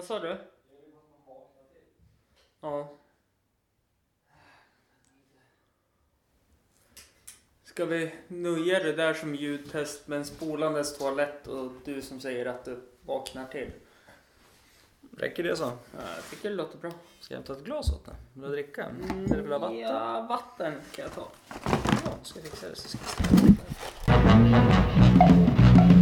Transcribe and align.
Vad 0.00 0.06
sa 0.06 0.18
du? 0.18 0.36
Ja. 2.60 2.88
Ska 7.64 7.84
vi 7.84 8.14
nöja 8.28 8.82
det 8.82 8.92
där 8.92 9.14
som 9.14 9.34
ljudtest 9.34 10.08
med 10.08 10.18
en 10.18 10.24
spolandes 10.24 10.98
toalett 10.98 11.46
och 11.46 11.72
du 11.84 12.02
som 12.02 12.20
säger 12.20 12.46
att 12.46 12.64
du 12.64 12.80
vaknar 13.06 13.46
till? 13.46 13.70
Räcker 15.18 15.42
det 15.42 15.56
så? 15.56 15.64
Ja, 15.64 16.00
jag 16.16 16.24
tycker 16.30 16.50
det 16.50 16.56
låter 16.56 16.78
bra. 16.78 16.90
Ska 17.20 17.34
jag 17.34 17.38
hämta 17.38 17.52
ett 17.52 17.64
glas 17.64 17.92
åt 17.92 18.06
dig? 18.06 18.14
Vill 18.32 18.42
du 18.42 18.48
dricka? 18.48 18.84
Eller 18.84 19.36
vill 19.36 19.46
du 19.46 19.52
ha 19.52 19.58
vatten? 19.58 19.78
Ja, 19.78 20.26
vatten 20.28 20.74
kan 20.92 21.02
jag 21.02 21.14
ta. 21.14 21.28
Ja, 22.04 22.18
ska 22.22 22.40
jag 22.40 22.48
fixa 22.48 22.68
det 22.68 22.76
så 22.76 22.88
ska 22.88 22.98
jag 24.06 25.09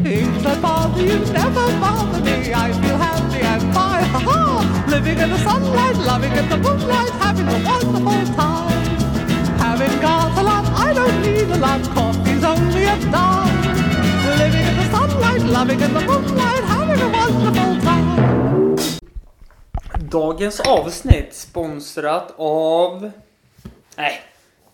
Things 0.08 0.42
that 0.42 0.62
bother 0.62 1.02
you 1.02 1.18
never 1.36 1.66
bother 1.84 2.22
me. 2.24 2.54
I 2.54 2.72
feel 2.80 2.96
happy 2.96 3.40
and 3.44 3.62
fine. 3.74 4.04
Ha! 4.08 4.86
Living 4.88 5.18
in 5.18 5.28
the 5.28 5.36
sunlight, 5.36 5.96
loving 5.96 6.32
in 6.32 6.48
the 6.48 6.56
moonlight, 6.56 7.10
having 7.20 7.46
a 7.46 7.58
wonderful 7.68 8.34
time. 8.34 8.82
Having 9.60 10.00
got 10.00 10.38
a 10.38 10.42
lot, 10.42 10.64
I 10.64 10.94
don't 10.94 11.20
need 11.20 11.50
a 11.50 11.58
lot. 11.58 11.82
Coffee's 11.92 12.42
only 12.42 12.84
a 12.84 12.96
dime. 13.12 13.60
Living 14.40 14.64
in 14.70 14.76
the 14.80 14.86
sunlight, 14.96 15.42
loving 15.42 15.80
in 15.80 15.92
the 15.92 16.00
moonlight, 16.00 16.64
having 16.64 17.00
a 17.04 17.08
wonderful 17.18 17.74
time. 17.84 18.76
Dagens 20.08 20.60
avsnitt 20.60 21.34
sponsrat 21.34 22.34
av... 22.38 23.10
Nej, 23.96 24.20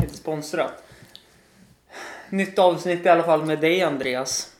inte 0.02 0.16
sponsrat. 0.16 0.82
Nytt 2.30 2.58
avsnitt 2.58 3.06
i 3.06 3.08
alla 3.08 3.22
fall 3.22 3.44
med 3.44 3.60
dig 3.60 3.82
Andreas. 3.82 4.53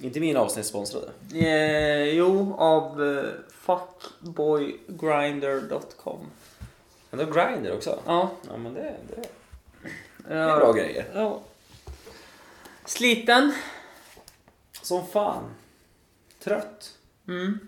Inte 0.00 0.20
min 0.20 0.36
avsnitt 0.36 0.66
sponsrade. 0.66 1.06
Eh, 1.34 2.04
jo, 2.04 2.54
av 2.58 3.02
eh, 3.04 3.24
fuckboygrinder.com. 3.50 6.18
Men 7.10 7.26
då 7.26 7.32
Grindr 7.32 7.72
också? 7.76 7.98
Ja. 8.06 8.30
Ja 8.50 8.56
men 8.56 8.74
det, 8.74 8.94
det, 9.08 9.28
det 10.28 10.34
är 10.34 10.56
bra 10.56 10.72
grejer. 10.72 11.06
Ja. 11.14 11.40
Sliten. 12.84 13.54
Som 14.82 15.06
fan. 15.06 15.54
Trött. 16.44 16.94
Mm. 17.28 17.58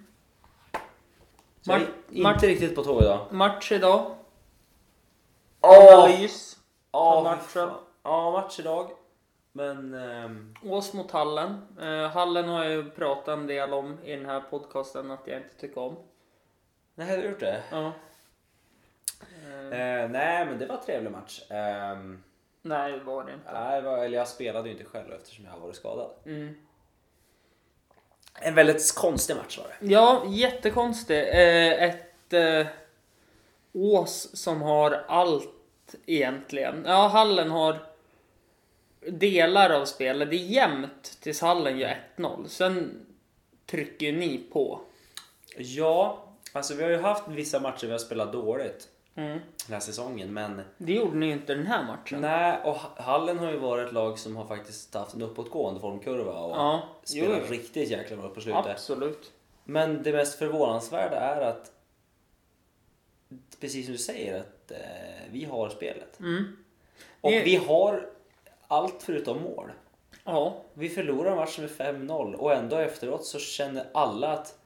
Så 1.63 1.71
jag 1.73 1.81
är 1.81 1.87
Mar- 2.11 2.35
inte 2.35 2.47
riktigt 2.47 2.75
på 2.75 2.85
tå 2.85 3.01
idag. 3.03 3.27
Match 3.31 3.73
idag. 3.73 4.15
Åh! 5.61 5.95
Analys. 6.05 6.57
Ja, 6.93 7.21
matchen. 7.25 7.45
fan. 7.49 7.75
Ja, 8.03 8.31
match 8.31 8.59
idag. 8.61 8.91
Men... 9.57 9.95
ehm, 9.95 10.55
Ås 10.65 10.93
mot 10.93 11.11
Hallen. 11.11 11.63
Eh, 11.81 12.11
Hallen 12.11 12.49
har 12.49 12.65
jag 12.65 12.73
ju 12.73 12.91
pratat 12.91 13.29
en 13.39 13.47
del 13.47 13.73
om 13.73 13.99
i 14.05 14.17
den 14.17 14.27
här 14.27 14.41
podcasten 14.41 15.11
att 15.11 15.27
jag 15.27 15.37
inte 15.37 15.55
tycker 15.61 15.81
om. 15.81 15.97
nej, 16.95 17.09
har 17.11 17.17
du 17.17 17.29
gjort 17.29 17.41
det? 17.41 17.63
Ja. 17.71 17.87
Eh, 17.87 17.93
Eh, 19.67 20.09
nej, 20.11 20.47
men 20.47 20.59
det 20.59 20.67
var 20.67 20.77
en 20.77 20.85
trevlig 20.85 21.11
match. 21.11 21.43
Ehm, 21.51 22.23
nej, 22.63 22.93
det 22.93 23.05
var 23.05 23.25
det 23.25 23.33
inte. 23.33 23.53
nej, 23.53 23.83
var, 23.83 23.99
eller 23.99 24.19
jag 24.19 24.29
spelade 24.29 24.69
ju 24.69 24.75
inte 24.75 24.85
själv 24.91 25.13
eftersom 25.13 25.45
jag 25.45 25.53
har 25.53 25.59
varit 25.61 25.77
skadad. 25.77 26.11
Mm. 26.27 26.57
En 28.41 28.55
väldigt 28.55 28.95
konstig 28.97 29.37
match 29.37 29.59
var 29.59 29.65
det. 29.81 29.87
Ja, 29.87 30.23
jättekonstigt. 30.29 31.29
Eh, 31.35 31.83
ett 31.83 32.33
eh, 32.33 32.67
Ås 33.73 34.37
som 34.43 34.63
har 34.63 35.05
allt 35.09 35.95
egentligen. 36.07 36.85
Ja, 36.87 37.09
Hallen 37.09 37.51
har 37.51 37.79
delar 39.11 39.71
av 39.71 39.85
spelet. 39.85 40.31
Det 40.31 40.37
är 40.37 40.47
jämnt 40.47 41.19
tills 41.21 41.41
Hallen 41.41 41.79
gör 41.79 41.97
1-0. 42.17 42.47
Sen 42.49 43.07
trycker 43.67 44.13
ni 44.13 44.39
på. 44.53 44.81
Ja, 45.59 46.25
alltså 46.53 46.75
vi 46.75 46.83
har 46.83 46.91
ju 46.91 46.97
haft 47.01 47.29
vissa 47.29 47.61
matcher 47.61 47.87
vi 47.87 47.93
har 47.93 47.99
spelat 47.99 48.33
dåligt 48.33 48.89
Mm. 49.19 49.39
den 49.67 49.73
här 49.73 49.81
säsongen. 49.81 50.33
Men 50.35 50.61
Det 50.79 50.93
gjorde 50.93 51.17
ni 51.17 51.27
ju 51.27 51.33
inte 51.33 51.55
den 51.55 51.67
här 51.67 51.85
matchen. 51.85 52.21
nej, 52.21 52.59
och 52.65 52.77
Hallen 52.77 53.39
har 53.39 53.51
ju 53.53 53.57
varit 53.59 53.87
ett 53.87 53.93
lag 53.93 54.19
som 54.19 54.37
har 54.37 54.47
faktiskt 54.47 54.95
haft 54.95 55.15
en 55.15 55.23
uppåtgående 55.23 55.81
formkurva 55.81 56.33
och 56.33 56.57
Ja, 56.57 56.89
spelat 57.05 57.43
jo. 57.49 57.53
riktigt 57.53 57.91
jäkla 57.91 58.17
bra 58.17 58.29
på 58.29 58.41
slutet. 58.41 58.67
Absolut. 58.67 59.33
Men 59.65 60.03
det 60.03 60.13
mest 60.13 60.39
förvånansvärda 60.39 61.17
är 61.17 61.41
att 61.41 61.73
precis 63.61 63.85
som 63.87 63.93
du 63.93 63.99
säger 63.99 64.41
att 64.41 64.71
eh, 64.71 64.79
vi 65.31 65.45
har 65.45 65.69
spelet. 65.69 66.21
Mm. 66.21 66.57
Och 67.21 67.31
Det- 67.31 67.43
vi 67.45 67.57
har 67.57 68.09
allt 68.69 68.95
förutom 69.03 69.43
mål. 69.43 69.71
Ja, 70.25 70.63
Vi 70.75 70.89
förlorar 70.89 71.37
matchen 71.37 71.63
med 71.65 71.71
5-0 71.71 72.35
och 72.35 72.53
ändå 72.53 72.77
efteråt 72.77 73.25
så 73.25 73.39
känner 73.39 73.87
alla 73.95 74.33
att 74.33 74.59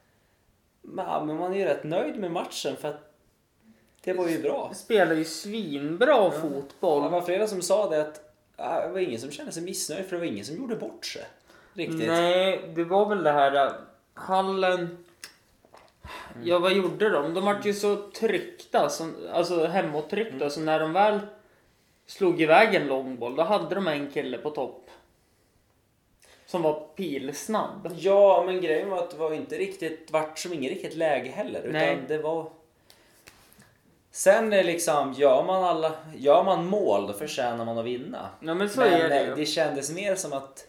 "Ma, 0.83 1.25
men 1.25 1.37
man 1.37 1.53
är 1.53 1.57
ju 1.59 1.65
rätt 1.65 1.85
nöjd 1.85 2.17
med 2.17 2.31
matchen 2.31 2.77
för 2.77 2.89
att 2.89 3.15
det 4.05 4.13
var 4.13 4.29
ju 4.29 4.43
bra. 4.43 4.73
spelar 4.75 5.15
ju 5.15 5.25
svinbra 5.25 6.31
fotboll. 6.31 7.03
Det 7.03 7.09
var 7.09 7.23
flera 7.23 7.47
som 7.47 7.63
sa 7.63 7.91
det 7.91 8.01
att 8.01 8.15
det 8.57 8.89
var 8.93 8.99
ingen 8.99 9.21
som 9.21 9.31
kände 9.31 9.53
sig 9.53 9.63
missnöjd 9.63 10.05
för 10.05 10.17
det 10.17 10.21
var 10.21 10.27
ingen 10.27 10.45
som 10.45 10.57
gjorde 10.57 10.77
bort 10.77 11.05
sig. 11.07 11.23
Riktigt. 11.75 12.07
Nej, 12.07 12.73
det 12.75 12.85
var 12.85 13.09
väl 13.09 13.23
det 13.23 13.33
här 13.33 13.67
äh, 13.67 13.73
Hallen... 14.15 15.05
Ja, 16.45 16.59
vad 16.59 16.73
gjorde 16.73 17.09
de? 17.11 17.35
De 17.35 17.45
vart 17.45 17.65
ju 17.67 17.75
så 17.75 17.97
tryckta, 18.11 18.89
som, 18.89 19.15
alltså 19.33 19.67
hemåttryckta, 19.67 20.35
Mm. 20.37 20.51
så 20.51 20.61
när 20.61 20.81
de 20.81 20.93
väl 20.93 21.19
slog 22.11 22.43
iväg 22.43 22.75
en 22.75 22.87
långboll, 22.87 23.37
då 23.37 23.43
hade 23.43 23.75
de 23.75 23.89
en 23.89 24.11
kille 24.11 24.39
på 24.39 24.51
topp. 24.51 24.91
Som 26.47 26.63
var 26.63 26.87
pilsnabb. 26.97 27.93
Ja, 27.99 28.43
men 28.47 28.61
grejen 28.61 28.91
var 28.91 28.99
att 28.99 29.11
det 29.11 29.17
var 29.17 29.33
inte 29.33 29.59
riktigt, 29.59 30.11
vart 30.11 30.39
som 30.39 30.53
inget 30.53 30.71
riktigt 30.73 30.97
läge 30.97 31.31
heller. 31.31 31.61
Utan 31.61 31.73
Nej. 31.73 31.99
det 32.09 32.19
var... 32.19 32.51
Sen 34.11 34.53
är 34.53 34.65
liksom, 34.65 35.13
gör 35.13 35.45
man, 35.45 35.65
alla, 35.65 35.93
gör 36.17 36.45
man 36.45 36.67
mål 36.67 37.07
då 37.07 37.13
förtjänar 37.13 37.65
man 37.65 37.79
att 37.79 37.85
vinna. 37.85 38.29
Ja, 38.41 38.55
men 38.55 38.69
så 38.69 38.81
men 38.81 38.93
är 38.93 39.09
det 39.09 39.21
eh, 39.21 39.29
ju. 39.29 39.35
det 39.35 39.47
kändes 39.47 39.91
mer 39.91 40.15
som 40.15 40.33
att 40.33 40.67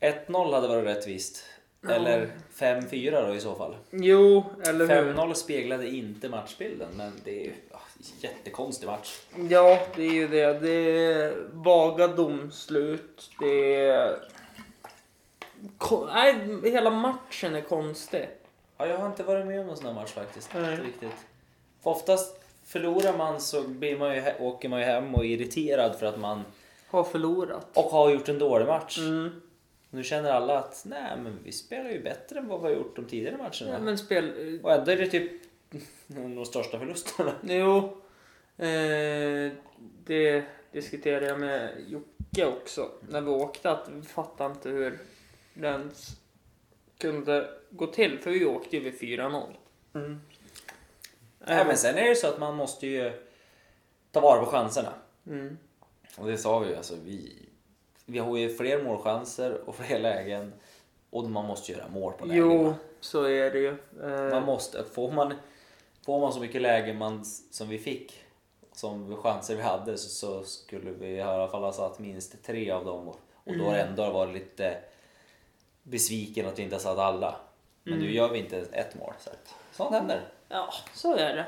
1-0 0.00 0.54
hade 0.54 0.68
varit 0.68 0.86
rättvist. 0.86 1.44
Eller 1.88 2.30
5-4 2.54 3.26
då 3.28 3.34
i 3.34 3.40
så 3.40 3.54
fall. 3.54 3.76
Jo, 3.90 4.44
eller 4.66 4.86
hur? 5.04 5.12
5-0 5.14 5.34
speglade 5.34 5.88
inte 5.88 6.28
matchbilden, 6.28 6.88
men 6.96 7.12
det 7.24 7.30
är 7.40 7.44
ju 7.44 7.52
ja, 7.70 7.80
jättekonstig 8.20 8.86
match. 8.86 9.20
Ja, 9.50 9.78
det 9.96 10.02
är 10.06 10.12
ju 10.12 10.28
det. 10.28 10.52
Det 10.60 10.70
är 11.12 11.34
vaga 11.52 12.06
domslut. 12.08 13.30
Det 13.40 13.74
är... 13.86 14.18
Ko- 15.78 16.06
Nej, 16.14 16.36
hela 16.70 16.90
matchen 16.90 17.54
är 17.54 17.60
konstig. 17.60 18.28
Ja, 18.78 18.86
jag 18.86 18.98
har 18.98 19.06
inte 19.06 19.22
varit 19.22 19.46
med 19.46 19.60
om 19.60 19.68
en 19.70 19.76
sån 19.76 19.86
här 19.86 19.94
match 19.94 20.10
faktiskt. 20.12 20.50
Nej. 20.54 20.70
Inte 20.72 20.82
riktigt. 20.86 21.10
För 21.82 21.90
oftast 21.90 22.36
förlorar 22.66 23.16
man 23.16 23.40
så 23.40 23.62
blir 23.62 23.98
man 23.98 24.14
ju, 24.14 24.22
åker 24.40 24.68
man 24.68 24.78
ju 24.80 24.84
hem 24.86 25.14
och 25.14 25.24
är 25.24 25.28
irriterad 25.28 25.96
för 25.98 26.06
att 26.06 26.20
man 26.20 26.42
Har 26.90 27.04
förlorat. 27.04 27.66
och 27.74 27.90
har 27.90 28.10
gjort 28.10 28.28
en 28.28 28.38
dålig 28.38 28.66
match. 28.66 28.98
Mm. 28.98 29.42
Nu 29.94 30.04
känner 30.04 30.30
alla 30.30 30.58
att 30.58 30.82
nej 30.86 31.16
men 31.16 31.38
vi 31.44 31.52
spelar 31.52 31.90
ju 31.90 32.02
bättre 32.02 32.38
än 32.38 32.48
vad 32.48 32.60
vi 32.60 32.66
har 32.66 32.74
gjort 32.74 32.96
de 32.96 33.04
tidigare 33.04 33.36
matcherna. 33.36 33.72
Ja, 33.72 33.78
men 33.78 33.98
spel... 33.98 34.60
Och 34.62 34.72
ändå 34.72 34.90
är 34.90 34.96
det 34.96 35.06
typ 35.06 35.32
de 36.06 36.44
största 36.44 36.78
förlusterna. 36.78 37.32
Jo, 37.42 37.76
eh, 38.56 39.52
det 40.04 40.44
diskuterade 40.72 41.26
jag 41.26 41.40
med 41.40 41.70
Jocke 41.88 42.46
också 42.46 42.90
när 43.08 43.20
vi 43.20 43.30
åkte. 43.30 43.70
Att 43.70 43.88
vi 43.88 44.02
fattade 44.02 44.54
inte 44.54 44.68
hur 44.68 44.98
det 45.54 45.68
ens 45.68 46.16
kunde 46.98 47.50
gå 47.70 47.86
till. 47.86 48.18
För 48.18 48.30
vi 48.30 48.44
åkte 48.44 48.76
ju 48.76 48.82
vid 48.82 49.00
4-0. 49.00 49.42
Mm. 49.94 50.20
Eh, 51.46 51.58
Ja, 51.58 51.64
men 51.64 51.76
sen 51.76 51.98
är 51.98 52.08
det 52.08 52.16
så 52.16 52.26
att 52.28 52.38
man 52.38 52.54
måste 52.56 52.86
ju 52.86 53.12
ta 54.12 54.20
vara 54.20 54.44
på 54.44 54.46
chanserna. 54.50 54.92
mm. 55.26 55.58
Och 56.16 56.26
det 56.26 56.38
sa 56.38 56.58
vi 56.58 56.68
ju, 56.68 56.76
alltså 56.76 56.94
vi, 57.04 57.32
vi 58.04 58.18
har 58.18 58.36
ju 58.36 58.56
fler 58.56 58.82
målchanser 58.82 59.60
och 59.66 59.74
fler 59.74 59.98
lägen. 59.98 60.52
Och 61.10 61.30
man 61.30 61.44
måste 61.44 61.72
göra 61.72 61.88
mål 61.88 62.12
på 62.12 62.26
lägen. 62.26 62.42
Jo, 62.50 62.74
så 63.00 63.24
är 63.24 63.50
det 63.50 63.58
ju. 63.58 63.76
Man 64.00 64.32
Eh, 64.32 64.44
måste, 64.46 64.84
får, 64.84 65.10
man, 65.10 65.34
får 66.04 66.20
man 66.20 66.32
så 66.32 66.40
mycket 66.40 66.62
lägen 66.62 66.98
man, 66.98 67.24
som 67.50 67.68
vi 67.68 67.78
fick, 67.78 68.24
som 68.72 69.16
chanser 69.16 69.56
vi 69.56 69.62
hade, 69.62 69.98
så, 69.98 70.08
så 70.08 70.42
skulle 70.44 70.90
vi 70.90 71.06
i 71.08 71.20
alla 71.20 71.48
fall 71.48 71.62
ha 71.62 71.72
satt 71.72 71.98
minst 71.98 72.44
tre 72.44 72.70
av 72.70 72.84
dem. 72.84 73.08
Och, 73.08 73.20
och 73.44 73.58
då 73.58 73.64
har 73.64 73.74
det 73.74 73.82
ändå 73.82 74.10
varit 74.10 74.34
lite 74.34 74.76
besviken 75.82 76.46
att 76.46 76.58
vi 76.58 76.62
inte 76.62 76.74
har 76.74 76.80
satt 76.80 76.98
alla. 76.98 77.36
Men 77.84 77.98
nu 77.98 78.12
gör 78.12 78.28
vi 78.28 78.38
inte 78.38 78.58
ett 78.58 78.94
mål. 78.98 79.12
Så 79.18 79.30
att, 79.30 79.54
sånt 79.72 79.90
händer. 79.90 80.20
ja, 80.48 80.72
så 80.94 81.14
är 81.16 81.36
det. 81.36 81.46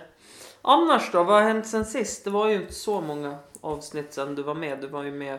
Annars 0.62 1.12
då? 1.12 1.24
Vad 1.24 1.34
har 1.34 1.42
hänt 1.42 1.66
sen 1.66 1.84
sist? 1.84 2.24
Det 2.24 2.30
var 2.30 2.48
ju 2.48 2.54
inte 2.54 2.72
så 2.72 3.00
många 3.00 3.38
avsnitt 3.60 4.12
sen 4.12 4.34
du 4.34 4.42
var 4.42 4.54
med. 4.54 4.80
Du 4.80 4.86
var 4.86 5.02
ju 5.02 5.12
med 5.12 5.38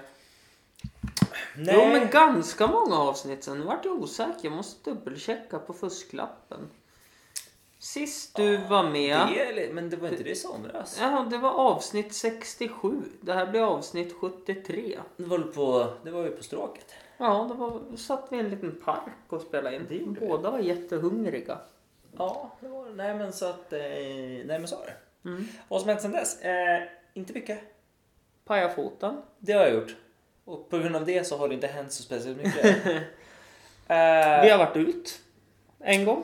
Nej. 1.58 1.76
Jo, 1.78 2.00
men 2.00 2.10
ganska 2.10 2.68
många 2.68 2.96
avsnitt 2.96 3.44
sen. 3.44 3.60
Nu 3.60 3.66
vart 3.66 3.86
jag 3.86 4.02
osäker. 4.02 4.40
Jag 4.42 4.54
måste 4.54 4.90
dubbelchecka 4.90 5.60
på 5.60 5.74
fusklappen. 5.74 6.70
Sist 7.80 8.36
du 8.36 8.58
var 8.58 8.84
med. 8.84 9.28
Det 9.28 9.66
är, 9.66 9.74
men 9.74 9.90
det 9.90 9.98
var 9.98 10.10
inte 10.10 10.24
det 10.24 10.30
i 10.30 10.36
somras? 10.36 10.98
Ja, 11.02 11.28
det 11.30 11.38
var 11.38 11.52
avsnitt 11.52 12.14
67. 12.14 13.02
Det 13.22 13.34
här 13.34 13.46
blir 13.46 13.62
avsnitt 13.62 14.16
73. 14.22 15.00
Det 15.18 15.24
var, 15.24 15.40
på, 15.40 15.94
det 16.04 16.12
var 16.12 16.24
ju 16.24 16.32
på 16.32 16.44
stråket. 16.44 16.94
Ja, 17.18 17.48
det 17.52 17.54
var, 17.54 17.82
då 17.92 17.98
satt 17.98 18.28
vi 18.30 18.38
i 18.38 18.40
en 18.40 18.50
liten 18.50 18.82
park 18.86 19.14
och 19.30 19.42
spelade 19.42 19.76
in. 19.76 19.86
Det. 19.90 20.28
Båda 20.28 20.52
var 20.52 20.60
jättehungriga. 20.60 21.58
Ja, 22.18 22.52
det 22.60 22.68
var. 22.68 22.90
Nej 22.90 23.16
men 23.16 23.34
så 23.34 23.46
att... 23.46 23.74
Eh, 23.74 23.80
nej 23.80 24.46
men 24.46 24.68
så 24.68 24.76
var 24.76 24.86
det. 24.86 25.30
Mm. 25.30 25.48
Vad 25.68 25.82
som 25.82 25.90
hänt 25.90 26.02
sen 26.02 26.12
dess? 26.12 26.42
Eh, 26.42 26.84
inte 27.14 27.34
mycket. 27.34 27.60
Paja 28.46 28.70
foten. 28.70 29.22
Det 29.40 29.54
har 29.54 29.62
jag 29.62 29.74
gjort. 29.74 29.96
Och 30.45 30.69
på 30.69 30.77
grund 30.77 30.95
av 30.95 31.06
det 31.06 31.27
så 31.27 31.38
har 31.38 31.47
det 31.47 31.53
inte 31.53 31.68
hänt 31.68 31.92
så 31.92 32.03
speciellt 32.03 32.38
mycket. 32.38 32.65
eh, 33.88 34.42
Vi 34.42 34.50
har 34.50 34.57
varit 34.57 34.75
ut. 34.77 35.19
En 35.80 36.06
gång. 36.06 36.24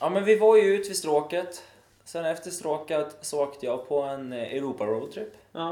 Ja 0.00 0.08
men 0.10 0.24
vi 0.24 0.36
var 0.38 0.56
ju 0.56 0.62
ute 0.62 0.88
vid 0.88 0.96
stråket. 0.96 1.62
Sen 2.04 2.24
efter 2.24 2.50
stråket 2.50 3.16
så 3.20 3.42
åkte 3.42 3.66
jag 3.66 3.88
på 3.88 4.02
en 4.02 4.32
eh, 4.32 4.54
Europa 4.54 4.86
roadtrip. 4.86 5.32
Ja. 5.52 5.70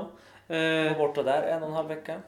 Eh, 0.48 0.98
var 0.98 0.98
borta 0.98 1.22
där 1.22 1.42
en 1.42 1.62
och 1.62 1.68
en 1.68 1.74
halv 1.74 1.88
vecka. 1.88 2.20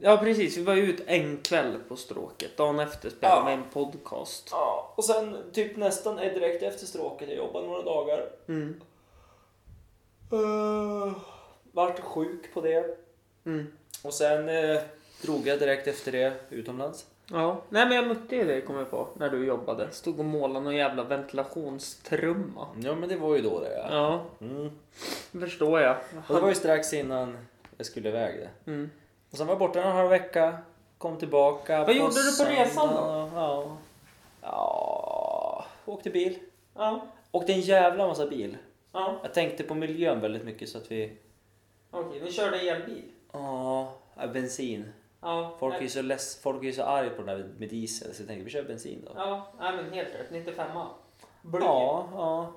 ja 0.00 0.16
precis, 0.16 0.56
vi 0.56 0.62
var 0.62 0.74
ut 0.74 1.02
en 1.06 1.36
kväll 1.42 1.78
på 1.88 1.96
stråket. 1.96 2.56
Dagen 2.56 2.78
efter 2.80 3.10
spelade 3.10 3.50
Ja. 3.50 3.56
en 3.56 3.64
podcast. 3.72 4.48
Ja, 4.50 4.92
och 4.96 5.04
sen 5.04 5.36
typ 5.52 5.76
nästan 5.76 6.18
eh, 6.18 6.32
direkt 6.34 6.62
efter 6.62 6.86
stråket, 6.86 7.28
jag 7.28 7.36
jobbade 7.36 7.66
några 7.66 7.82
dagar. 7.82 8.28
Mm. 8.48 8.80
Uh, 10.32 11.12
vart 11.72 12.00
sjuk 12.00 12.54
på 12.54 12.60
det. 12.60 12.96
Mm. 13.46 13.72
Och 14.04 14.14
sen 14.14 14.48
eh, 14.48 14.80
drog 15.22 15.46
jag 15.46 15.58
direkt 15.58 15.86
efter 15.86 16.12
det 16.12 16.32
utomlands. 16.50 17.06
Ja. 17.30 17.60
Nej 17.68 17.86
men 17.86 17.96
jag 17.96 18.06
mötte 18.06 18.36
ju 18.36 18.44
dig 18.44 18.60
kommer 18.60 18.80
jag 18.80 18.90
på 18.90 19.08
när 19.16 19.30
du 19.30 19.46
jobbade. 19.46 19.90
Stod 19.90 20.18
och 20.18 20.24
målade 20.24 20.64
någon 20.64 20.76
jävla 20.76 21.04
ventilationstrumma. 21.04 22.66
Ja 22.82 22.94
men 22.94 23.08
det 23.08 23.16
var 23.16 23.36
ju 23.36 23.42
då 23.42 23.60
det 23.60 23.72
ja. 23.76 23.86
Ja, 23.90 24.24
Mm. 24.46 24.70
förstår 25.40 25.80
jag. 25.80 25.96
Och 26.28 26.34
det 26.34 26.40
var 26.40 26.48
ju 26.48 26.54
strax 26.54 26.92
innan 26.94 27.38
jag 27.76 27.86
skulle 27.86 28.08
iväg 28.08 28.40
det. 28.40 28.70
Mm. 28.70 28.90
Och 29.30 29.36
sen 29.36 29.46
var 29.46 29.52
jag 29.54 29.58
borta 29.58 29.82
en 29.82 29.92
halv 29.96 30.10
vecka. 30.10 30.58
Kom 30.98 31.16
tillbaka. 31.18 31.84
Vad 31.84 31.94
gjorde 31.94 32.14
du 32.14 32.44
på 32.44 32.50
resan 32.50 32.88
då? 32.88 33.30
Ja. 33.34 33.76
Ja, 34.42 35.64
åkte 35.84 36.10
bil. 36.10 36.38
Ja. 36.76 37.06
Åkte 37.30 37.52
en 37.52 37.60
jävla 37.60 38.06
massa 38.06 38.26
bil. 38.26 38.56
Ja. 38.92 39.18
Jag 39.22 39.34
tänkte 39.34 39.62
på 39.62 39.74
miljön 39.74 40.20
väldigt 40.20 40.44
mycket 40.44 40.68
så 40.68 40.78
att 40.78 40.90
vi... 40.92 41.12
Okej, 41.90 42.20
ni 42.24 42.32
körde 42.32 42.58
elbil? 42.58 43.02
Ja, 43.32 43.92
bensin. 44.32 44.92
Ja. 45.22 45.54
Folk 45.58 45.74
är 45.74 45.80
ju 45.82 45.88
så 45.88 46.02
less, 46.02 46.40
folk 46.42 46.62
är 46.62 46.66
ju 46.66 46.72
så 46.72 46.82
arga 46.82 47.10
på 47.10 47.22
den 47.22 47.26
där 47.38 47.48
med 47.58 47.68
diesel 47.68 48.14
så 48.14 48.22
jag 48.22 48.28
tänkte 48.28 48.44
vi 48.44 48.50
kör 48.50 48.62
bensin 48.62 49.02
då. 49.06 49.12
Ja, 49.16 49.46
nej, 49.60 49.72
men 49.76 49.92
helt 49.92 50.08
rätt. 50.14 50.30
95 50.30 50.66
Bly. 51.42 51.60
Ja, 51.64 52.08
ja. 52.12 52.52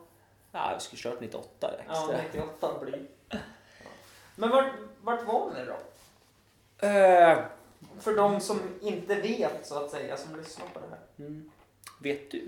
Ja, 0.52 0.72
vi 0.78 0.84
skulle 0.84 1.00
kört 1.00 1.22
98 1.22 1.72
Ja, 1.88 1.94
extra. 2.14 2.18
98 2.42 2.80
bly. 2.82 2.98
Ja. 3.30 3.38
Men 4.36 4.50
vart, 4.50 4.72
vart 5.02 5.28
var 5.28 5.50
ni 5.54 5.66
då? 5.66 5.78
Eh, 6.88 7.38
För 8.00 8.16
de 8.16 8.40
som 8.40 8.60
inte 8.82 9.16
vet 9.16 9.66
så 9.68 9.84
att 9.84 9.92
säga, 9.92 10.18
som 10.18 10.36
lyssnar 10.36 10.66
på 10.74 10.80
det 10.80 10.86
här. 10.90 11.00
mm. 11.28 11.52
Vet 12.02 12.32
du? 12.32 12.40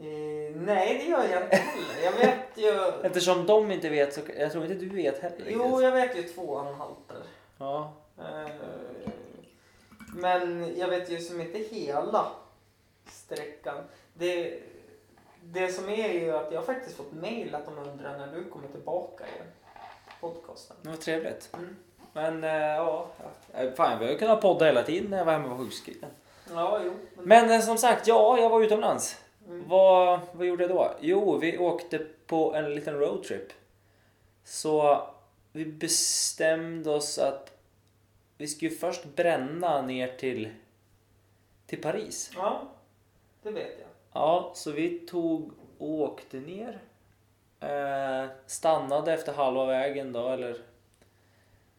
Eh, 0.00 0.56
nej, 0.56 0.98
det 0.98 1.10
gör 1.10 1.24
jag 1.32 1.42
inte 1.42 1.56
heller. 1.56 2.04
Jag 2.04 2.12
vet 2.12 2.48
ju... 2.54 2.92
Eftersom 3.06 3.46
de 3.46 3.70
inte 3.70 3.88
vet 3.88 4.14
så 4.14 4.20
jag 4.38 4.52
tror 4.52 4.64
inte 4.64 4.76
du 4.76 4.88
vet 4.88 5.18
heller 5.22 5.36
riktigt. 5.36 5.56
Jo, 5.56 5.82
jag 5.82 5.92
vet 5.92 6.16
ju 6.16 6.22
tvåan 6.22 6.74
halter. 6.74 7.22
Ja. 7.58 7.92
Eh, 8.18 8.46
men 10.14 10.74
jag 10.78 10.88
vet 10.88 11.10
ju 11.10 11.20
som 11.20 11.40
inte 11.40 11.58
hela 11.58 12.26
sträckan. 13.06 13.84
Det, 14.14 14.60
det 15.42 15.68
som 15.68 15.88
är 15.88 16.12
ju 16.12 16.30
att 16.36 16.52
jag 16.52 16.60
har 16.60 16.66
faktiskt 16.66 16.96
fått 16.96 17.12
mail 17.12 17.54
att 17.54 17.66
de 17.66 17.78
undrar 17.78 18.18
när 18.18 18.34
du 18.34 18.44
kommer 18.44 18.68
tillbaka 18.68 19.24
igen. 19.26 19.46
Podcasten. 20.20 20.76
Var 20.82 20.96
trevligt. 20.96 21.50
Mm. 21.54 21.76
Men 22.12 22.44
eh, 22.44 22.50
ja, 22.50 23.06
ja. 23.52 23.70
fan 23.76 23.98
vi 23.98 24.04
har 24.04 24.12
ju 24.12 24.18
kunnat 24.18 24.40
podda 24.40 24.64
hela 24.64 24.82
tiden 24.82 25.10
när 25.10 25.18
jag 25.18 25.24
var 25.24 25.32
hemma 25.32 25.44
och 25.44 25.50
var 25.50 25.64
sjukskriven. 25.64 26.10
Ja, 26.54 26.80
jo. 26.84 26.92
Men 27.14 27.50
eh, 27.50 27.60
som 27.60 27.78
sagt, 27.78 28.06
ja, 28.06 28.38
jag 28.38 28.50
var 28.50 28.62
utomlands. 28.62 29.16
Mm. 29.46 29.68
Vad, 29.68 30.20
vad 30.32 30.46
gjorde 30.46 30.62
jag 30.64 30.70
då? 30.70 30.94
Jo, 31.00 31.38
vi 31.38 31.58
åkte 31.58 32.06
på 32.26 32.54
en 32.54 32.74
liten 32.74 32.98
roadtrip. 32.98 33.52
Så 34.44 35.02
vi 35.52 35.64
bestämde 35.66 36.90
oss 36.90 37.18
att 37.18 37.53
vi 38.36 38.46
skulle 38.46 38.70
först 38.70 39.04
bränna 39.04 39.82
ner 39.82 40.08
till, 40.16 40.48
till 41.66 41.82
Paris. 41.82 42.30
Ja, 42.36 42.62
det 43.42 43.50
vet 43.50 43.78
jag. 43.78 43.88
Ja, 44.12 44.52
så 44.54 44.70
vi 44.70 44.98
tog 44.98 45.52
och 45.78 45.90
åkte 45.90 46.36
ner. 46.36 46.80
Eh, 47.60 48.30
stannade 48.46 49.12
efter 49.12 49.32
halva 49.32 49.66
vägen 49.66 50.12
då, 50.12 50.28
eller 50.28 50.56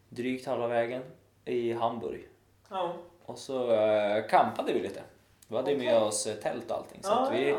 drygt 0.08 0.46
halva 0.46 0.66
vägen 0.66 1.02
i 1.44 1.72
Hamburg. 1.72 2.28
Ja. 2.70 2.96
Och 3.24 3.38
så 3.38 3.72
eh, 3.72 4.26
campade 4.26 4.72
vi 4.72 4.80
lite. 4.80 5.02
Vi 5.48 5.56
hade 5.56 5.70
ju 5.70 5.78
med 5.78 5.96
oss 6.02 6.26
eh, 6.26 6.34
tält 6.36 6.70
och 6.70 6.76
allting. 6.76 7.02
Så 7.02 7.08
Ja, 7.10 7.28
vi 7.32 7.50
ja. 7.50 7.58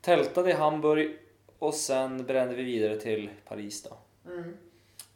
tältade 0.00 0.50
i 0.50 0.52
Hamburg 0.52 1.18
och 1.58 1.74
sen 1.74 2.24
brände 2.26 2.54
vi 2.54 2.62
vidare 2.62 2.96
till 2.96 3.30
Paris 3.48 3.82
då. 3.82 3.96
Mm. 4.30 4.56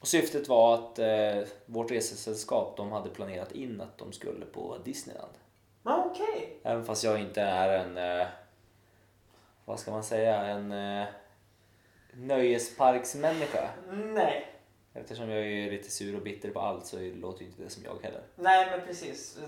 Och 0.01 0.09
syftet 0.09 0.49
var 0.49 0.75
att 0.75 0.99
eh, 0.99 1.49
vårt 1.67 1.91
resesällskap 1.91 2.77
de 2.77 2.93
hade 2.93 3.11
planerat 3.11 3.53
in 3.53 3.81
att 3.81 3.99
de 3.99 4.13
skulle 4.13 4.47
på 4.47 4.79
Disneyland. 4.85 5.33
Ja, 5.83 6.11
okej. 6.11 6.61
Även 6.63 6.85
fast 6.85 7.05
jag 7.05 7.21
inte 7.21 7.41
är 7.41 7.79
en, 7.79 8.21
eh, 8.21 8.27
vad 9.65 9.81
ska 9.81 9.91
man 9.91 10.05
säga, 10.05 10.45
en 10.45 10.73
eh, 10.73 11.07
nöjesparksmänniska. 12.13 13.71
Nej. 13.91 14.55
Eftersom 14.95 15.31
jag 15.31 15.47
är 15.47 15.71
lite 15.71 15.91
sur 15.91 16.17
och 16.17 16.23
bitter 16.23 16.51
på 16.51 16.61
allt 16.61 16.87
så 16.87 16.99
låter 16.99 17.41
ju 17.41 17.47
inte 17.47 17.63
det 17.63 17.71
som 17.71 17.85
jag 17.85 18.03
heller. 18.03 18.23
Nej, 18.37 18.71
men 18.71 18.87
precis. 18.87 19.39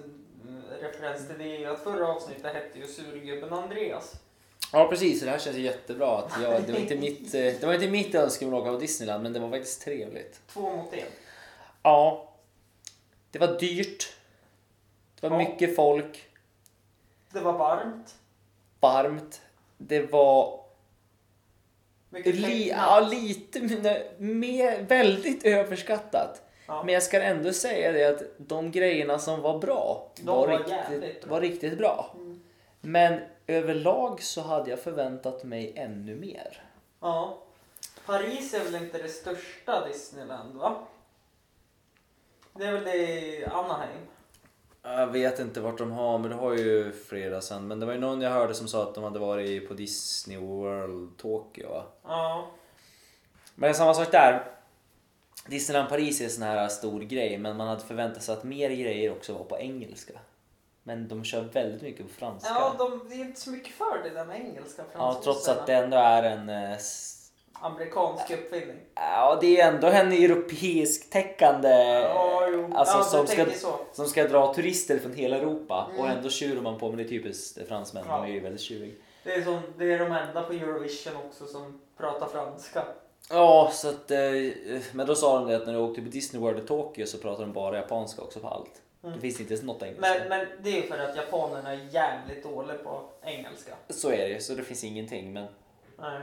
Referens 0.81 1.29
till 1.29 1.38
det 1.38 1.56
är 1.56 1.58
ju 1.58 1.67
att 1.67 1.82
förra 1.82 2.08
avsnittet 2.08 2.55
hette 2.55 2.79
ju 2.79 2.87
Surgubben 2.87 3.53
Andreas. 3.53 4.20
Ja 4.72 4.88
precis, 4.88 5.20
det 5.20 5.31
här 5.31 5.38
känns 5.38 5.56
jättebra. 5.56 6.19
Att 6.19 6.43
jag, 6.43 6.62
det, 6.62 6.72
var 6.72 6.78
inte 6.78 6.96
mitt, 6.96 7.34
eh, 7.34 7.40
det 7.40 7.62
var 7.64 7.75
inte 7.75 7.88
mitt 7.88 8.14
önskemål 8.14 8.55
att 8.55 8.61
åka 8.61 8.70
på 8.72 8.78
Disneyland 8.78 9.22
men 9.22 9.32
det 9.32 9.40
var 9.40 9.50
faktiskt 9.50 9.82
trevligt. 9.82 10.40
Två 10.52 10.76
mot 10.76 10.93
en. 10.93 10.99
Ja. 11.82 12.28
Det 13.31 13.38
var 13.38 13.58
dyrt. 13.61 14.12
Det 15.20 15.28
var 15.28 15.40
Ja. 15.40 15.49
mycket 15.49 15.76
folk. 15.76 16.26
Det 17.32 17.40
var 17.40 17.52
varmt. 17.52 18.14
Varmt. 18.81 19.40
Det 19.78 20.00
var 20.12 20.61
Mycket 22.12 22.34
li, 22.34 22.69
ja, 22.70 23.08
lite 23.11 23.61
mer- 23.61 24.11
mer, 24.19 24.82
väldigt 24.82 25.44
överskattat. 25.44 26.43
Ja. 26.67 26.82
Men 26.84 26.94
jag 26.94 27.02
ska 27.02 27.22
ändå 27.22 27.52
säga 27.52 27.93
det 27.93 28.05
att 28.05 28.22
de 28.37 28.70
grejerna 28.70 29.19
som 29.19 29.40
var 29.40 29.58
bra 29.58 30.08
De 30.17 30.26
var, 30.26 30.49
var 30.49 30.58
riktigt, 30.58 31.20
bra. 31.22 31.31
var 31.31 31.40
riktigt 31.40 31.78
bra. 31.78 32.11
Mm. 32.14 32.40
Men 32.81 33.20
överlag 33.46 34.22
så 34.22 34.41
hade 34.41 34.70
jag 34.70 34.81
förväntat 34.81 35.44
mig 35.44 35.72
ännu 35.77 36.15
mer. 36.17 36.63
Ja. 37.01 37.39
Paris 38.06 38.55
är 38.55 38.65
väl 38.65 38.75
inte 38.75 38.99
det 38.99 39.08
största 39.08 39.87
Disneyland, 39.87 40.55
va? 40.55 40.87
Det 42.53 42.65
är 42.65 42.72
väl 42.72 42.84
det 42.84 42.96
i 42.96 43.44
Anaheim? 43.44 44.06
Jag 44.82 45.06
vet 45.06 45.39
inte 45.39 45.60
vart 45.60 45.79
de 45.79 45.93
har, 45.93 46.19
men 46.19 46.31
det 46.31 46.37
har 46.37 46.55
ju 46.55 46.93
flera 46.93 47.41
sen. 47.41 47.69
Men 47.69 47.81
det 47.81 47.87
var 47.87 47.93
ju 47.93 48.01
någon 48.01 48.20
jag 48.20 48.31
hörde 48.31 48.55
som 48.55 48.69
sa 48.69 48.82
att 48.82 48.94
de 48.94 49.05
hade 49.05 49.19
varit 49.19 49.69
på 49.69 49.75
Disney 49.75 50.39
World 50.39 51.17
Tokyo. 51.17 51.69
va? 51.69 51.84
Ja. 52.03 52.51
Men 53.55 53.75
samma 53.75 53.94
sak 53.94 54.13
där. 54.13 54.44
Disneyland 55.46 55.89
Paris 55.89 56.20
är 56.20 56.25
en 56.25 56.31
sån 56.31 56.43
här 56.43 56.69
stor 56.69 57.01
grej, 57.01 57.39
men 57.39 57.56
man 57.56 57.69
hade 57.69 57.81
förväntat 57.81 58.22
sig 58.22 58.34
att 58.34 58.44
mer 58.44 58.70
grejer 58.70 59.13
också 59.13 59.32
var 59.32 59.44
på 59.44 59.58
engelska. 59.58 60.13
Men 60.82 61.08
de 61.08 61.25
kör 61.25 61.41
väldigt 61.43 61.82
mycket 61.82 62.06
på 62.06 62.13
franska. 62.13 62.49
Ja, 62.55 62.75
de, 62.79 63.08
det 63.08 63.15
är 63.15 63.19
inte 63.20 63.41
så 63.41 63.51
mycket 63.51 63.75
för 63.75 64.03
det 64.05 64.10
där 64.10 64.25
med 64.25 64.41
engelska. 64.41 64.82
Ja, 64.94 65.20
trots 65.25 65.49
att 65.49 65.67
det 65.67 65.75
ändå 65.75 65.96
är 65.96 66.22
en... 66.22 66.49
eh, 66.49 66.79
Amerikansk 67.63 68.31
uppfinning. 68.31 68.77
Ja, 68.94 69.39
det 69.41 69.60
är 69.60 69.72
ändå 69.72 69.87
en 69.87 70.13
europeisk 70.13 71.10
täckande... 71.10 71.69
Ja, 71.69 72.49
jo. 72.53 72.70
Alltså 72.75 72.99
ja, 72.99 73.05
som 73.05 73.27
ska, 73.27 73.46
så. 73.51 73.75
som 73.93 74.06
ska 74.06 74.25
dra 74.29 74.55
turister 74.55 74.99
från 74.99 75.15
hela 75.15 75.37
Europa. 75.37 75.84
Och 75.99 76.05
Mm. 76.05 76.17
ändå 76.17 76.29
tjurar 76.31 76.60
man 76.63 76.79
på, 76.79 76.89
men 76.89 76.96
det 76.96 77.03
är 77.03 77.08
typiskt 77.08 77.69
fransmän. 77.69 78.05
Ja. 78.08 78.17
De 78.17 78.25
är 78.25 78.29
ju 78.34 78.41
väldigt 78.41 78.60
tjuriga. 78.60 78.94
Det 79.25 79.34
är, 79.34 79.43
som, 79.44 79.60
det 79.79 79.93
är 79.93 79.99
de 79.99 80.13
enda 80.13 80.43
på 80.43 80.53
Eurovision 80.53 81.17
också 81.27 81.46
som 81.46 81.81
pratar 81.99 82.27
franska. 82.27 82.84
Ja, 83.31 83.70
så 83.72 83.89
att... 83.89 84.10
eh, 84.10 84.19
Men 84.93 85.06
då 85.06 85.15
sa 85.15 85.39
de 85.41 85.49
det 85.49 85.56
att 85.56 85.67
när 85.67 85.72
du 85.72 85.79
åkte 85.79 86.03
på 86.03 86.08
Disney 86.08 86.43
World 86.43 86.65
i 86.65 86.67
Tokyo 86.67 87.06
så 87.06 87.19
pratar 87.19 87.43
de 87.43 87.53
bara 87.53 87.77
japanska 87.77 88.22
också 88.22 88.41
på 88.41 88.49
allt. 88.49 88.80
Mm. 89.02 89.14
Det 89.14 89.20
finns 89.20 89.40
inte 89.40 89.64
något 89.66 89.82
engelska. 89.82 90.14
Men, 90.19 90.28
men 90.28 90.46
det 90.62 90.78
är 90.78 90.82
för 90.82 90.98
att 90.98 91.16
japanerna 91.16 91.72
är 91.72 91.88
jävligt 91.90 92.42
dåliga 92.42 92.78
på 92.78 93.08
engelska. 93.22 93.74
Så 93.88 94.10
är 94.10 94.28
det 94.28 94.40
så 94.40 94.54
det 94.54 94.62
finns 94.62 94.84
ingenting. 94.84 95.32
Men 95.32 95.46
Nej. 95.98 96.20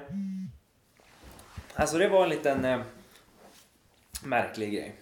alltså 1.73 1.97
det 1.97 2.09
var 2.09 2.23
en 2.23 2.29
liten 2.29 2.65
eh, 2.65 2.79
märklig 4.23 4.73
grej. 4.73 4.95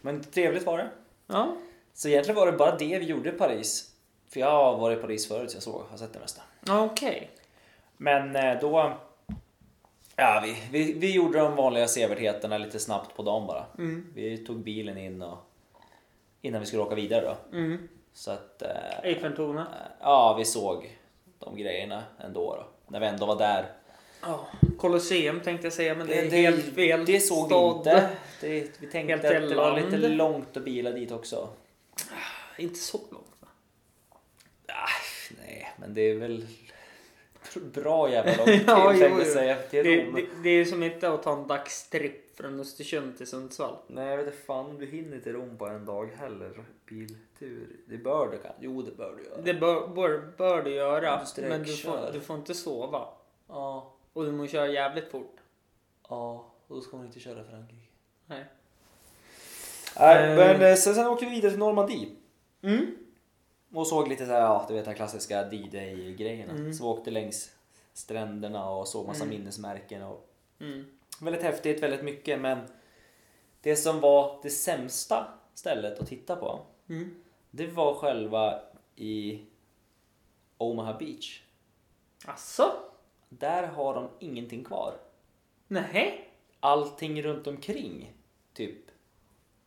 Men 0.00 0.24
trevligt 0.24 0.66
var 0.66 0.78
det. 0.78 0.88
Ja. 1.26 1.56
Så 1.94 2.08
egentligen 2.08 2.36
var 2.36 2.46
det 2.46 2.52
bara 2.52 2.76
det 2.76 2.98
vi 2.98 3.04
gjorde 3.04 3.28
i 3.28 3.32
Paris. 3.32 3.90
För 4.28 4.40
jag 4.40 4.50
har 4.50 4.78
varit 4.78 4.98
i 4.98 5.02
Paris 5.02 5.28
förut 5.28 5.50
så 5.50 5.56
jag 5.56 5.62
såg, 5.62 5.82
har 5.90 5.96
sett 5.96 6.12
det 6.12 6.18
mesta. 6.18 6.42
Okej. 6.68 7.30
Men 7.96 8.36
eh, 8.36 8.60
då... 8.60 8.98
Ja, 10.16 10.42
vi, 10.44 10.56
vi, 10.70 10.92
vi 10.92 11.14
gjorde 11.14 11.38
de 11.38 11.56
vanliga 11.56 11.88
sevärdheterna 11.88 12.58
lite 12.58 12.78
snabbt 12.78 13.16
på 13.16 13.22
dagen 13.22 13.46
bara. 13.46 13.66
Mm. 13.78 14.12
Vi 14.14 14.38
tog 14.38 14.56
bilen 14.56 14.98
in 14.98 15.22
och 15.22 15.38
innan 16.44 16.60
vi 16.60 16.66
skulle 16.66 16.82
åka 16.82 16.94
vidare 16.94 17.24
då. 17.24 17.56
Mm. 17.56 17.88
Så 18.12 18.30
att... 18.30 18.62
Eh, 18.62 18.68
Eiffeltornet. 19.02 19.66
ja, 20.00 20.34
vi 20.38 20.44
såg 20.44 20.98
de 21.38 21.56
grejerna 21.56 22.02
ändå 22.18 22.56
då. 22.56 22.66
När 22.92 23.00
vi 23.00 23.06
ändå 23.06 23.26
var 23.26 23.38
där. 23.38 23.66
Ja, 24.22 24.46
Colosseum 24.78 25.40
tänkte 25.40 25.66
jag 25.66 25.72
säga, 25.72 25.94
men 25.94 26.06
det 26.06 26.18
är 26.18 26.30
det, 26.30 26.36
helt 26.36 26.74
fel 26.74 27.04
det 27.04 27.20
såg 27.20 27.48
vi 27.48 27.54
stad. 27.54 27.76
inte. 27.76 28.10
Det, 28.40 28.80
vi 28.80 28.86
tänkte 28.86 29.12
Helt 29.12 29.24
att 29.24 29.48
det 29.48 29.54
var 29.54 29.80
lite 29.80 29.96
långt 29.96 30.56
att 30.56 30.64
bila 30.64 30.90
dit 30.90 31.12
också. 31.12 31.48
Inte 32.58 32.78
så 32.78 32.98
långt 32.98 33.32
va? 33.40 33.48
Ah, 34.68 34.88
nej, 35.44 35.72
men 35.76 35.94
det 35.94 36.00
är 36.00 36.14
väl 36.14 36.46
bra 37.60 38.10
jävla 38.10 38.32
långt 38.36 38.62
Ja, 38.66 38.94
tänkte 38.98 39.24
säga. 39.24 39.56
Till 39.56 39.84
Det, 39.84 40.04
Rom. 40.04 40.14
det, 40.14 40.26
det 40.42 40.50
är 40.50 40.64
som 40.64 40.82
inte 40.82 41.08
att 41.08 41.22
ta 41.22 41.32
en 41.32 41.46
dagstripp 41.46 42.36
från 42.36 42.60
Östersund 42.60 43.16
till 43.16 43.26
Sundsvall. 43.26 43.76
Nej, 43.86 44.06
jag 44.08 44.16
vet 44.16 44.26
inte 44.26 44.38
fan 44.38 44.78
du 44.78 44.86
hinner 44.86 45.20
till 45.20 45.32
Rom 45.32 45.58
på 45.58 45.66
en 45.66 45.84
dag 45.84 46.10
heller. 46.16 46.64
Biltur. 46.88 47.76
Det 47.86 47.96
bör 47.96 48.26
du 48.30 48.38
kanske. 48.38 48.60
Jo, 48.60 48.82
det 48.82 48.96
bör 48.96 49.14
du 49.18 49.24
göra. 49.24 49.40
Det 49.42 49.54
bör, 49.54 49.86
bör, 49.88 50.22
bör 50.36 50.62
du 50.62 50.70
göra, 50.70 51.24
Du 51.36 51.42
men 51.42 51.62
du 51.62 51.76
får, 51.76 52.12
du 52.12 52.20
får 52.20 52.36
inte 52.36 52.54
sova. 52.54 53.08
Ja, 53.48 53.92
Och 54.12 54.24
du 54.24 54.32
måste 54.32 54.52
köra 54.52 54.68
jävligt 54.68 55.10
fort. 55.10 55.36
ja. 56.08 56.50
Och 56.66 56.74
då 56.76 56.80
ska 56.82 56.96
man 56.96 57.06
inte 57.06 57.20
köra 57.20 57.44
Frankrike. 57.44 57.82
Nej. 58.26 58.44
Nej, 59.98 60.30
Eh. 60.30 60.36
men 60.36 60.62
eh, 60.70 60.74
sen, 60.76 60.94
sen 60.94 61.06
åkte 61.06 61.24
vi 61.24 61.30
vidare 61.30 61.50
till 61.50 61.58
Normandie. 61.58 62.08
Mm. 62.62 62.86
Och 63.74 63.86
såg 63.86 64.08
lite 64.08 64.26
såhär, 64.26 64.40
ja 64.40 64.64
du 64.68 64.74
vet 64.74 64.84
den 64.84 64.94
klassiska 64.94 65.44
D-Day-grejerna. 65.44 66.52
Mm. 66.52 66.72
Så 66.74 66.84
vi 66.84 66.88
åkte 66.98 67.10
längs 67.10 67.54
stränderna 67.92 68.70
och 68.70 68.88
såg 68.88 69.06
massa 69.06 69.24
Mm. 69.24 69.36
minnesmärken. 69.38 70.02
Och 70.02 70.28
Mm. 70.60 70.84
väldigt 71.20 71.42
häftigt, 71.42 71.82
väldigt 71.82 72.04
mycket. 72.04 72.40
Men 72.40 72.58
det 73.60 73.76
som 73.76 74.00
var 74.00 74.38
det 74.42 74.50
sämsta 74.50 75.26
stället 75.54 75.98
att 75.98 76.06
titta 76.08 76.36
på, 76.36 76.60
Mm. 76.88 77.22
det 77.50 77.66
var 77.66 77.94
själva 77.94 78.60
i 78.96 79.44
Omaha 80.58 80.98
Beach. 80.98 81.42
Asså? 82.26 82.70
Där 83.28 83.66
har 83.66 83.94
de 83.94 84.08
ingenting 84.18 84.64
kvar. 84.64 84.94
Nej. 85.68 86.30
Allting 86.60 87.22
runt 87.22 87.46
omkring, 87.46 88.12
typ 88.54 88.78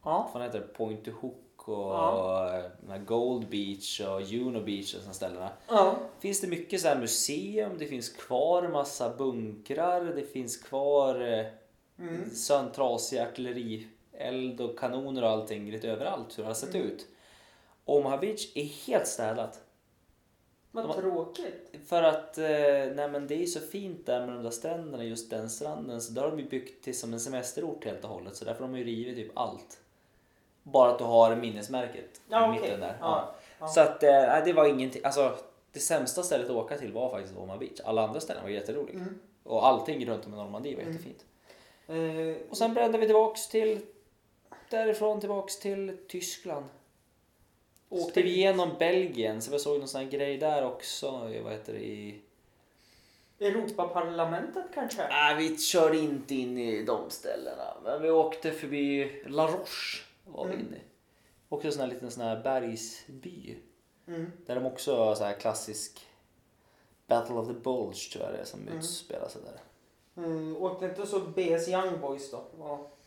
Ja. 0.04 0.30
vad 0.34 0.44
heter 0.44 0.60
det, 0.60 0.68
Point 0.68 1.06
to 1.06 1.12
Hook 1.12 1.44
och 1.70 1.94
Ja. 1.94 2.62
Gold 3.06 3.50
Beach 3.50 4.02
och 4.02 4.22
Juno 4.22 4.60
Beach 4.64 4.94
och 4.94 5.00
sådana 5.00 5.14
ställena. 5.14 5.50
Ja. 5.68 5.96
Finns 6.20 6.42
det 6.42 6.48
mycket 6.48 6.82
så 6.82 6.96
museum, 6.96 7.72
det 7.80 7.86
finns 7.86 8.10
kvar 8.10 8.68
massa 8.68 9.16
bunkrar, 9.18 10.04
det 10.06 10.24
finns 10.24 10.58
kvar 10.58 11.22
eh, 11.40 11.46
Mm. 12.00 12.30
sån 12.30 12.72
trasig 12.72 13.20
artillerield 13.20 14.62
och 14.62 14.80
kanoner 14.80 15.24
och 15.24 15.30
allting 15.30 15.72
lite 15.72 15.90
överallt 15.90 16.38
hur 16.38 16.44
det 16.44 16.50
har 16.50 16.54
sett 16.54 16.76
Mm. 16.76 16.88
ut. 16.88 17.06
Omaha 17.86 18.18
Beach 18.18 18.52
är 18.56 18.64
helt 18.64 19.08
städat. 19.08 19.60
Vad 20.72 20.96
tråkigt. 20.96 21.72
För 21.88 22.04
att 22.04 22.38
eh, 22.38 22.46
nej 22.96 23.10
men 23.12 23.28
det 23.28 23.44
är 23.44 23.46
så 23.46 23.60
fint 23.60 24.06
där 24.06 24.26
med 24.26 24.36
de 24.36 24.44
där 24.44 24.50
stränderna, 24.52 25.04
just 25.04 25.30
den 25.30 25.50
stranden. 25.50 26.02
Så 26.02 26.12
där 26.14 26.22
har 26.22 26.30
de 26.32 26.40
ju 26.40 26.50
byggt 26.50 26.84
till 26.84 27.00
som 27.00 27.14
en 27.14 27.20
semesterort 27.20 27.86
helt 27.86 28.04
och 28.04 28.10
hållet. 28.10 28.36
Så 28.36 28.46
därför 28.46 28.64
har 28.64 28.72
de 28.72 28.78
ju 28.78 28.84
rivit 28.86 29.16
typ 29.16 29.32
allt. 29.38 29.80
Bara 30.72 30.92
att 30.92 30.98
du 30.98 31.04
har 31.04 31.36
minnesmärket 31.36 32.22
Ja, 32.30 32.48
i 32.56 32.60
mitten 32.60 32.80
där. 32.80 32.98
Ja, 33.02 33.36
ja. 33.60 33.68
Så 33.68 33.82
att 33.82 34.04
eh, 34.04 34.44
det 34.46 34.54
var 34.54 34.66
ingenting. 34.66 35.02
Alltså 35.06 35.36
det 35.72 35.80
sämsta 35.80 36.24
stället 36.24 36.50
att 36.50 36.56
åka 36.56 36.78
till 36.78 36.94
var 36.94 37.10
faktiskt 37.10 37.38
Omaha 37.38 37.58
Beach. 37.58 37.80
Alla 37.86 38.04
andra 38.08 38.20
ställen 38.20 38.44
var 38.44 38.50
jätteroliga. 38.50 39.00
Mm. 39.00 39.20
Och 39.44 39.68
allting 39.68 40.06
runt 40.10 40.26
om 40.26 40.34
i 40.34 40.36
Normandie 40.36 40.76
var 40.76 40.82
Mm. 40.82 40.94
jättefint. 40.94 41.26
Eh, 41.88 42.50
Och 42.50 42.58
sen 42.58 42.74
brände 42.74 42.98
vi 42.98 43.06
tillbaks 43.06 43.48
till 43.48 43.80
därifrån 44.70 45.20
tillbaks 45.20 45.60
till 45.60 45.98
Tyskland. 46.08 46.66
Åkte 47.90 48.22
vi 48.22 48.30
igenom 48.36 48.70
Belgien 48.80 49.42
så 49.42 49.52
vi 49.52 49.60
såg 49.60 49.80
någon 49.80 49.88
sån 49.88 50.02
här 50.02 50.08
grej 50.10 50.38
där 50.38 50.66
också. 50.66 51.12
Vad 51.44 51.52
heter 51.54 51.74
det? 51.74 51.80
I... 51.80 52.22
Europaparlamentet 53.40 54.66
kanske? 54.74 55.08
Nej, 55.10 55.36
vi 55.36 55.58
körde 55.58 55.98
inte 55.98 56.36
in 56.36 56.58
i 56.58 56.84
de 56.84 57.10
ställena. 57.10 57.74
Men 57.84 58.02
vi 58.02 58.10
åkte 58.10 58.52
förbi 58.52 59.12
La 59.26 59.48
Roche. 59.48 60.04
Var 60.28 60.46
vi 60.46 60.54
Mm. 60.54 60.66
inne. 60.68 60.76
i. 60.78 60.82
Också 61.50 61.68
en 61.68 61.74
sån 61.74 61.82
här 61.82 61.88
liten 61.88 62.12
sån 62.12 62.24
här 62.24 62.44
bergsby. 62.44 63.58
Mm. 64.08 64.32
Där 64.46 64.56
de 64.56 64.66
också 64.66 64.96
har 64.96 65.16
så 65.16 65.24
här 65.24 65.34
klassisk 65.34 66.08
Battle 67.08 67.36
of 67.36 67.48
the 67.48 67.54
Bulge 67.54 68.12
tror 68.14 68.26
jag 68.26 68.34
det 68.34 68.38
är 68.40 68.46
som 68.46 68.62
Mm. 68.62 68.78
utspelar 68.78 69.28
sig 69.28 69.42
där. 69.42 69.62
Mm, 70.24 70.58
åkte 70.58 70.86
inte 70.86 71.06
så 71.08 71.20
BS 71.20 71.68
Young 71.68 72.02
Boys 72.02 72.32
då? 72.32 72.38
Och 72.38 72.98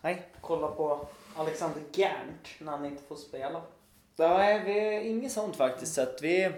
Nej. 0.00 0.22
kolla 0.40 0.68
på 0.68 1.06
Alexander 1.36 1.82
Gerndt 1.92 2.48
när 2.60 2.72
han 2.72 2.84
inte 2.86 3.02
får 3.02 3.16
spela. 3.16 3.62
Nej, 4.16 4.62
vi 4.64 4.78
är 4.78 5.00
inget 5.00 5.32
sånt 5.32 5.56
faktiskt. 5.56 5.94
Så 5.94 6.02
att 6.02 6.22
vi... 6.22 6.52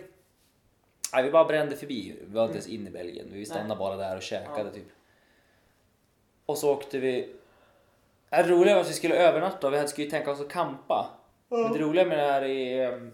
Nej, 1.14 1.22
vi 1.24 1.30
bara 1.30 1.44
brände 1.44 1.76
förbi. 1.76 2.16
Vi 2.26 2.34
var 2.34 2.44
inte 2.44 2.54
ens 2.54 2.68
inne 2.68 2.88
i 2.88 2.92
Belgien. 2.92 3.28
Vi 3.32 3.44
stannade 3.46 3.68
Nej. 3.68 3.76
bara 3.78 3.96
där 3.96 4.16
och 4.16 4.22
käkade 4.22 4.62
Ja. 4.68 4.70
typ. 4.74 4.86
Och 6.46 6.58
så 6.58 6.72
åkte 6.72 6.98
vi... 6.98 7.34
Det 8.30 8.42
roliga 8.42 8.74
var 8.74 8.80
att 8.80 8.88
vi 8.90 8.92
skulle 8.94 9.14
övernatta. 9.14 9.70
Vi 9.70 9.76
hade- 9.76 9.88
skulle 9.88 10.04
ju 10.04 10.10
tänka 10.10 10.30
oss 10.30 10.40
att 10.40 10.48
campa. 10.48 11.10
Men 11.48 11.72
det 11.72 11.78
roliga 11.78 12.04
med 12.06 12.18
det 12.18 12.24
här 12.32 12.42
är... 12.42 12.92
um, 12.92 13.12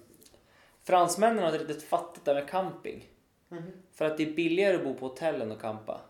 Fransmännen 0.85 1.39
har 1.39 1.53
inte 1.53 1.65
riktigt 1.65 1.89
fattat 1.89 2.25
det 2.25 2.35
här 2.35 2.41
med 2.41 2.51
camping. 2.51 3.09
Mhm. 3.49 3.73
För 3.93 4.05
att 4.05 4.17
det 4.17 4.23
är 4.23 4.33
billigare 4.33 4.77
att 4.77 4.85
bo 4.85 4.95
på 4.95 5.09
hotell 5.09 5.43
än 5.43 5.53
att 5.53 5.61
campa. 5.61 6.01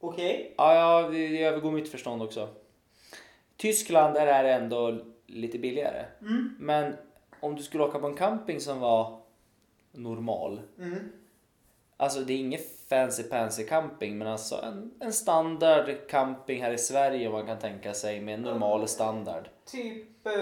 Okej. 0.00 0.54
Ja, 0.58 0.74
ja 0.74 1.08
det, 1.08 1.28
det 1.28 1.42
övergår 1.44 1.70
mitt 1.72 1.88
förstånd 1.88 2.22
också. 2.22 2.48
Tyskland 3.56 4.14
där 4.14 4.26
är 4.26 4.44
det 4.44 4.52
ändå 4.52 4.98
lite 5.26 5.58
billigare. 5.58 6.04
Mm. 6.20 6.56
Men 6.58 6.96
om 7.40 7.56
du 7.56 7.62
skulle 7.62 7.84
åka 7.84 7.98
på 7.98 8.06
en 8.06 8.16
camping 8.16 8.60
som 8.60 8.80
var 8.80 9.20
normal. 9.92 10.60
Mm. 10.78 11.12
Alltså 11.96 12.20
det 12.20 12.32
är 12.32 12.36
inget 12.38 12.88
fancy 12.88 13.22
pansy 13.22 13.64
camping 13.66 14.18
men 14.18 14.28
alltså 14.28 14.56
en, 14.62 14.90
en 15.00 15.12
standard 15.12 15.90
camping 16.08 16.62
här 16.62 16.72
i 16.72 16.78
Sverige 16.78 17.26
om 17.26 17.32
man 17.32 17.46
kan 17.46 17.58
tänka 17.58 17.94
sig 17.94 18.20
med 18.20 18.34
en 18.34 18.42
normal 18.42 18.88
standard. 18.88 19.48
Typ... 19.70 20.26
eh, 20.26 20.32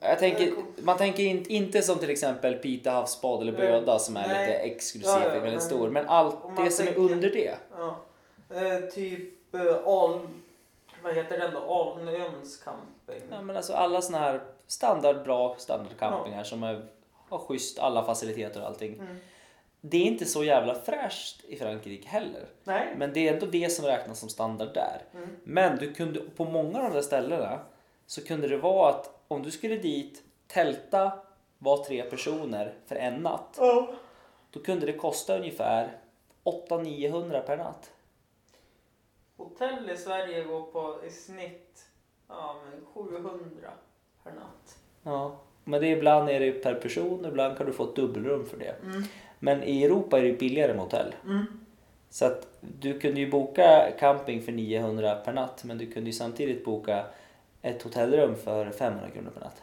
Jag 0.00 0.18
tänker, 0.18 0.52
man 0.82 0.96
tänker 0.98 1.22
in, 1.22 1.46
inte 1.48 1.82
som 1.82 1.98
till 1.98 2.10
exempel 2.10 2.54
Pita 2.54 2.90
havsbad 2.90 3.42
eller 3.42 3.52
Böda 3.52 3.98
som 3.98 4.16
är 4.16 4.28
Nej. 4.28 4.46
lite 4.46 4.58
exklusivt 4.58 5.06
Ja, 5.24 5.34
ja, 5.34 5.40
väldigt 5.40 5.62
stor. 5.62 5.90
Men 5.90 6.08
allt 6.08 6.36
det 6.56 6.70
som 6.70 6.82
är 6.82 6.92
tänker- 6.92 7.12
under 7.14 7.30
det. 7.30 7.54
ja. 7.76 7.96
Eh, 8.50 8.80
typ 8.94 9.54
uh, 9.54 9.76
Al... 9.88 10.20
Vad 11.02 11.14
heter 11.14 11.38
den 11.38 11.54
då? 11.54 11.60
Alnöns 11.60 12.56
camping. 12.64 13.28
Ja, 13.30 13.42
men 13.42 13.56
alltså 13.56 13.72
alla 13.72 14.02
såna 14.02 14.18
här 14.18 14.40
standard 14.66 15.24
bra 15.24 15.54
standardcampingar 15.58 16.44
som 16.44 16.62
är, 16.62 16.82
har 17.28 17.38
schysst 17.38 17.78
alla 17.78 18.04
faciliteter 18.04 18.60
och 18.60 18.66
allting. 18.66 18.94
Mm. 18.94 19.16
Det 19.86 19.96
är 19.96 20.04
inte 20.04 20.24
så 20.24 20.44
jävla 20.44 20.74
fräscht 20.74 21.44
i 21.44 21.56
Frankrike 21.56 22.08
heller. 22.08 22.48
Nej. 22.64 22.94
Men 22.96 23.12
det 23.12 23.28
är 23.28 23.34
ändå 23.34 23.46
det 23.46 23.72
som 23.72 23.84
räknas 23.84 24.20
som 24.20 24.28
standard 24.28 24.74
där. 24.74 25.02
Mm. 25.14 25.28
Men 25.44 25.78
du 25.78 25.94
kunde, 25.94 26.20
på 26.20 26.44
många 26.44 26.78
av 26.78 26.84
de 26.84 26.94
där 26.94 27.02
ställena 27.02 27.60
så 28.06 28.24
kunde 28.24 28.48
det 28.48 28.56
vara 28.56 28.90
att 28.90 29.24
om 29.28 29.42
du 29.42 29.50
skulle 29.50 29.76
dit, 29.76 30.22
tälta, 30.46 31.12
var 31.58 31.84
tre 31.84 32.02
personer 32.02 32.74
för 32.86 32.96
en 32.96 33.14
natt. 33.14 33.56
Ja. 33.58 33.94
Då 34.50 34.60
kunde 34.60 34.86
det 34.86 34.92
kosta 34.92 35.38
ungefär 35.38 35.98
800-900 36.44 37.40
per 37.40 37.56
natt. 37.56 37.90
Hotell 39.36 39.90
i 39.90 39.96
Sverige 39.96 40.44
går 40.44 40.62
på 40.62 41.04
i 41.06 41.10
snitt 41.10 41.86
ja, 42.28 42.56
men 42.64 42.84
700 42.94 43.70
per 44.22 44.32
natt. 44.32 44.78
Ja. 45.02 45.40
Men 45.64 45.80
det 45.80 45.86
är 45.86 45.96
ibland 45.96 46.28
är 46.28 46.40
det 46.40 46.52
per 46.52 46.74
person, 46.74 47.24
ibland 47.24 47.56
kan 47.56 47.66
du 47.66 47.72
få 47.72 47.84
ett 47.84 47.96
dubbelrum 47.96 48.46
för 48.46 48.56
det. 48.56 48.76
Mm. 48.82 49.02
Men 49.44 49.62
i 49.62 49.84
Europa 49.84 50.18
är 50.18 50.22
det 50.22 50.32
billigare 50.32 50.72
med 50.74 50.82
hotell. 50.82 51.14
Mm. 51.24 51.46
Så 52.10 52.24
att 52.26 52.46
du 52.60 53.00
kunde 53.00 53.20
ju 53.20 53.30
boka 53.30 53.90
camping 53.98 54.42
för 54.42 54.52
900 54.52 55.14
per 55.14 55.32
natt 55.32 55.64
men 55.64 55.78
du 55.78 55.92
kunde 55.92 56.10
ju 56.10 56.14
samtidigt 56.14 56.64
boka 56.64 57.04
ett 57.62 57.82
hotellrum 57.82 58.36
för 58.36 58.70
500 58.70 59.10
kronor 59.10 59.30
per 59.30 59.40
natt. 59.40 59.62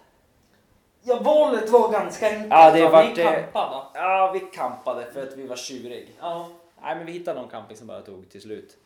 Ja, 1.03 1.19
valet 1.19 1.69
var 1.69 1.91
ganska 1.91 2.27
enkelt. 2.29 2.47
Ja, 2.49 2.71
det 2.71 2.83
va? 2.83 2.89
vart, 2.89 3.17
Ni 3.17 3.23
eh, 3.23 3.31
campade. 3.31 3.85
Ja, 3.93 4.31
vi 4.33 4.39
campade 4.39 5.11
för 5.11 5.27
att 5.27 5.37
vi 5.37 5.47
var 5.47 5.55
tjurig. 5.55 6.15
Ja. 6.19 6.49
Nej, 6.81 6.95
men 6.95 7.05
vi 7.05 7.11
hittade 7.11 7.39
någon 7.41 7.49
camping 7.49 7.77
som 7.77 7.87
bara 7.87 8.01
tog 8.01 8.29
till 8.29 8.41
slut 8.41 8.77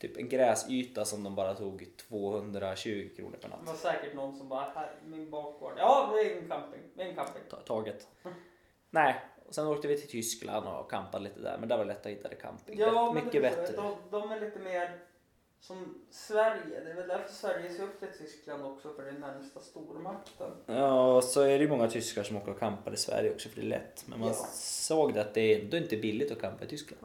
typ 0.00 0.16
en 0.16 0.28
gräsyta 0.28 1.04
som 1.04 1.22
de 1.24 1.34
bara 1.34 1.54
tog 1.54 1.84
220 2.08 3.08
kronor 3.16 3.36
per 3.42 3.48
Det 3.48 3.56
natt. 3.56 3.66
var 3.66 3.74
säkert 3.74 4.14
någon 4.14 4.36
som 4.36 4.48
bara, 4.48 4.64
här, 4.74 4.90
min 5.06 5.30
bakgård. 5.30 5.72
Ja, 5.78 6.10
det 6.14 6.20
är 6.32 6.36
en 6.42 6.48
camping. 6.48 6.80
Det 6.94 7.02
är 7.02 7.08
en 7.08 7.14
camping. 7.14 7.42
Ta- 7.50 7.56
Taget. 7.56 8.08
Nej, 8.90 9.14
och 9.48 9.54
sen 9.54 9.66
åkte 9.66 9.88
vi 9.88 10.00
till 10.00 10.08
Tyskland 10.10 10.66
och 10.68 10.90
campade 10.90 11.24
lite 11.24 11.40
där 11.40 11.56
men 11.58 11.68
där 11.68 11.76
var 11.76 11.84
det 11.84 11.88
lätt 11.92 12.06
att 12.06 12.12
hitta 12.12 12.28
det 12.28 12.34
camping. 12.34 12.78
Ja, 12.78 13.12
Mycket 13.12 13.32
det, 13.32 13.40
bättre. 13.40 13.76
De, 13.76 13.94
de 14.10 14.30
är 14.32 14.40
lite 14.40 14.58
mer 14.58 14.98
som 15.60 15.94
Sverige. 16.10 16.80
Det 16.84 16.90
är 16.90 16.94
väl 16.94 17.08
därför 17.08 17.32
Sverige 17.34 17.70
ser 17.74 17.82
upp 17.82 17.98
till 18.00 18.08
Tyskland 18.26 18.64
också, 18.66 18.92
för 18.94 19.02
det 19.02 19.08
är 19.08 19.12
närmsta 19.12 19.60
stormakten. 19.60 20.50
Ja, 20.66 21.22
så 21.22 21.40
är 21.40 21.48
det 21.58 21.64
ju 21.64 21.68
många 21.68 21.88
tyskar 21.90 22.22
som 22.22 22.36
åker 22.36 22.50
och 22.52 22.58
campar 22.58 22.92
i 22.92 22.96
Sverige 22.96 23.30
också 23.34 23.48
för 23.48 23.60
det 23.60 23.66
är 23.66 23.68
lätt. 23.68 24.04
Men 24.06 24.20
man 24.20 24.28
Ja. 24.28 24.34
såg 24.54 25.14
det 25.14 25.20
att 25.20 25.34
det 25.34 25.40
är 25.40 25.60
ändå 25.60 25.76
inte 25.76 25.96
billigt 25.96 26.32
att 26.32 26.40
campa 26.40 26.64
i 26.64 26.68
Tyskland. 26.68 27.02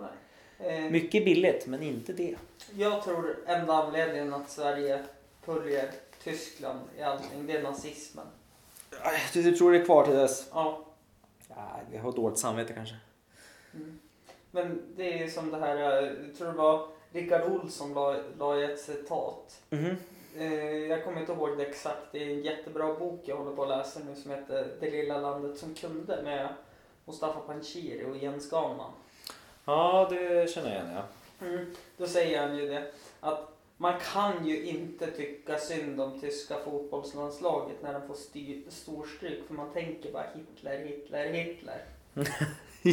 Nej. 0.60 0.78
Eh, 0.86 0.92
Mycket 0.92 1.26
billigt, 1.26 1.68
men 1.68 1.82
inte 1.84 2.14
det. 2.14 2.36
jag 2.74 3.04
tror 3.04 3.38
enda 3.46 3.74
anledningen 3.74 4.34
att 4.34 4.50
Sverige 4.50 5.04
följer 5.42 5.92
Tyskland 6.24 6.80
i 6.98 7.02
allting, 7.02 7.48
det 7.48 7.58
är 7.58 7.64
nazismen. 7.64 8.26
Du 9.34 9.52
tror 9.58 9.72
det 9.72 9.78
är 9.80 9.86
kvar 9.86 10.06
till 10.06 10.16
dess? 10.16 10.50
Ja. 10.54 10.86
Ja, 11.56 11.80
vi 11.92 11.98
har 11.98 12.12
dåligt 12.12 12.40
samvete 12.40 12.74
kanske. 12.74 12.96
Mm. 13.74 14.00
Men 14.52 14.82
det 14.96 15.24
är 15.24 15.28
som 15.28 15.52
det 15.52 15.58
här, 15.58 16.04
eh, 16.04 16.10
jag 16.28 16.36
tror 16.38 16.48
det 16.48 16.58
var 16.58 16.88
Rickard 17.12 17.52
Olsson 17.52 17.94
la, 17.94 18.16
la 18.38 18.58
i 18.58 18.64
ett 18.64 18.80
citat. 18.80 19.62
Eh, 20.38 20.54
jag 20.64 21.04
kommer 21.04 21.20
inte 21.20 21.32
ihåg 21.32 21.58
det 21.58 21.66
exakt. 21.66 22.12
Det 22.12 22.24
är 22.24 22.30
en 22.30 22.42
jättebra 22.42 22.94
bok 22.94 23.22
jag 23.26 23.38
håller 23.38 23.56
på 23.56 23.64
att 23.64 23.70
läsa 23.70 24.00
nu 24.00 24.16
som 24.16 24.32
heter 24.32 24.68
Det 24.80 24.90
lilla 24.90 25.18
landet 25.18 25.58
som 25.58 25.74
kunde 25.74 26.24
med 26.24 26.48
Mustafa 27.06 27.40
Panshiri 27.40 28.06
och 28.06 28.18
Jens 28.18 28.50
Ganman. 28.50 28.92
Ja, 29.66 30.08
det 30.10 30.52
känner 30.52 30.70
jag 30.70 30.84
igen 30.84 30.96
ja. 30.96 31.48
Mm. 31.48 31.76
Då 31.98 32.08
säger 32.08 32.48
han 32.48 32.58
ju 32.58 32.68
det 32.68 32.92
att 33.20 33.61
man 33.82 33.94
kan 34.14 34.48
ju 34.48 34.66
inte 34.66 35.12
tycka 35.12 35.58
synd 35.58 36.02
om 36.02 36.20
tyska 36.22 36.56
fotbollslandslaget 36.66 37.76
när 37.84 37.94
de 37.94 38.08
får 38.08 38.14
styr, 38.14 38.64
storstryk 38.70 39.48
för 39.48 39.54
man 39.54 39.74
tänker 39.74 40.12
bara 40.12 40.26
Hitler, 40.36 40.78
Hitler, 40.78 41.26
Hitler. 41.34 41.82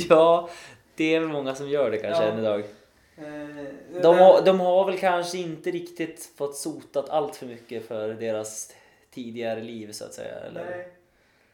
Ja, 0.08 0.50
det 0.94 1.14
är 1.14 1.20
väl 1.20 1.28
många 1.28 1.54
som 1.54 1.68
gör 1.68 1.90
det 1.90 1.98
kanske 1.98 2.24
Ja. 2.24 2.30
än 2.30 2.38
idag. 2.38 2.60
Eh, 3.16 4.02
De 4.02 4.18
har, 4.18 4.42
de 4.44 4.60
har 4.60 4.84
väl 4.86 4.98
kanske 4.98 5.38
inte 5.38 5.70
riktigt 5.70 6.30
fått 6.36 6.56
sotat 6.56 7.08
allt 7.10 7.36
för 7.36 7.46
mycket 7.46 7.86
för 7.88 8.08
deras 8.14 8.74
tidigare 9.10 9.60
liv 9.62 9.92
så 9.92 10.04
att 10.04 10.14
säga. 10.14 10.34
Eller? 10.34 10.64
Nej, 10.64 10.88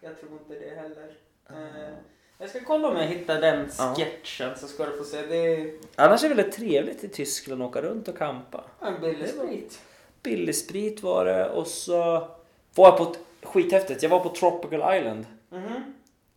jag 0.00 0.20
tror 0.20 0.32
inte 0.32 0.54
det 0.66 0.74
heller. 0.76 1.16
Eh, 1.50 1.94
jag 2.38 2.50
ska 2.50 2.60
kolla 2.64 2.88
om 2.88 2.96
jag 2.96 3.06
hittar 3.06 3.40
den 3.40 3.68
Ja. 3.78 3.94
sketchen 3.96 4.56
så 4.58 4.66
ska 4.68 4.86
du 4.86 4.96
få 4.98 5.04
se. 5.04 5.26
Det 5.26 5.36
är 5.36 5.72
Annars 5.96 6.24
är 6.24 6.28
det 6.28 6.34
väldigt 6.34 6.56
trevligt 6.56 7.04
i 7.04 7.08
Tyskland 7.08 7.62
att 7.62 7.68
åka 7.68 7.82
runt 7.82 8.08
och 8.08 8.18
kampa. 8.18 8.64
en 8.80 9.00
billig 9.00 9.28
sprit. 9.28 9.80
Billig 10.22 10.56
sprit 10.56 11.02
var 11.02 11.24
det 11.24 11.50
och 11.50 11.66
så 11.66 12.00
var 12.74 12.88
jag 12.88 12.96
på 12.98 13.02
ett 13.04 13.18
skithäftigt. 13.42 14.02
Jag 14.02 14.10
var 14.10 14.20
på 14.20 14.28
Tropical 14.28 14.96
Island. 14.98 15.26
Mhm. 15.48 15.94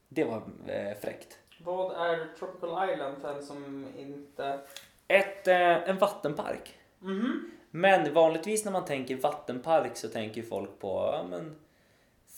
Det 0.10 0.24
var 0.24 0.42
eh, 0.68 0.98
fräckt. 1.02 1.38
Vad 1.64 1.92
är 2.12 2.28
Tropical 2.40 2.90
Island 2.94 3.18
för 3.22 3.36
en 3.36 3.44
som 3.46 3.86
inte... 3.98 4.60
Ett, 5.08 5.48
eh, 5.48 5.90
en 5.90 5.98
vattenpark. 5.98 6.74
Mhm. 7.00 7.52
Men 7.72 8.14
vanligtvis 8.14 8.66
när 8.66 8.72
man 8.72 8.86
tänker 8.86 9.16
vattenpark 9.16 9.98
så 9.98 10.08
tänker 10.08 10.42
folk 10.42 10.80
på 10.80 11.10
ja, 11.14 11.26
men, 11.30 11.56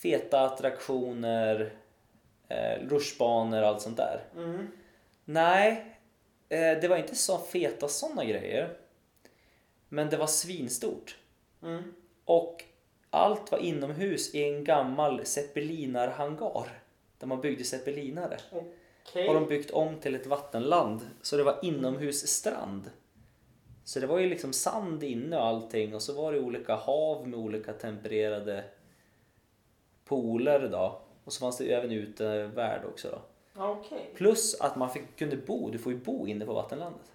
feta 0.02 0.40
attraktioner, 0.40 1.70
eh, 2.50 2.88
rutschbanor 2.88 3.62
och 3.62 3.68
allt 3.68 3.82
sånt 3.82 3.96
där. 3.96 4.24
Mhm. 4.36 4.68
Nej, 5.24 5.96
eh, 6.48 6.80
det 6.80 6.88
var 6.88 6.96
inte 6.96 7.14
så 7.14 7.38
feta 7.38 7.88
sådana 7.88 8.24
grejer. 8.24 8.76
Men 9.88 10.10
det 10.10 10.16
var 10.16 10.26
svinstort. 10.26 11.16
Mm. 11.62 11.94
Och 12.24 12.64
allt 13.10 13.52
var 13.52 13.58
inomhus 13.58 14.34
i 14.34 14.44
en 14.44 14.64
gammal 14.64 15.26
zeppelinarhangar. 15.26 16.82
Där 17.18 17.26
man 17.26 17.40
byggde 17.40 17.64
zeppelinare. 17.64 18.36
Okej. 18.52 19.26
Har 19.26 19.34
de 19.34 19.46
byggt 19.46 19.70
om 19.70 20.00
till 20.00 20.14
ett 20.14 20.26
vattenland. 20.26 21.00
Så 21.22 21.36
det 21.36 21.42
var 21.42 21.58
inomhusstrand. 21.62 22.90
Så 23.84 24.00
det 24.00 24.06
var 24.06 24.18
ju 24.18 24.28
liksom 24.28 24.52
sand 24.52 25.02
inne 25.02 25.36
och 25.36 25.46
allting. 25.46 25.94
Och 25.94 26.02
så 26.02 26.12
var 26.12 26.32
det 26.32 26.40
olika 26.40 26.74
hav 26.74 27.28
med 27.28 27.38
olika 27.38 27.72
tempererade 27.72 28.64
pooler 30.04 30.68
då. 30.68 31.02
Och 31.24 31.32
så 31.32 31.40
fanns 31.40 31.58
det 31.58 31.72
även 31.72 31.92
utevärld 31.92 32.84
också 32.84 33.08
då. 33.10 33.22
Okej. 33.62 34.10
Plus 34.16 34.60
att 34.60 34.76
man 34.76 34.90
fick, 34.90 35.16
kunde 35.16 35.36
bo, 35.36 35.70
du 35.70 35.78
får 35.78 35.92
ju 35.92 35.98
bo 35.98 36.26
inne 36.26 36.46
på 36.46 36.52
vattenlandet. 36.52 37.12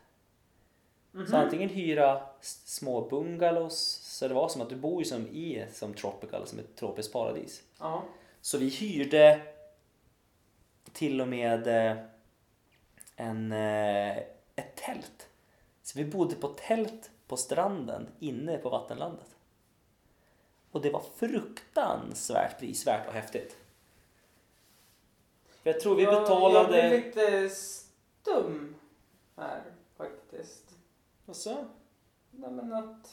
Mhm. 1.12 1.28
Så 1.28 1.36
antingen 1.36 1.70
hyra 1.70 2.22
små 2.42 3.02
bungalows, 3.02 4.00
så 4.04 4.28
det 4.28 4.34
var 4.34 4.50
som 4.50 4.62
att 4.62 4.70
du 4.70 4.76
bor 4.76 5.02
ju 5.02 5.06
som 5.06 5.28
i 5.28 5.66
som 5.74 5.94
tropical, 5.94 6.48
som 6.48 6.60
ett 6.60 6.76
tropiskt 6.76 7.14
paradis. 7.14 7.64
Ja. 7.80 8.04
Så 8.42 8.58
vi 8.58 8.70
hyrde 8.70 9.42
till 10.94 11.22
och 11.22 11.28
med 11.28 11.68
eh, 11.68 11.98
en, 13.16 13.52
eh, 13.52 14.18
ett 14.56 14.76
tält. 14.76 15.30
Så 15.84 16.00
vi 16.00 16.06
bodde 16.06 16.36
på 16.36 16.48
tält 16.48 17.12
på 17.28 17.38
stranden 17.38 18.08
inne 18.20 18.58
på 18.58 18.70
vattenlandet. 18.70 19.36
Och 20.72 20.82
det 20.82 20.89
var 20.89 21.04
fruktansvärt 21.15 22.60
prisvärt 22.60 23.08
och 23.08 23.13
häftigt. 23.13 23.58
För 25.65 25.71
jag 25.71 25.80
tror 25.80 25.95
vi 25.95 26.04
Jag- 26.04 26.13
Jag 26.13 26.21
betalade... 26.21 26.67
blir 26.67 26.89
lite 26.89 27.49
stum 27.56 28.75
här 29.38 29.62
faktiskt. 29.97 30.63
Alltså? 31.28 31.49
Nej 32.32 32.51
men 32.51 32.73
att... 32.73 33.10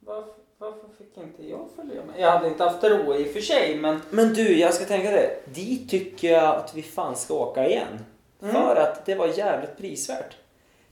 Varför, 0.00 0.34
varför 0.58 0.88
fick 0.98 1.16
inte 1.16 1.48
jag 1.48 1.68
följa 1.76 2.04
med? 2.04 2.20
Jag 2.20 2.30
hade 2.30 2.48
inte 2.48 2.64
haft 2.64 2.84
ro 2.84 3.14
i 3.14 3.24
och 3.28 3.32
för 3.32 3.40
sig 3.40 3.78
men... 3.78 4.00
Men 4.10 4.34
du, 4.34 4.58
jag 4.58 4.74
ska 4.74 4.84
tänka 4.84 5.10
det. 5.10 5.54
Dit 5.54 5.90
tycker 5.90 6.32
jag 6.32 6.56
att 6.56 6.74
vi 6.74 6.82
fan 6.82 7.16
ska 7.16 7.34
åka 7.34 7.66
igen. 7.68 8.04
Mm. 8.42 8.54
För 8.54 8.76
att 8.76 9.06
det 9.06 9.14
var 9.14 9.26
jävligt 9.26 9.76
prisvärt. 9.76 10.36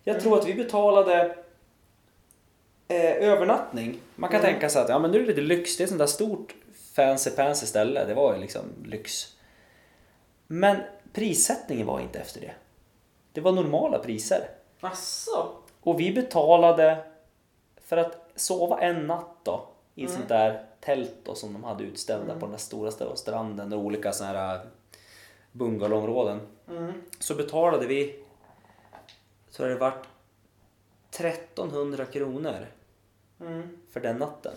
Jag 0.05 0.21
tror 0.21 0.39
att 0.39 0.47
vi 0.49 0.55
betalade 0.55 1.37
eh, 2.89 3.13
övernattning. 3.29 4.01
Man 4.17 4.31
kan 4.31 4.41
Mm. 4.41 4.53
tänka 4.53 4.69
sig 4.69 4.83
att 4.83 4.89
ja, 4.89 4.99
men 4.99 5.11
nu 5.11 5.17
är 5.19 5.23
det 5.23 5.29
lite 5.29 5.41
lyx. 5.41 5.77
Det 5.77 5.83
är 5.83 5.85
ett 5.85 5.89
sånt 5.89 5.99
där 5.99 6.07
stort 6.07 6.55
fancy 6.97 7.31
fancy 7.31 7.67
ställe. 7.67 8.05
Det 8.05 8.15
var 8.15 8.35
ju 8.35 8.41
liksom 8.41 8.63
lyx. 8.85 9.37
Men 10.47 10.77
prissättningen 11.13 11.87
var 11.87 12.01
inte 12.01 12.19
efter 12.19 12.41
det. 12.41 12.53
Det 13.33 13.41
var 13.41 13.53
normala 13.53 13.99
priser. 13.99 14.49
Asså? 14.81 15.49
Och 15.81 16.01
vi 16.01 16.13
betalade 16.13 17.05
för 17.85 17.97
att 17.97 18.31
sova 18.37 18.81
en 18.81 19.07
natt 19.07 19.37
då 19.43 19.65
i 19.95 20.01
Mm. 20.03 20.15
sånt 20.15 20.29
där 20.29 20.65
tält 20.81 21.15
då, 21.25 21.35
som 21.35 21.53
de 21.53 21.65
hade 21.65 21.85
utställda 21.85 22.35
på 22.35 22.41
den 22.41 22.51
där 22.51 22.59
stora 22.59 23.17
stranden 23.17 23.73
och 23.73 23.79
olika 23.79 24.13
såna 24.13 24.31
här 24.31 24.55
äh, 24.55 24.61
bungalowområden. 25.53 26.41
Mm. 26.69 26.93
Så 27.19 27.35
betalade 27.35 27.87
vi, 27.87 28.25
så 29.51 29.65
det 29.65 29.75
varit 29.75 30.07
1300 31.11 32.05
kronor 32.05 32.67
Mm. 33.41 33.79
för 33.91 34.01
den 34.01 34.17
natten. 34.17 34.53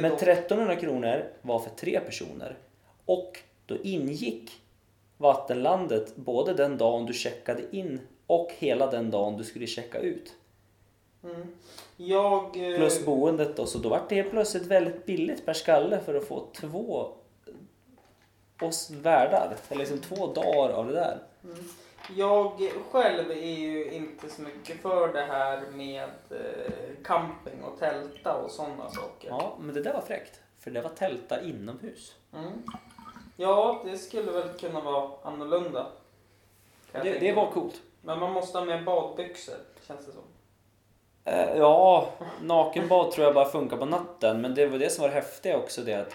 Men 0.00 0.10
dock... 0.10 0.22
1300 0.22 0.76
kronor 0.76 1.24
var 1.42 1.58
för 1.58 1.70
tre 1.70 2.00
personer. 2.00 2.56
Och 3.04 3.38
då 3.66 3.76
ingick 3.82 4.62
vattenlandet 5.16 6.16
både 6.16 6.54
den 6.54 6.78
dagen 6.78 7.06
du 7.06 7.12
checkade 7.12 7.76
in 7.76 8.00
och 8.26 8.52
hela 8.58 8.90
den 8.90 9.10
dagen 9.10 9.36
du 9.36 9.44
skulle 9.44 9.66
checka 9.66 9.98
ut. 9.98 10.34
Mm. 11.24 11.46
Jag... 11.96 12.44
eh, 12.44 12.76
Plus 12.76 13.04
boendet 13.04 13.56
då, 13.56 13.66
så 13.66 13.78
då 13.78 13.88
var 13.88 14.02
det 14.08 14.14
helt 14.14 14.30
plötsligt 14.30 14.66
väldigt 14.66 15.06
billigt 15.06 15.46
per 15.46 15.52
skalle 15.52 16.00
för 16.00 16.14
att 16.14 16.24
få 16.24 16.46
två 16.60 17.08
oss 18.62 18.90
värdar. 18.90 19.56
Eller 19.68 19.78
liksom 19.78 19.98
två 19.98 20.26
dagar 20.26 20.74
av 20.74 20.86
det 20.86 20.92
där. 20.92 21.18
Jag 22.16 22.70
själv 22.90 23.30
är 23.30 23.58
ju 23.58 23.92
inte 23.92 24.28
så 24.28 24.42
mycket 24.42 24.80
för 24.82 25.12
det 25.12 25.24
här 25.24 25.62
med 25.70 26.08
eh, 26.30 27.04
camping 27.04 27.62
och 27.62 27.78
tälta 27.78 28.34
och 28.34 28.50
sådana 28.50 28.90
saker. 28.90 29.28
Ja, 29.28 29.56
men 29.60 29.74
det 29.74 29.82
där 29.82 29.92
var 29.92 30.00
fräckt. 30.00 30.40
För 30.58 30.70
det 30.70 30.80
var 30.80 30.90
tälta 30.90 31.42
inomhus. 31.42 32.14
Mm. 32.32 32.62
Ja, 33.36 33.82
det 33.84 33.98
skulle 33.98 34.32
väl 34.32 34.48
kunna 34.48 34.80
vara 34.80 35.10
annorlunda. 35.22 35.86
Det, 36.92 37.18
det 37.18 37.32
var 37.32 37.50
coolt. 37.50 37.82
Men 38.02 38.18
man 38.20 38.32
måste 38.32 38.58
ha 38.58 38.64
med 38.64 38.84
badbyxor, 38.84 39.54
känns 39.86 40.06
det 40.06 40.12
som. 40.12 40.22
Eh, 41.24 41.56
ja, 41.56 42.08
nakenbad 42.42 43.10
tror 43.10 43.24
jag 43.26 43.34
bara 43.34 43.48
funkar 43.48 43.76
på 43.76 43.84
natten. 43.84 44.40
Men 44.40 44.54
det 44.54 44.66
var 44.66 44.78
det 44.78 44.90
som 44.90 45.02
var 45.02 45.08
häftigt 45.08 45.54
också 45.54 45.80
det 45.82 45.94
att 45.94 46.12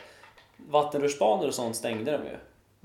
vattenrutschbanor 0.70 1.48
och 1.48 1.54
sånt 1.54 1.76
stängde 1.76 2.12
de 2.12 2.24
ju. 2.24 2.38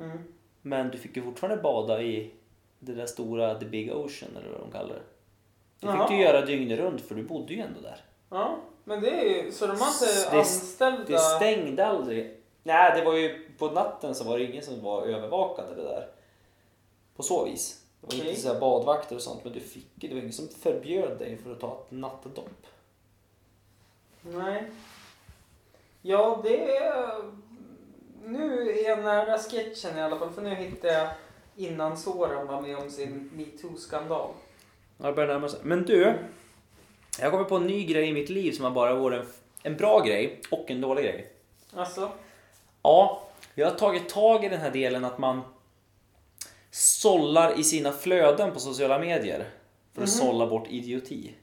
Mm. 0.07 0.19
Men 0.63 0.91
du 0.91 0.99
fick 0.99 1.17
ju 1.17 1.23
fortfarande 1.23 1.63
bada 1.63 2.03
i 2.03 2.31
det 2.79 2.93
där 2.95 3.07
stora 3.07 3.55
The 3.55 3.67
Big 3.67 3.93
Ocean 3.93 4.37
eller 4.37 4.51
vad 4.51 4.61
de 4.61 4.73
kallar 4.73 4.95
det. 4.95 5.03
Det 5.81 5.87
fick 5.87 6.01
Jaha. 6.01 6.09
du 6.09 6.17
göra 6.17 6.41
dygnet 6.47 6.79
runt 6.79 7.01
för 7.01 7.15
du 7.15 7.23
bodde 7.23 7.55
ju 7.55 7.61
ändå 7.61 7.81
där. 7.81 8.05
Ja, 8.31 8.57
men 8.85 9.01
det 9.01 9.11
är 9.11 9.45
ju... 9.45 9.53
Så 9.53 9.67
de 9.67 9.81
har 9.81 9.89
inte 9.89 10.31
Det- 10.31 10.39
anställda... 10.39 11.05
Det 11.09 11.19
stängde 11.19 11.87
aldrig. 11.87 12.41
Nej, 12.67 12.93
det 12.95 13.05
var 13.05 13.15
ju 13.15 13.49
på 13.59 13.71
natten 13.71 14.15
så 14.15 14.25
var 14.25 14.39
det 14.39 14.45
ingen 14.45 14.63
som 14.63 14.83
var 14.83 15.03
övervakade 15.03 15.75
det 15.75 15.83
där. 15.83 16.09
På 17.17 17.23
så 17.23 17.45
vis. 17.45 17.85
Det 18.01 18.07
var 18.07 18.21
Okej. 18.21 18.29
inte 18.31 18.41
så 18.41 18.53
här 18.53 18.61
badvakter 18.61 19.17
och 19.17 19.23
sånt 19.23 19.45
men 19.45 19.53
du 19.53 19.61
fick 19.61 19.87
det 19.95 20.09
var 20.09 20.17
ingen 20.21 20.33
som 20.33 20.49
förbjöd 20.49 21.19
dig 21.19 21.37
för 21.37 21.53
att 21.53 21.61
ta 21.61 21.85
ett 21.87 21.91
nattedopp. 21.91 22.67
Nej. 24.23 24.65
Ja, 26.03 26.41
det 26.45 26.77
är... 26.77 27.23
Nu 28.25 28.71
är 28.71 28.89
jag 28.89 29.05
nära 29.05 29.39
sketchen 29.39 29.99
i 29.99 30.03
alla 30.03 30.19
fall, 30.19 30.31
för 30.31 30.43
nu 30.43 30.55
hittar 30.55 30.89
jag 30.89 31.09
innan 31.57 31.97
Soran 31.97 32.47
var 32.47 32.61
med 32.61 32.77
om 32.77 32.91
sin 32.91 33.31
metoo-skandal. 33.35 34.31
Ja, 34.99 35.07
det 35.07 35.13
börjar 35.13 35.29
närma 35.35 35.49
sig. 35.49 35.61
Men 35.63 35.85
du, 35.85 36.15
jag 37.21 37.31
kommer 37.31 37.45
på 37.45 37.57
en 37.57 37.67
ny 37.67 37.85
grej 37.85 38.09
i 38.09 38.13
mitt 38.13 38.31
liv 38.31 38.53
som 38.53 38.65
har 38.65 38.73
bara 38.73 38.95
varit 38.95 39.21
en, 39.21 39.27
en 39.63 39.77
bra 39.77 40.01
grej 40.01 40.41
och 40.51 40.71
en 40.71 40.81
dålig 40.81 41.05
grej. 41.05 41.33
Alltså? 41.75 42.11
Ja, 42.85 43.21
jag 43.55 43.67
har 43.71 43.75
tagit 43.75 44.09
tag 44.09 44.45
i 44.45 44.49
den 44.49 44.61
här 44.61 44.71
delen 44.71 45.05
att 45.05 45.19
man 45.19 45.41
sållar 46.71 47.61
i 47.61 47.65
sina 47.65 47.93
flöden 47.93 48.53
på 48.53 48.61
sociala 48.61 48.99
medier 48.99 49.39
för 49.95 50.03
att 50.03 50.09
Mhm. 50.09 50.27
sålla 50.27 50.47
bort 50.47 50.67
idioti. 50.71 51.35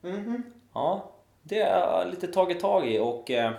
Mhm. 0.00 0.42
Ja, 0.74 1.10
det 1.42 1.62
har 1.62 1.70
jag 1.70 2.10
lite 2.10 2.26
tagit 2.26 2.60
tag 2.60 2.88
i 2.88 2.98
och 2.98 3.30
eh, 3.30 3.52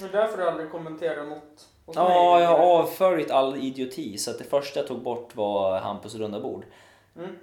Det 0.00 0.04
är 0.04 0.12
därför 0.12 0.38
du 0.38 0.48
aldrig 0.48 0.70
kommenterar 0.70 1.24
något 1.26 1.68
ja, 1.94 2.40
jag 2.40 2.48
har 2.48 2.58
avföljt 2.58 3.30
all 3.30 3.56
idioti 3.56 4.18
så 4.18 4.30
att 4.30 4.38
det 4.38 4.44
första 4.44 4.80
jag 4.80 4.86
tog 4.88 5.02
bort 5.02 5.36
var 5.36 5.80
Hampus 5.80 6.14
runda 6.14 6.40
bord. 6.40 6.64
Mm. 7.16 7.38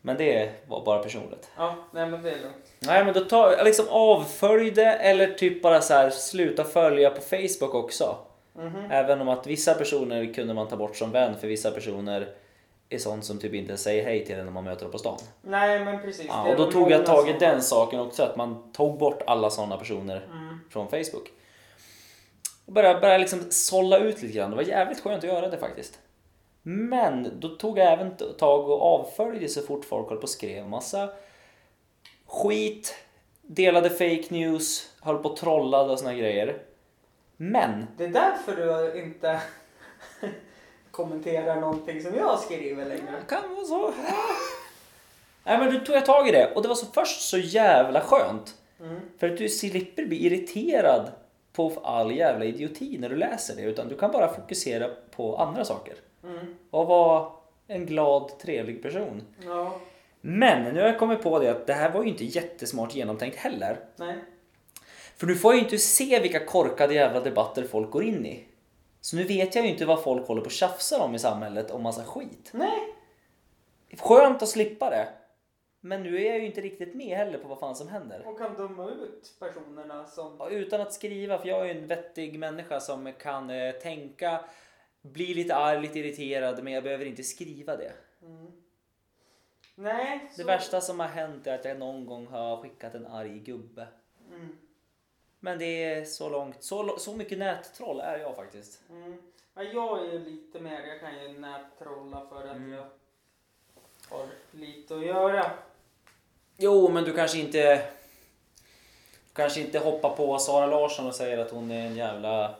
Men 0.00 0.16
det 0.16 0.50
var 0.68 0.84
bara 0.84 1.02
personligt. 1.02 1.50
Ja, 1.56 1.74
nej 1.92 2.06
men 2.10 2.22
det 2.22 2.30
är 2.30 2.40
lugnt. 2.40 2.72
Nej 2.78 3.04
men 3.04 3.14
då 3.14 3.20
tar 3.20 3.52
jag 3.52 3.64
liksom 3.64 3.86
avföljde 3.88 4.84
eller 4.92 5.26
typ 5.26 5.62
bara 5.62 5.80
så 5.80 5.94
här 5.94 6.10
sluta 6.10 6.64
följa 6.64 7.10
på 7.10 7.20
Facebook 7.20 7.74
också. 7.74 8.16
Mhm. 8.54 8.90
Även 8.90 9.20
om 9.20 9.28
att 9.28 9.46
vissa 9.46 9.74
personer 9.74 10.34
kunde 10.34 10.54
man 10.54 10.68
ta 10.68 10.76
bort 10.76 10.96
som 10.96 11.10
vän 11.10 11.38
för 11.38 11.48
vissa 11.48 11.70
personer 11.70 12.28
är 12.88 12.98
sånt 12.98 13.24
som 13.24 13.38
typ 13.38 13.54
inte 13.54 13.76
säger 13.76 14.04
hej 14.04 14.24
till 14.26 14.34
en 14.34 14.44
när 14.44 14.52
man 14.52 14.64
möter 14.64 14.82
dem 14.82 14.92
på 14.92 14.98
stan. 14.98 15.18
Nej 15.42 15.84
men 15.84 16.00
precis. 16.02 16.26
Ja, 16.28 16.48
och 16.50 16.56
då 16.56 16.70
tog 16.70 16.90
jag 16.90 17.06
tag 17.06 17.28
i 17.28 17.32
den 17.32 17.62
saken 17.62 18.00
också 18.00 18.22
att 18.22 18.36
man 18.36 18.72
tog 18.72 18.98
bort 18.98 19.22
alla 19.26 19.50
sådana 19.50 19.76
personer 19.76 20.16
Mm. 20.16 20.60
från 20.70 20.88
Facebook. 20.88 21.32
Och 22.66 22.72
började, 22.72 23.00
började 23.00 23.18
liksom 23.18 23.40
sålla 23.50 23.98
ut 23.98 24.22
lite 24.22 24.34
grann. 24.34 24.50
Det 24.50 24.56
var 24.56 24.62
jävligt 24.62 25.00
skönt 25.00 25.24
att 25.24 25.30
göra 25.30 25.48
det 25.48 25.58
faktiskt. 25.58 25.98
Men 26.62 27.40
då 27.40 27.48
tog 27.48 27.78
jag 27.78 27.92
även 27.92 28.16
tag 28.38 28.68
och 28.70 28.82
avföljde 28.82 29.48
så 29.48 29.62
fort 29.62 29.84
folk 29.84 30.08
höll 30.08 30.16
på 30.18 30.22
och 30.22 30.28
skrev 30.28 30.68
massa 30.68 31.08
skit, 32.26 32.94
delade 33.42 33.90
fake 33.90 34.24
news, 34.28 34.90
höll 35.00 35.18
på 35.18 35.28
och 35.28 35.36
trollade 35.36 35.92
och 35.92 35.98
såna 35.98 36.14
grejer. 36.14 36.58
Men 37.36 37.86
Det 37.96 38.04
är 38.04 38.08
därför 38.08 38.56
du 38.56 39.00
inte 39.02 39.40
kommenterar 40.90 41.60
någonting 41.60 42.02
som 42.02 42.14
jag 42.14 42.38
skriver 42.38 42.84
längre. 42.84 43.14
Det 43.20 43.34
kan 43.34 43.54
vara 43.54 43.64
så. 43.64 43.92
Nej 45.44 45.58
men 45.58 45.74
då 45.74 45.80
tog 45.80 45.96
jag 45.96 46.06
tag 46.06 46.28
i 46.28 46.32
det 46.32 46.52
och 46.54 46.62
det 46.62 46.68
var 46.68 46.74
så 46.74 46.86
först 46.86 47.20
så 47.20 47.38
jävla 47.38 48.00
skönt. 48.00 48.54
Mm. 48.80 49.00
För 49.18 49.30
att 49.30 49.38
du 49.38 49.48
slipper 49.48 50.06
bli 50.06 50.26
irriterad 50.26 51.10
på 51.52 51.72
all 51.84 52.16
jävla 52.16 52.44
idioti 52.44 52.98
när 52.98 53.08
du 53.08 53.16
läser 53.16 53.56
det 53.56 53.62
utan 53.62 53.88
du 53.88 53.96
kan 53.96 54.12
bara 54.12 54.34
fokusera 54.34 54.88
på 55.10 55.36
andra 55.36 55.64
saker. 55.64 55.94
Mm. 56.24 56.54
Och 56.70 56.86
vara 56.86 57.28
en 57.66 57.86
glad, 57.86 58.38
trevlig 58.38 58.82
person. 58.82 59.22
Ja, 59.44 59.80
Men 60.20 60.74
nu 60.74 60.80
har 60.80 60.88
jag 60.88 60.98
kommit 60.98 61.22
på 61.22 61.38
det 61.38 61.50
att 61.50 61.66
det 61.66 61.74
här 61.74 61.90
var 61.90 62.02
ju 62.02 62.08
inte 62.08 62.24
jättesmart 62.24 62.94
genomtänkt 62.94 63.36
heller. 63.36 63.76
nej. 63.96 64.16
För 65.16 65.26
nu 65.26 65.34
får 65.34 65.52
jag 65.52 65.58
ju 65.58 65.64
inte 65.64 65.78
se 65.78 66.20
vilka 66.20 66.46
korkade 66.46 66.94
jävla 66.94 67.20
debatter 67.20 67.64
folk 67.64 67.90
går 67.90 68.04
in 68.04 68.26
i. 68.26 68.44
Så 69.00 69.16
nu 69.16 69.24
vet 69.24 69.54
jag 69.54 69.64
ju 69.64 69.70
inte 69.70 69.86
vad 69.86 70.02
folk 70.02 70.26
håller 70.26 70.40
på 70.40 70.46
och 70.46 70.52
tjafsar 70.52 71.00
om 71.00 71.14
i 71.14 71.18
samhället 71.18 71.70
om 71.70 71.82
massa 71.82 72.04
skit. 72.04 72.50
Nej. 72.54 72.94
Skönt 73.98 74.42
att 74.42 74.48
slippa 74.48 74.90
det. 74.90 75.08
Men 75.80 76.02
nu 76.02 76.16
är 76.20 76.30
jag 76.30 76.38
ju 76.38 76.46
inte 76.46 76.60
riktigt 76.60 76.94
med 76.94 77.16
heller 77.16 77.38
på 77.38 77.48
vad 77.48 77.58
fan 77.58 77.76
som 77.76 77.88
händer. 77.88 78.26
Och 78.26 78.38
kan 78.38 78.54
döma 78.54 78.90
ut 78.90 79.36
personerna 79.38 80.06
som... 80.06 80.36
Ja, 80.38 80.48
Utan 80.50 80.80
att 80.80 80.92
skriva, 80.92 81.38
för 81.38 81.48
jag 81.48 81.60
är 81.60 81.64
ju 81.74 81.80
en 81.80 81.86
vettig 81.86 82.38
människa 82.38 82.80
som 82.80 83.12
kan 83.12 83.50
eh, 83.50 83.72
tänka, 83.72 84.44
bli 85.02 85.34
lite 85.34 85.54
arg, 85.54 85.82
lite 85.82 85.98
irriterad, 85.98 86.64
men 86.64 86.72
jag 86.72 86.82
behöver 86.82 87.04
inte 87.04 87.22
skriva 87.22 87.76
det. 87.76 87.92
Mm. 88.22 88.46
Nej. 89.74 90.30
Det 90.36 90.42
så- 90.42 90.46
värsta 90.46 90.80
som 90.80 91.00
har 91.00 91.06
hänt 91.06 91.46
är 91.46 91.54
att 91.54 91.64
jag 91.64 91.78
någon 91.78 92.06
gång 92.06 92.26
har 92.26 92.62
skickat 92.62 92.94
en 92.94 93.06
arg 93.06 93.38
gubbe. 93.38 93.86
Men 95.44 95.58
det 95.58 95.84
är 95.84 96.04
så 96.04 96.28
långt, 96.28 96.62
så, 96.64 96.98
så 96.98 97.12
mycket 97.16 97.38
nättroll 97.38 98.00
är 98.00 98.18
jag 98.18 98.36
faktiskt. 98.36 98.80
Mm. 98.90 99.16
Ja, 99.54 99.62
jag 99.62 99.98
är 100.06 100.12
ju 100.12 100.18
lite 100.18 100.60
mer, 100.60 100.80
jag 100.86 101.00
kan 101.00 101.22
ju 101.22 101.38
nättrolla 101.38 102.26
för 102.30 102.36
att 102.50 102.56
Mm. 102.56 102.72
jag 102.72 102.84
har 104.08 104.26
lite 104.50 104.94
att 104.96 105.06
göra. 105.06 105.50
Jo, 106.56 106.88
men 106.88 107.04
du 107.04 107.12
kanske 107.12 107.38
inte... 107.38 107.76
Du 109.28 109.34
kanske 109.36 109.60
inte 109.60 109.78
hoppar 109.78 110.10
på 110.16 110.38
Sara 110.38 110.66
Larsson 110.66 111.06
och 111.06 111.14
säger 111.14 111.38
att 111.38 111.50
hon 111.50 111.70
är 111.70 111.86
en 111.86 111.96
jävla 111.96 112.54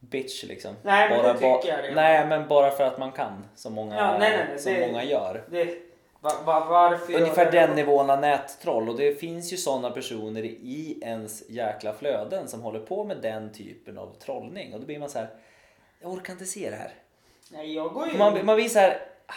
bitch 0.00 0.44
liksom. 0.44 0.74
Nej, 0.82 1.08
men 1.10 1.18
det 1.18 1.40
ba- 1.40 1.60
tycker 1.62 1.74
jag 1.74 1.82
redan. 1.84 1.94
Nej, 1.94 2.26
men 2.26 2.48
bara 2.48 2.70
för 2.70 2.84
att 2.84 2.98
man 2.98 3.12
kan. 3.12 3.44
Som 3.56 3.72
många, 3.74 3.96
Ja, 3.96 4.18
nej, 4.18 4.30
nej, 4.36 4.46
nej, 4.48 4.58
som 4.58 4.72
det- 4.72 4.86
många 4.86 5.04
gör. 5.04 5.44
Det, 5.50 5.78
va, 6.26 6.42
va, 6.44 6.66
varför 6.70 7.14
Ungefär 7.14 7.52
den 7.52 7.76
nivån 7.76 8.10
av 8.10 8.20
nättroll. 8.20 8.88
Och 8.88 8.96
det 8.96 9.20
finns 9.20 9.52
ju 9.52 9.56
sådana 9.56 9.90
personer 9.90 10.44
i 10.44 10.98
ens 11.02 11.50
jäkla 11.50 11.92
flöden 11.92 12.48
som 12.48 12.60
håller 12.62 12.80
på 12.80 13.04
med 13.04 13.16
den 13.16 13.52
typen 13.52 13.98
av 13.98 14.14
trollning. 14.18 14.74
Och 14.74 14.80
då 14.80 14.86
blir 14.86 14.98
man 14.98 15.10
så 15.10 15.18
här. 15.18 15.28
Jag 16.00 16.12
orkar 16.12 16.32
inte 16.32 16.44
se 16.46 16.70
det 16.70 16.76
här. 16.76 16.90
Nej, 17.50 17.74
jag 17.74 17.92
går 17.92 18.08
ju... 18.08 18.18
Man, 18.18 18.46
man 18.46 18.56
blir 18.56 18.68
så 18.68 18.78
här. 18.78 19.00
"Ah, 19.26 19.32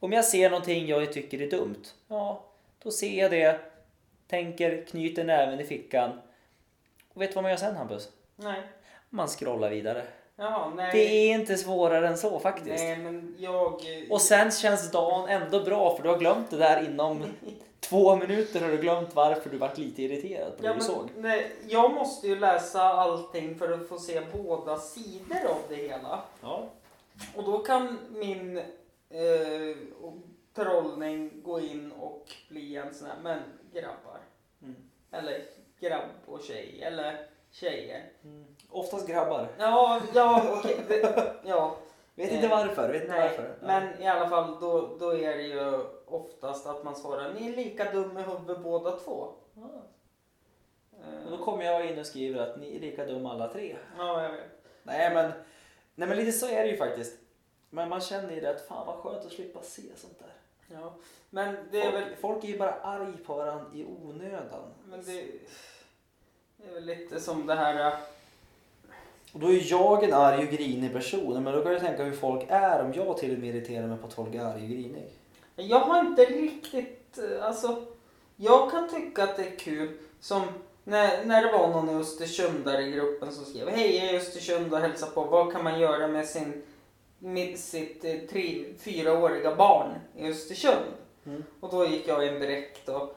Om 0.00 0.12
jag 0.12 0.24
ser 0.24 0.50
någonting 0.50 0.86
jag 0.86 1.12
tycker 1.12 1.42
är 1.42 1.50
dumt. 1.50 1.82
Ja, 2.08 2.44
då 2.82 2.90
ser 2.90 3.18
jag 3.22 3.30
det. 3.30 3.60
Tänker, 4.26 4.84
knyter 4.84 5.24
näven 5.24 5.60
i 5.60 5.64
fickan. 5.64 6.20
Och 7.14 7.22
vet 7.22 7.30
du 7.30 7.34
vad 7.34 7.42
man 7.44 7.50
gör 7.50 7.56
sen 7.58 7.76
Hampus? 7.76 8.08
Nej. 8.36 8.62
Man 9.10 9.28
scrollar 9.28 9.70
vidare. 9.70 10.02
Jaha, 10.40 10.72
nej. 10.74 10.90
Det 10.92 10.98
är 11.08 11.34
inte 11.34 11.56
svårare 11.56 12.08
än 12.08 12.18
så 12.18 12.38
faktiskt. 12.38 12.84
Nej, 12.84 12.98
men 12.98 13.34
jag... 13.38 13.82
Och 14.10 14.20
sen 14.20 14.50
känns 14.50 14.90
dagen 14.90 15.28
ändå 15.28 15.60
bra 15.64 15.96
för 15.96 16.02
du 16.02 16.08
har 16.08 16.18
glömt 16.18 16.50
det 16.50 16.56
där 16.56 16.84
inom 16.84 17.24
två 17.80 18.16
minuter 18.16 18.60
har 18.60 18.68
du 18.68 18.76
glömt 18.76 19.14
varför 19.14 19.50
du 19.50 19.58
vart 19.58 19.78
lite 19.78 20.02
irriterad 20.02 20.56
på 20.56 20.62
det 20.62 20.68
Ja, 20.68 20.72
du 20.72 20.78
men, 20.78 20.86
såg. 20.86 21.08
nej, 21.16 21.52
jag 21.68 21.94
måste 21.94 22.26
ju 22.28 22.38
läsa 22.38 22.82
allting 22.82 23.58
för 23.58 23.72
att 23.72 23.88
få 23.88 23.98
se 23.98 24.20
båda 24.36 24.78
sidor 24.78 25.44
av 25.48 25.58
det 25.68 25.76
hela. 25.76 26.20
Ja. 26.42 26.68
Och 27.34 27.44
då 27.44 27.58
kan 27.58 27.98
min 28.10 28.56
eh, 29.10 29.76
trollning 30.54 31.42
gå 31.42 31.60
in 31.60 31.92
och 31.92 32.26
bli 32.48 32.76
en 32.76 32.94
sån 32.94 33.08
här, 33.08 33.16
men 33.22 33.38
grabbar. 33.72 34.20
Mm. 34.62 34.76
Eller 35.10 35.42
grabb 35.80 36.10
och 36.26 36.42
tjej, 36.42 36.82
eller 36.82 37.26
tjejer. 37.50 38.02
Oftast 38.70 39.06
grabbar. 39.08 39.48
Ja, 39.58 40.00
ja, 40.14 40.42
okej. 40.58 40.76
det, 40.88 41.34
ja. 41.44 41.76
Vet 42.14 42.30
Eh, 42.30 42.34
inte 42.36 42.48
varför. 42.48 42.88
Vet 42.92 43.02
inte 43.02 43.14
Nej, 43.14 43.28
varför. 43.28 43.54
men 43.62 44.02
i 44.02 44.06
alla 44.06 44.28
fall 44.28 44.60
då, 44.60 44.96
då 45.00 45.16
är 45.16 45.36
det 45.36 45.42
ju 45.42 45.84
oftast 46.06 46.66
att 46.66 46.84
man 46.84 46.96
svarar 46.96 47.34
ni 47.34 47.48
är 47.52 47.56
lika 47.56 47.92
dum 47.92 48.18
i 48.18 48.22
huvudet 48.22 48.58
båda 48.62 48.90
två. 48.98 49.28
Ja. 49.54 49.62
Eh, 51.00 51.24
Och 51.24 51.38
då 51.38 51.44
kommer 51.44 51.64
jag 51.64 51.86
in 51.90 51.98
och 51.98 52.06
skriver 52.06 52.40
att 52.40 52.56
ni 52.60 52.76
är 52.76 52.80
lika 52.80 53.04
dumma 53.04 53.32
alla 53.32 53.48
tre. 53.48 53.76
Ja, 53.98 54.22
jag 54.22 54.30
vet. 54.32 54.40
Nej 54.82 55.14
men, 55.14 55.32
nej 55.94 56.08
men 56.08 56.16
lite 56.16 56.32
så 56.32 56.46
är 56.48 56.64
det 56.64 56.70
ju 56.70 56.76
faktiskt. 56.76 57.16
Men 57.70 57.88
man 57.88 58.00
känner 58.00 58.34
ju 58.34 58.40
det 58.40 58.50
att 58.50 58.60
fan 58.66 58.86
vad 58.86 58.96
skönt 58.96 59.26
att 59.26 59.32
slippa 59.32 59.62
se 59.62 59.82
sånt 59.96 60.18
där. 60.18 60.32
Ja. 60.80 60.92
Men 61.30 61.56
det 61.70 61.80
är 61.82 61.90
folk, 61.92 61.94
väl... 62.06 62.16
folk 62.16 62.44
är 62.44 62.48
ju 62.48 62.58
bara 62.58 62.72
arg 62.74 63.16
på 63.26 63.34
varandra 63.34 63.64
i 63.74 63.84
onödan. 63.84 64.74
Men 64.84 65.02
det, 65.04 65.24
det 66.56 66.68
är 66.68 66.74
väl 66.74 66.84
lite 66.84 67.20
som 67.20 67.46
det 67.46 67.54
här... 67.54 67.86
äh, 67.86 67.98
Och 69.32 69.40
då 69.40 69.52
är 69.52 69.70
jag 69.70 70.04
en 70.04 70.12
arg 70.12 70.46
och 70.46 70.52
grinig 70.52 70.92
person. 70.92 71.44
Men 71.44 71.54
då 71.54 71.62
kan 71.62 71.72
du 71.72 71.80
tänka 71.80 72.04
hur 72.04 72.12
folk 72.12 72.44
är 72.48 72.84
om 72.84 72.92
jag 72.92 73.18
till 73.18 73.32
och 73.32 73.38
med 73.38 73.48
irriterar 73.48 73.86
mig 73.86 73.98
på 73.98 74.06
att 74.06 74.14
folk 74.14 74.34
är 74.34 74.40
arg 74.40 74.62
och 74.62 74.68
grinig. 74.68 75.08
Jag 75.56 75.80
har 75.80 76.00
inte 76.00 76.24
riktigt... 76.24 77.18
äh, 77.18 77.46
Alltså, 77.46 77.86
jag 78.36 78.70
kan 78.70 78.88
tycka 78.88 79.24
att 79.24 79.36
det 79.36 79.42
är 79.42 79.56
kul 79.56 79.98
som 80.20 80.42
när, 80.84 81.24
när 81.24 81.42
det 81.42 81.52
var 81.52 81.68
någon 81.68 81.88
i 81.90 82.00
Östersund 82.00 82.64
där 82.64 82.80
i 82.80 82.90
gruppen 82.90 83.32
som 83.32 83.44
skrev 83.44 83.68
Hej, 83.68 83.96
jag 83.96 84.08
är 84.08 84.14
i 84.14 84.16
Östersund 84.16 84.72
och 84.74 84.80
hälsar 84.80 85.06
på. 85.06 85.24
Vad 85.24 85.52
kan 85.52 85.64
man 85.64 85.80
göra 85.80 86.08
med 86.08 86.26
sin, 86.26 86.62
med 87.18 87.58
sitt 87.58 88.04
eh, 88.04 88.14
tre, 88.30 88.64
fyraåriga 88.78 89.56
barn 89.56 89.94
i 90.16 90.28
Östersund? 90.28 90.86
Mm. 91.26 91.44
Och 91.60 91.70
då 91.70 91.86
gick 91.86 92.08
jag 92.08 92.26
in 92.26 92.40
direkt 92.40 92.88
och 92.88 93.16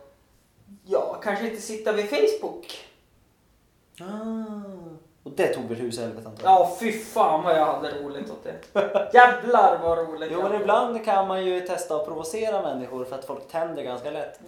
ja, 0.86 1.20
kanske 1.24 1.50
inte 1.50 1.62
sitta 1.62 1.92
vid 1.92 2.10
Facebook. 2.10 2.88
Ah. 4.00 4.96
Och 5.24 5.32
det 5.32 5.48
tog 5.48 5.64
väl 5.64 5.78
hus 5.78 5.98
i 5.98 6.02
helvete 6.02 6.28
antar 6.30 6.44
jag? 6.44 6.52
Ja, 6.52 6.78
fy 6.80 6.92
fan 6.92 7.44
vad 7.44 7.56
jag 7.56 7.66
hade 7.66 7.90
roligt 7.90 8.30
åt 8.30 8.44
det. 8.44 8.56
Jävlar 9.14 9.80
vad 9.84 9.98
roligt 9.98 10.30
Jo 10.34 10.42
men 10.44 10.62
ibland 10.62 11.06
kan 11.06 11.28
man 11.28 11.46
ju 11.46 11.62
testa 11.62 11.96
att 11.96 12.06
provocera 12.06 12.62
människor 12.62 13.06
för 13.06 13.16
att 13.16 13.26
folk 13.26 13.48
tänder 13.48 13.84
ganska 13.84 14.12
lätt. 14.12 14.40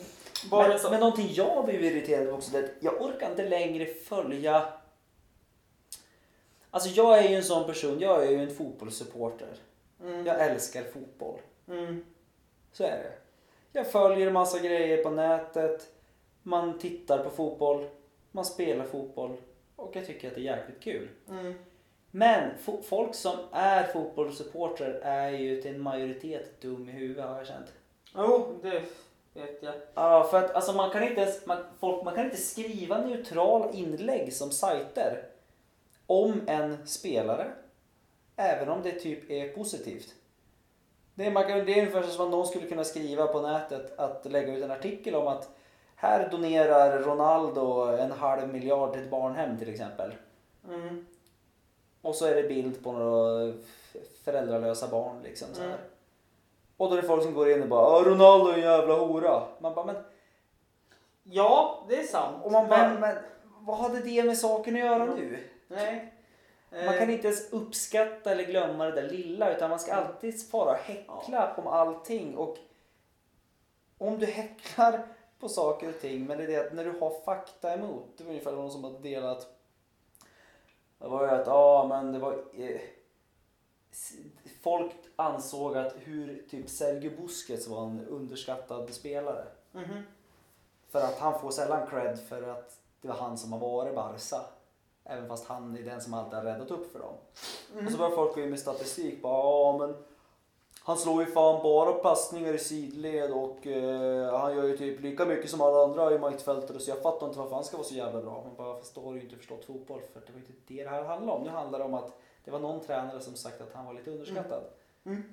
Bara 0.51 0.67
men, 0.67 0.79
så. 0.79 0.89
men 0.89 0.99
någonting 0.99 1.29
jag 1.33 1.65
blir 1.65 1.79
irriterad 1.79 2.27
av 2.27 2.33
också 2.33 2.51
det 2.51 2.57
är 2.57 2.63
att 2.63 2.69
jag 2.79 3.01
orkar 3.01 3.29
inte 3.29 3.49
längre 3.49 3.85
följa... 3.85 4.65
Alltså 6.71 6.89
jag 6.89 7.17
är 7.17 7.29
ju 7.29 7.35
en 7.35 7.43
sån 7.43 7.65
person, 7.65 7.99
jag 7.99 8.25
är 8.25 8.31
ju 8.31 8.43
en 8.43 8.55
fotbollssupporter. 8.55 9.55
Mm. 10.01 10.25
Jag 10.25 10.41
älskar 10.41 10.83
fotboll. 10.83 11.39
Mm. 11.67 12.05
Så 12.71 12.83
är 12.83 12.87
det. 12.87 13.13
Jag 13.71 13.91
följer 13.91 14.31
massa 14.31 14.59
grejer 14.59 15.03
på 15.03 15.09
nätet. 15.09 15.87
Man 16.43 16.79
tittar 16.79 17.23
på 17.23 17.29
fotboll. 17.29 17.89
Man 18.31 18.45
spelar 18.45 18.85
fotboll. 18.85 19.37
Och 19.75 19.95
jag 19.95 20.05
tycker 20.05 20.27
att 20.27 20.35
det 20.35 20.41
är 20.41 20.57
jäkligt 20.57 20.81
kul. 20.81 21.09
Mm. 21.29 21.53
Men 22.11 22.51
fo- 22.65 22.81
folk 22.81 23.15
som 23.15 23.35
är 23.51 23.83
fotbollssupportrar 23.83 24.89
är 25.03 25.29
ju 25.29 25.61
till 25.61 25.75
en 25.75 25.81
majoritet 25.81 26.61
dum 26.61 26.89
i 26.89 26.91
huvudet 26.91 27.25
har 27.25 27.37
jag 27.37 27.47
känt. 27.47 27.73
Jo, 28.15 28.59
det 28.61 28.81
vet 29.33 29.63
jag. 29.63 29.73
Ja, 29.93 30.23
för 30.31 30.37
att 30.37 30.51
alltså, 30.51 30.73
man, 30.73 30.91
kan 30.91 31.03
inte 31.03 31.21
ens, 31.21 31.45
man, 31.45 31.57
folk, 31.79 32.03
man 32.03 32.15
kan 32.15 32.25
inte 32.25 32.37
skriva 32.37 32.97
neutrala 33.01 33.71
inlägg 33.71 34.33
som 34.33 34.51
sajter 34.51 35.25
om 36.05 36.41
en 36.47 36.87
spelare. 36.87 37.51
Även 38.35 38.69
om 38.69 38.81
det 38.83 38.91
typ 38.91 39.31
är 39.31 39.49
positivt. 39.49 40.13
Det 41.15 41.25
är, 41.25 41.31
man 41.31 41.43
kan, 41.47 41.65
det 41.65 41.73
är 41.73 41.79
ungefär 41.79 42.03
som 42.03 42.25
att 42.25 42.31
någon 42.31 42.47
skulle 42.47 42.67
kunna 42.67 42.83
skriva 42.83 43.27
på 43.27 43.41
nätet 43.41 43.99
att 43.99 44.25
lägga 44.31 44.53
ut 44.57 44.63
en 44.63 44.71
artikel 44.71 45.15
om 45.15 45.27
att 45.27 45.49
här 46.03 46.29
donerar 46.29 46.99
Ronaldo 46.99 47.81
en 47.99 48.11
halv 48.11 48.47
miljard 48.53 48.93
till 48.93 49.01
ett 49.03 49.09
barnhem 49.09 49.57
till 49.57 49.69
exempel. 49.69 50.13
Mm. 50.69 51.05
Och 52.01 52.15
så 52.15 52.25
är 52.25 52.35
det 52.35 52.43
bild 52.43 52.83
på 52.83 52.91
några 52.91 53.53
föräldralösa 54.23 54.87
barn 54.87 55.21
liksom 55.23 55.47
så 55.53 55.61
här. 55.61 55.67
Mm. 55.67 55.79
Och 56.77 56.89
då 56.89 56.97
är 56.97 57.01
det 57.01 57.07
folk 57.07 57.23
som 57.23 57.33
går 57.33 57.49
in 57.51 57.61
och 57.63 57.67
bara 57.69 57.99
"Ja, 57.99 58.03
Ronaldo 58.09 58.49
är 58.49 58.53
en 58.53 58.61
jävla 58.61 58.93
hora. 58.95 59.43
Man 59.59 59.73
bara 59.75 59.85
men, 59.85 59.95
Ja, 61.23 61.85
det 61.89 61.95
är 61.99 62.03
sant. 62.03 62.37
och 62.43 62.51
man 62.51 62.67
bara, 62.67 62.89
men, 62.89 62.99
men 62.99 63.15
vad 63.59 63.77
hade 63.77 63.99
det 63.99 64.23
med 64.23 64.37
saken 64.37 64.73
att 64.73 64.79
göra 64.79 65.05
nu? 65.05 65.39
nej. 65.67 66.13
Man 66.85 66.97
kan 66.97 67.09
Eh, 67.09 67.13
inte 67.13 67.27
ens 67.27 67.53
uppskatta 67.53 68.31
eller 68.31 68.43
glömma 68.43 68.85
det 68.85 68.91
där 69.01 69.09
lilla 69.09 69.55
utan 69.55 69.69
man 69.69 69.79
ska 69.79 69.93
alltid 69.93 70.49
fara 70.49 70.71
och 70.71 70.77
häckla 70.77 71.53
om 71.57 71.67
allting. 71.67 72.37
Och 72.37 72.57
om 73.97 74.19
du 74.19 74.25
häcklar 74.25 75.03
på 75.43 75.49
saker 75.49 75.89
och 75.89 76.01
ting 76.01 76.25
men 76.25 76.37
det 76.37 76.43
är 76.43 76.47
det 76.47 76.67
att 76.67 76.73
när 76.73 76.83
du 76.85 76.99
har 76.99 77.21
fakta 77.25 77.73
emot. 77.73 78.05
Det 78.17 78.23
var 78.23 78.31
ungefär 78.31 78.51
någon 78.51 78.71
som 78.71 78.83
hade 78.83 78.99
delat. 78.99 79.47
Det 80.97 81.07
var 81.07 81.23
ju 81.23 81.29
att 81.29 81.47
ja 81.47 81.85
men 81.89 82.11
det 82.11 82.19
var 82.19 82.43
eh, 82.53 82.81
folk 84.61 84.91
ansåg 85.15 85.77
att 85.77 85.93
hur 85.97 86.45
typ 86.49 86.69
Sergio 86.69 87.21
Busquets 87.21 87.67
var 87.67 87.83
en 87.83 88.07
underskattad 88.07 88.93
spelare. 88.93 89.45
mhm. 89.71 90.03
För 90.89 90.99
att 91.01 91.19
han 91.19 91.39
får 91.39 91.51
sällan 91.51 91.87
cred 91.87 92.19
för 92.19 92.43
att 92.43 92.79
det 93.01 93.07
var 93.07 93.15
han 93.15 93.37
som 93.37 93.53
har 93.53 93.59
varit 93.59 93.95
Barca. 93.95 94.41
Även 95.03 95.27
fast 95.27 95.47
han 95.47 95.77
är 95.77 95.81
den 95.81 96.01
som 96.01 96.13
alltid 96.13 96.33
har 96.33 96.43
räddat 96.45 96.71
upp 96.71 96.91
för 96.91 96.99
dem. 96.99 97.13
Och 97.85 97.91
så 97.91 97.97
börjar 97.97 98.15
folk 98.15 98.35
gå 98.35 98.41
in 98.41 98.49
med 98.49 98.59
statistik. 98.59 99.21
Bara, 99.21 99.37
ja, 99.37 99.77
men 99.77 99.95
han 100.85 100.97
slår 100.97 101.23
ju 101.23 101.31
fan 101.31 101.63
bara 101.63 101.93
passningar 101.93 102.53
i 102.53 102.57
sidled 102.57 103.31
och 103.31 103.67
eh, 103.67 104.39
han 104.39 104.55
gör 104.55 104.63
ju 104.63 104.77
typ 104.77 105.01
lika 105.01 105.25
mycket 105.25 105.49
som 105.49 105.61
alla 105.61 105.83
andra 105.83 106.15
i 106.15 106.19
mittfältare 106.19 106.79
så 106.79 106.89
jag 106.89 107.01
fattar 107.01 107.27
inte 107.27 107.39
varför 107.39 107.55
han 107.55 107.63
ska 107.63 107.77
vara 107.77 107.87
så 107.87 107.95
jävla 107.95 108.21
bra. 108.21 108.43
Man 108.45 108.55
bara, 108.57 108.77
fast 108.77 108.95
då 108.95 109.01
har 109.01 109.11
du 109.11 109.17
ju 109.17 109.23
inte 109.23 109.35
förstått 109.35 109.65
fotboll 109.65 110.01
för 110.13 110.21
det 110.25 110.31
var 110.31 110.39
inte 110.39 110.53
det 110.67 110.83
det 110.83 110.89
här 110.89 111.03
handlar 111.03 111.33
om. 111.33 111.43
Nu 111.43 111.49
handlar 111.49 111.79
det 111.79 111.85
om 111.85 111.93
att 111.93 112.19
det 112.45 112.51
var 112.51 112.59
någon 112.59 112.79
tränare 112.79 113.21
som 113.21 113.35
sagt 113.35 113.61
att 113.61 113.73
han 113.73 113.85
var 113.85 113.93
lite 113.93 114.11
underskattad. 114.11 114.63
Mm. 115.05 115.23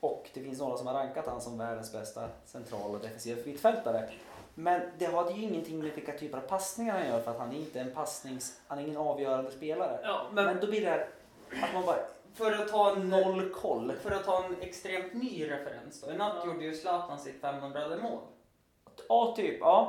Och 0.00 0.30
det 0.34 0.40
finns 0.40 0.58
några 0.58 0.76
som 0.76 0.86
har 0.86 0.94
rankat 0.94 1.26
han 1.26 1.40
som 1.40 1.58
världens 1.58 1.92
bästa 1.92 2.28
central 2.44 2.94
och 2.94 3.00
defensiv 3.00 3.46
mittfältare. 3.46 4.10
Men 4.54 4.80
det 4.98 5.06
hade 5.06 5.32
ju 5.32 5.42
ingenting 5.42 5.78
med 5.78 5.92
vilka 5.94 6.18
typer 6.18 6.38
av 6.38 6.42
passningar 6.42 6.98
han 6.98 7.08
gör 7.08 7.20
för 7.20 7.30
att 7.30 7.38
han 7.38 7.52
är 7.52 7.56
inte 7.56 7.80
en 7.80 7.94
passnings... 7.94 8.60
Han 8.66 8.78
är 8.78 8.82
ingen 8.82 8.96
avgörande 8.96 9.50
spelare. 9.50 10.00
Ja, 10.02 10.26
Men, 10.32 10.44
men 10.44 10.60
då 10.60 10.66
blir 10.66 10.80
det 10.80 10.90
här 10.90 11.08
att 11.62 11.74
man 11.74 11.86
bara 11.86 11.98
för 12.34 12.52
att 12.52 12.68
ta 12.68 12.92
en 12.92 13.08
noll 13.10 13.50
koll. 13.50 13.92
För 14.02 14.10
att 14.10 14.24
ta 14.24 14.44
en 14.44 14.56
extremt 14.60 15.14
ny 15.14 15.50
referens 15.50 16.00
då. 16.00 16.10
I 16.12 16.16
natt 16.16 16.32
Ja. 16.40 16.46
gjorde 16.46 16.64
ju 16.64 16.74
Zlatan 16.74 17.18
sitt 17.18 17.40
500 17.40 17.80
mål. 18.02 18.20
Ja, 19.08 19.34
typ. 19.36 19.56
Ja. 19.60 19.88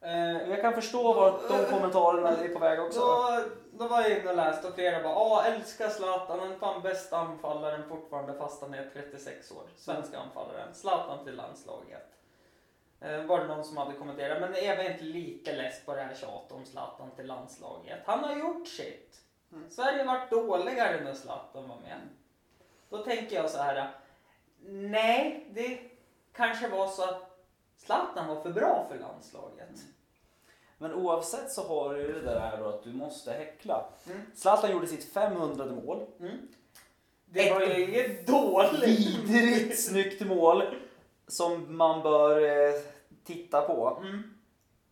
Ja. 0.00 0.08
Eh, 0.08 0.48
Jag 0.50 0.60
kan 0.60 0.72
förstå 0.74 1.12
vart 1.12 1.48
de 1.48 1.64
kommentarerna 1.64 2.28
är 2.28 2.48
på 2.48 2.58
väg 2.58 2.80
också. 2.80 3.00
då, 3.00 3.40
då 3.72 3.88
var 3.88 4.00
jag 4.02 4.10
inne 4.18 4.30
och 4.30 4.36
läste 4.36 4.68
och 4.68 4.74
flera 4.74 5.02
bara 5.02 5.16
åh 5.18 5.46
älskar 5.46 5.88
Zlatan, 5.88 6.38
den 6.38 6.58
fan 6.58 6.82
bästa 6.82 7.16
anfallaren 7.16 7.88
fortfarande 7.88 8.34
fast 8.34 8.62
han 8.62 8.74
är 8.74 8.90
36 8.92 9.50
år. 9.52 9.62
Svenska 9.76 10.18
anfallaren. 10.18 10.74
Zlatan 10.74 11.24
till 11.24 11.34
landslaget. 11.36 12.08
Eh, 13.00 13.22
var 13.24 13.38
det 13.40 13.46
någon 13.46 13.64
som 13.64 13.76
hade 13.76 13.92
kommenterat, 13.92 14.40
men 14.40 14.54
är 14.54 14.76
vi 14.76 14.92
inte 14.92 15.04
lite 15.04 15.52
less 15.56 15.84
på 15.84 15.94
det 15.94 16.00
här 16.02 16.14
tjatet 16.14 16.52
om 16.52 16.64
Zlatan 16.64 17.10
till 17.16 17.26
landslaget? 17.26 17.98
Han 18.06 18.24
har 18.24 18.34
gjort 18.36 18.68
sitt. 18.68 19.20
Mm. 19.52 19.70
Sverige 19.70 20.04
vart 20.04 20.30
dåligare 20.30 21.04
när 21.04 21.14
Zlatan 21.14 21.68
var 21.68 21.76
med. 21.76 22.00
Då 22.88 22.98
tänker 22.98 23.36
jag 23.36 23.50
så 23.50 23.58
här. 23.58 23.90
Nej, 24.66 25.46
det 25.54 25.80
kanske 26.32 26.68
var 26.68 26.88
så 26.88 27.02
att 27.02 27.46
Zlatan 27.76 28.28
var 28.28 28.42
för 28.42 28.50
bra 28.50 28.86
för 28.90 28.98
landslaget. 28.98 29.70
Men 30.78 30.94
oavsett 30.94 31.52
så 31.52 31.68
har 31.68 31.94
du 31.94 32.12
det 32.12 32.20
där 32.20 32.58
då 32.58 32.68
att 32.68 32.82
du 32.82 32.92
måste 32.92 33.32
häckla. 33.32 33.86
Mm. 34.06 34.20
Zlatan 34.34 34.70
gjorde 34.70 34.86
sitt 34.86 35.12
500 35.12 35.66
mål. 35.66 36.06
Mm. 36.20 36.48
Det 37.24 37.50
var 37.50 37.60
ju 37.60 37.84
inget 37.84 38.26
dåligt. 38.26 38.98
Vidrigt 39.28 39.80
snyggt 39.80 40.26
mål 40.26 40.62
som 41.26 41.76
man 41.76 42.02
bör 42.02 42.42
eh, 42.42 42.80
titta 43.24 43.60
på. 43.60 44.02
Mm. 44.02 44.22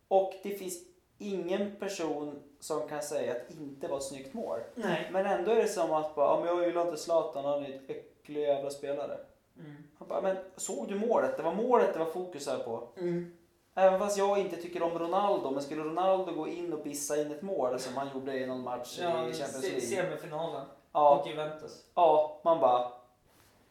Och 0.07 0.33
det 0.43 0.49
finns 0.49 0.83
ingen 1.17 1.75
person 1.75 2.43
som 2.59 2.87
kan 2.87 3.01
säga 3.01 3.31
att 3.31 3.51
inte 3.51 3.87
var 3.87 3.97
ett 3.97 4.03
snyggt 4.03 4.33
mål. 4.33 4.59
Nej. 4.75 5.09
Men 5.11 5.25
ändå 5.25 5.51
är 5.51 5.55
det 5.55 5.67
som 5.67 5.91
att 5.93 6.15
bara, 6.15 6.25
ja, 6.25 6.39
men 6.45 6.55
jag 6.57 6.67
gillar 6.67 6.81
inte 6.81 6.97
Zlatan, 6.97 7.45
han 7.45 7.65
är 7.65 7.69
ett 7.69 7.89
äcklig 7.89 8.41
jävla 8.41 8.69
spelare. 8.69 9.17
Mm. 9.59 9.75
Han 9.99 10.07
bara, 10.07 10.21
men 10.21 10.37
såg 10.55 10.87
du 10.87 10.95
målet? 10.99 11.37
Det 11.37 11.43
var 11.43 11.53
målet 11.53 11.93
det 11.93 11.99
var 11.99 12.05
fokus 12.05 12.47
här 12.47 12.57
på. 12.57 12.87
Mm. 12.97 13.33
Även 13.75 13.99
fast 13.99 14.17
jag 14.17 14.39
inte 14.39 14.55
tycker 14.55 14.83
om 14.83 14.99
Ronaldo, 14.99 15.51
men 15.51 15.63
skulle 15.63 15.83
Ronaldo 15.83 16.31
gå 16.33 16.47
in 16.47 16.73
och 16.73 16.83
bissa 16.83 17.21
in 17.21 17.31
ett 17.31 17.41
mål 17.41 17.79
som 17.79 17.97
han 17.97 18.09
gjorde 18.13 18.37
i 18.39 18.45
någon 18.45 18.61
match 18.63 18.99
Ja, 19.01 19.09
i 19.27 19.33
Champions 19.33 19.63
League. 19.63 19.81
semifinalen. 19.81 20.65
Ja, 20.91 21.19
Och 21.19 21.27
Juventus. 21.27 21.83
ja, 21.95 22.39
man 22.43 22.59
bara... 22.59 22.91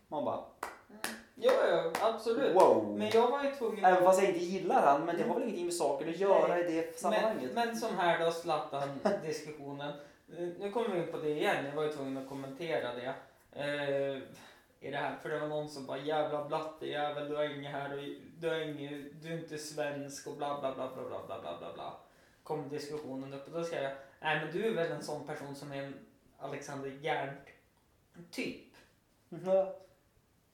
Man 0.09 0.25
bara, 0.25 0.40
Ja, 1.38 1.53
ja, 1.70 1.92
absolut. 2.01 2.55
wow. 2.55 2.94
Men 2.99 3.11
jag 3.11 3.31
var 3.31 3.44
ju 3.44 3.51
tvungen 3.51 3.85
Även 3.85 4.05
fast 4.05 4.22
jag 4.22 4.31
inte 4.31 4.44
gillar 4.44 4.83
han, 4.83 5.05
men 5.05 5.16
det 5.16 5.22
har 5.22 5.35
väl 5.35 5.42
ingenting 5.42 5.64
med 5.64 5.75
saken 5.75 6.09
att 6.09 6.16
göra 6.16 6.49
Nej. 6.49 6.61
i 6.61 6.77
det 6.77 6.99
sammanhanget. 6.99 7.51
Men, 7.55 7.68
men 7.68 7.77
som 7.77 7.96
här 7.96 8.25
då, 8.25 8.31
Zlatan-diskussionen. 8.33 9.92
Eh, 10.38 10.49
Nu 10.61 10.70
kommer 10.70 10.88
vi 10.88 10.99
in 11.01 11.12
på 11.12 11.18
det 11.18 11.31
igen. 11.31 11.64
Jag 11.66 11.72
var 11.72 11.83
ju 11.83 11.92
tvungen 11.92 12.16
att 12.16 12.29
kommentera 12.29 12.94
det. 12.94 13.14
Eh, 13.53 14.16
I 14.81 14.90
det 14.90 14.96
här. 14.96 15.16
För 15.22 15.29
det 15.29 15.38
var 15.38 15.49
någon 15.49 15.68
som 15.68 15.87
bara 15.87 15.99
jävla 15.99 16.44
blattejävel, 16.44 17.29
du 17.29 17.37
har 17.37 17.44
inget 17.44 17.72
här 17.72 17.92
och 17.92 18.05
du, 18.38 18.49
har 18.49 18.61
inget, 18.61 19.22
du 19.22 19.29
är 19.33 19.38
inte 19.38 19.59
svensk 19.59 20.27
och 20.27 20.37
bla 20.37 20.61
bla 20.61 20.75
bla 20.75 20.90
bla 20.94 21.03
bla 21.09 21.27
bla 21.27 21.40
bla 21.40 21.59
bla 21.59 21.72
bla. 21.75 21.92
Kom 22.42 22.68
diskussionen 22.68 23.33
upp 23.35 23.46
och 23.46 23.53
då 23.59 23.64
ska 23.64 23.83
jag, 23.83 23.92
nej 24.20 24.40
men 24.44 24.53
du 24.53 24.66
är 24.66 24.75
väl 24.75 24.92
en 24.92 25.03
sån 25.03 25.27
person 25.27 25.55
som 25.55 25.72
är 25.72 25.83
en 25.83 25.94
Alexander 26.38 26.90
Gärnt 26.90 27.46
typ. 28.31 28.66
Ja, 29.29 29.75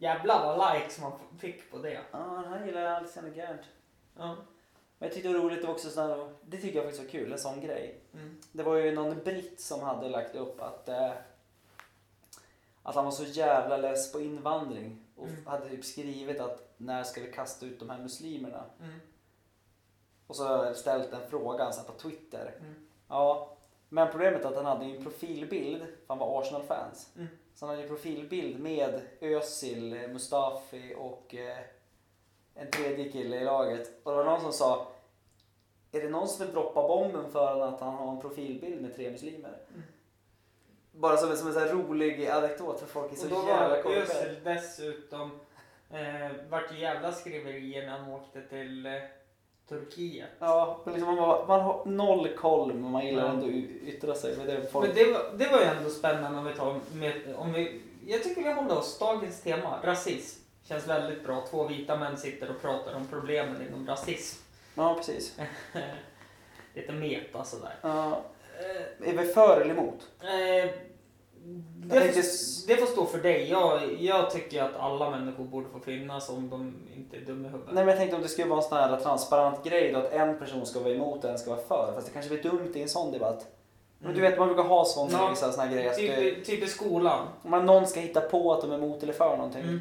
Jävlar 0.03 0.57
vad 0.57 0.75
likes 0.75 1.01
man 1.01 1.13
fick 1.39 1.71
på 1.71 1.79
det. 1.79 2.01
Ja, 2.11 2.19
han 2.47 2.67
gillar 2.67 2.85
Alexander 2.87 3.31
Gärnt. 3.33 3.61
Ja. 4.17 4.37
Men 4.99 5.07
jag 5.09 5.13
tyckte 5.13 5.29
det 5.29 5.39
var 5.39 5.45
roligt, 5.45 5.65
också 5.65 5.91
sådär, 5.91 6.33
det 6.43 6.57
tycker 6.57 6.77
jag 6.77 6.85
faktiskt 6.85 7.03
var 7.05 7.11
kul, 7.11 7.33
en 7.33 7.39
sån 7.39 7.61
grej. 7.61 8.01
Mm. 8.15 8.41
Det 8.53 8.63
var 8.63 8.77
ju 8.77 8.95
någon 8.95 9.19
britt 9.25 9.61
som 9.61 9.81
hade 9.81 10.09
lagt 10.09 10.35
upp 10.35 10.61
att, 10.63 10.89
eh, 10.89 11.11
att 12.83 12.95
han 12.95 13.05
var 13.05 13.13
så 13.13 13.25
jävla 13.25 13.77
less 13.77 14.13
på 14.13 14.21
invandring 14.21 15.05
och 15.17 15.29
Mm. 15.29 15.47
hade 15.47 15.69
typ 15.69 15.85
skrivit 15.85 16.41
att 16.41 16.75
när 16.77 17.05
ska 17.05 17.21
vi 17.21 17.33
kasta 17.33 17.67
ut 17.67 17.79
de 17.81 17.91
här 17.91 17.99
muslimerna? 17.99 18.65
Mm. 18.81 19.01
Och 20.27 20.37
så 20.37 20.47
har 20.47 20.65
jag 20.65 20.77
ställt 20.77 21.11
den 21.11 21.31
frågan 21.31 21.73
så 21.73 21.81
här 21.81 21.87
på 21.89 21.93
Twitter. 21.99 22.55
Mm. 22.61 22.75
Ja, 23.09 23.57
men 23.89 24.11
problemet 24.11 24.45
är 24.45 24.49
att 24.49 24.57
han 24.57 24.65
hade 24.67 24.85
en 24.85 25.03
profilbild, 25.03 25.81
för 25.83 25.89
han 26.09 26.19
var 26.19 26.41
Arsenal-fans. 26.41 27.11
Så 27.55 27.67
han 27.67 27.69
hade 27.69 27.83
ju 27.83 27.89
en 27.89 27.95
profilbild 27.95 28.61
med 28.61 29.01
Özil, 29.21 30.09
Mustafi 30.09 30.95
och 30.99 31.35
eh, 31.35 31.59
en 32.55 32.71
tredje 32.71 33.13
kille 33.13 33.37
i 33.37 33.45
laget. 33.45 33.91
Och 34.03 34.11
det 34.11 34.17
var 34.17 34.25
någon 34.25 34.41
som 34.41 34.53
sa 34.53 34.93
Är 35.93 36.01
det 36.01 36.09
någon 36.09 36.29
som 36.29 36.47
vill 36.47 36.55
droppa 36.55 36.89
bomben 36.89 37.33
för 37.33 37.61
att 37.61 37.81
han 37.81 37.95
har 37.95 38.13
en 38.13 38.21
profilbild 38.21 38.83
med 38.83 38.97
tre 38.97 39.11
muslimer? 39.11 39.59
Mm. 39.69 39.83
Bara 40.93 41.17
som 41.17 41.31
en, 41.31 41.37
som 41.37 41.47
en 41.47 41.53
sån 41.53 41.63
här 41.63 41.75
rolig 41.75 42.27
anekdot 42.27 42.81
för 42.81 42.87
folk 42.87 43.13
är 43.13 43.17
så 43.17 43.25
Och 43.25 43.31
då 43.31 43.49
jävla 43.49 43.69
var 43.69 43.83
korkade. 43.83 44.03
Özil 44.03 44.45
dessutom, 44.45 45.41
eh, 45.91 46.31
vart 46.49 46.79
jävla 46.79 47.13
skriverier 47.13 47.87
när 47.87 47.99
han 47.99 48.13
åkte 48.13 48.43
till 48.43 48.87
eh, 48.87 48.93
Turkiet. 49.69 50.29
Ja, 50.39 50.81
men 50.85 50.95
liksom 50.95 51.15
man, 51.15 51.25
har, 51.25 51.45
man 51.49 51.61
har 51.61 51.85
noll 51.87 52.29
koll 52.29 52.75
men 52.75 52.91
man 52.91 53.07
gillar 53.07 53.29
ändå 53.29 53.47
att 53.47 53.53
yttra 53.89 54.15
sig. 54.15 54.37
Men 54.37 54.47
det 54.47 54.73
folk... 54.73 54.87
Men 54.87 54.97
det 54.97 55.13
var, 55.13 55.21
det 55.39 55.49
var 55.49 55.59
ju 55.59 55.65
ändå 55.65 55.91
spännande 55.91 56.39
om 56.39 56.45
vi 56.45 56.55
tar 56.55 56.81
med, 56.93 57.35
om 57.37 57.53
vi, 57.53 57.81
jag 58.07 58.23
tycker 58.23 58.43
vi 58.43 58.53
håller 58.53 58.79
oss, 58.79 58.99
dagens 58.99 59.41
tema, 59.43 59.79
rasism. 59.85 60.41
Känns 60.65 60.87
väldigt 60.89 61.25
bra. 61.25 61.45
Två 61.51 61.69
vita 61.69 61.97
män 61.97 62.17
sitter 62.17 62.51
och 62.51 62.63
pratar 62.63 62.95
om 62.95 63.07
problemen 63.07 63.67
inom 63.69 63.87
rasism. 63.87 64.43
Ja, 64.75 64.95
precis. 64.95 65.39
Lite 66.75 66.93
meta 66.93 67.45
sådär. 67.45 67.75
Ja, 67.83 68.23
Eh, 68.61 69.09
är 69.09 69.17
vi 69.23 69.27
för 69.33 69.61
eller 69.61 69.75
emot? 69.75 70.09
eh, 70.21 70.71
det, 71.45 72.01
får, 72.01 72.67
det 72.67 72.77
får 72.77 72.87
stå 72.87 73.07
för 73.07 73.19
dig. 73.19 73.51
Jag, 73.51 73.93
jag 74.01 74.31
tycker 74.31 74.63
att 74.63 74.77
alla 74.77 75.11
människor 75.11 75.45
borde 75.45 75.69
få 75.69 75.81
finnas 75.81 76.29
om 76.29 76.51
de 76.51 76.75
inte 76.97 77.17
är 77.17 77.21
dumma 77.21 77.49
i 77.49 77.51
huvudet. 77.51 77.75
Nej 77.75 77.85
men 77.85 77.89
jag 77.89 77.99
tänkte 77.99 78.17
om 78.17 78.23
det 78.23 78.29
skulle 78.29 78.49
vara 78.49 78.59
en 78.63 78.69
sån 78.69 78.79
här 78.79 79.01
transparent 79.01 79.65
grej 79.65 79.93
då 79.93 79.99
att 79.99 80.13
en 80.13 80.39
person 80.39 80.67
ska 80.67 80.81
vara 80.81 80.95
emot 80.95 81.25
och 81.25 81.31
en 81.31 81.39
ska 81.39 81.51
vara 81.51 81.63
för. 81.63 81.93
Fast 81.95 82.07
det 82.07 82.13
kanske 82.13 82.31
blir 82.31 82.43
dumt 82.51 82.73
i 82.75 82.83
en 82.83 82.89
sån 82.89 83.13
debatt. 83.13 83.47
Men 83.99 84.15
du 84.15 84.21
vet 84.21 84.39
man 84.39 84.49
brukar 84.49 84.63
ha 84.63 84.85
sån 84.85 85.11
Ja. 85.13 85.35
såna 85.35 85.63
här 85.63 85.73
grejer. 85.73 85.95
Typ, 85.95 86.45
typ 86.45 86.63
i 86.63 86.67
skolan. 86.67 87.29
om 87.43 87.51
man 87.51 87.67
någon 87.67 87.87
ska 87.87 88.01
hitta 88.01 88.21
på 88.21 88.53
att 88.53 88.61
de 88.61 88.71
är 88.73 88.77
emot 88.77 89.03
eller 89.03 89.13
för 89.13 89.37
någonting. 89.37 89.63
Mm. 89.63 89.81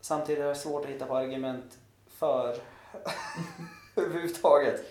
Samtidigt 0.00 0.42
är 0.44 0.48
det 0.48 0.54
svårt 0.54 0.84
att 0.84 0.90
hitta 0.90 1.06
på 1.06 1.16
argument 1.16 1.78
för 2.08 2.56
överhuvudtaget. 3.96 4.84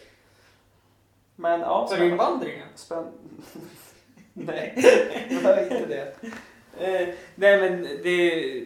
Men 1.35 1.59
ja, 1.61 1.87
För 1.87 2.03
invandringen. 2.03 2.67
Spänn... 2.75 3.05
Nej, 4.37 4.73
var 5.43 5.61
inte 5.63 5.85
det. 5.85 6.15
Eh, 6.79 7.13
nej 7.35 7.57
men 7.57 7.83
det... 8.03 8.65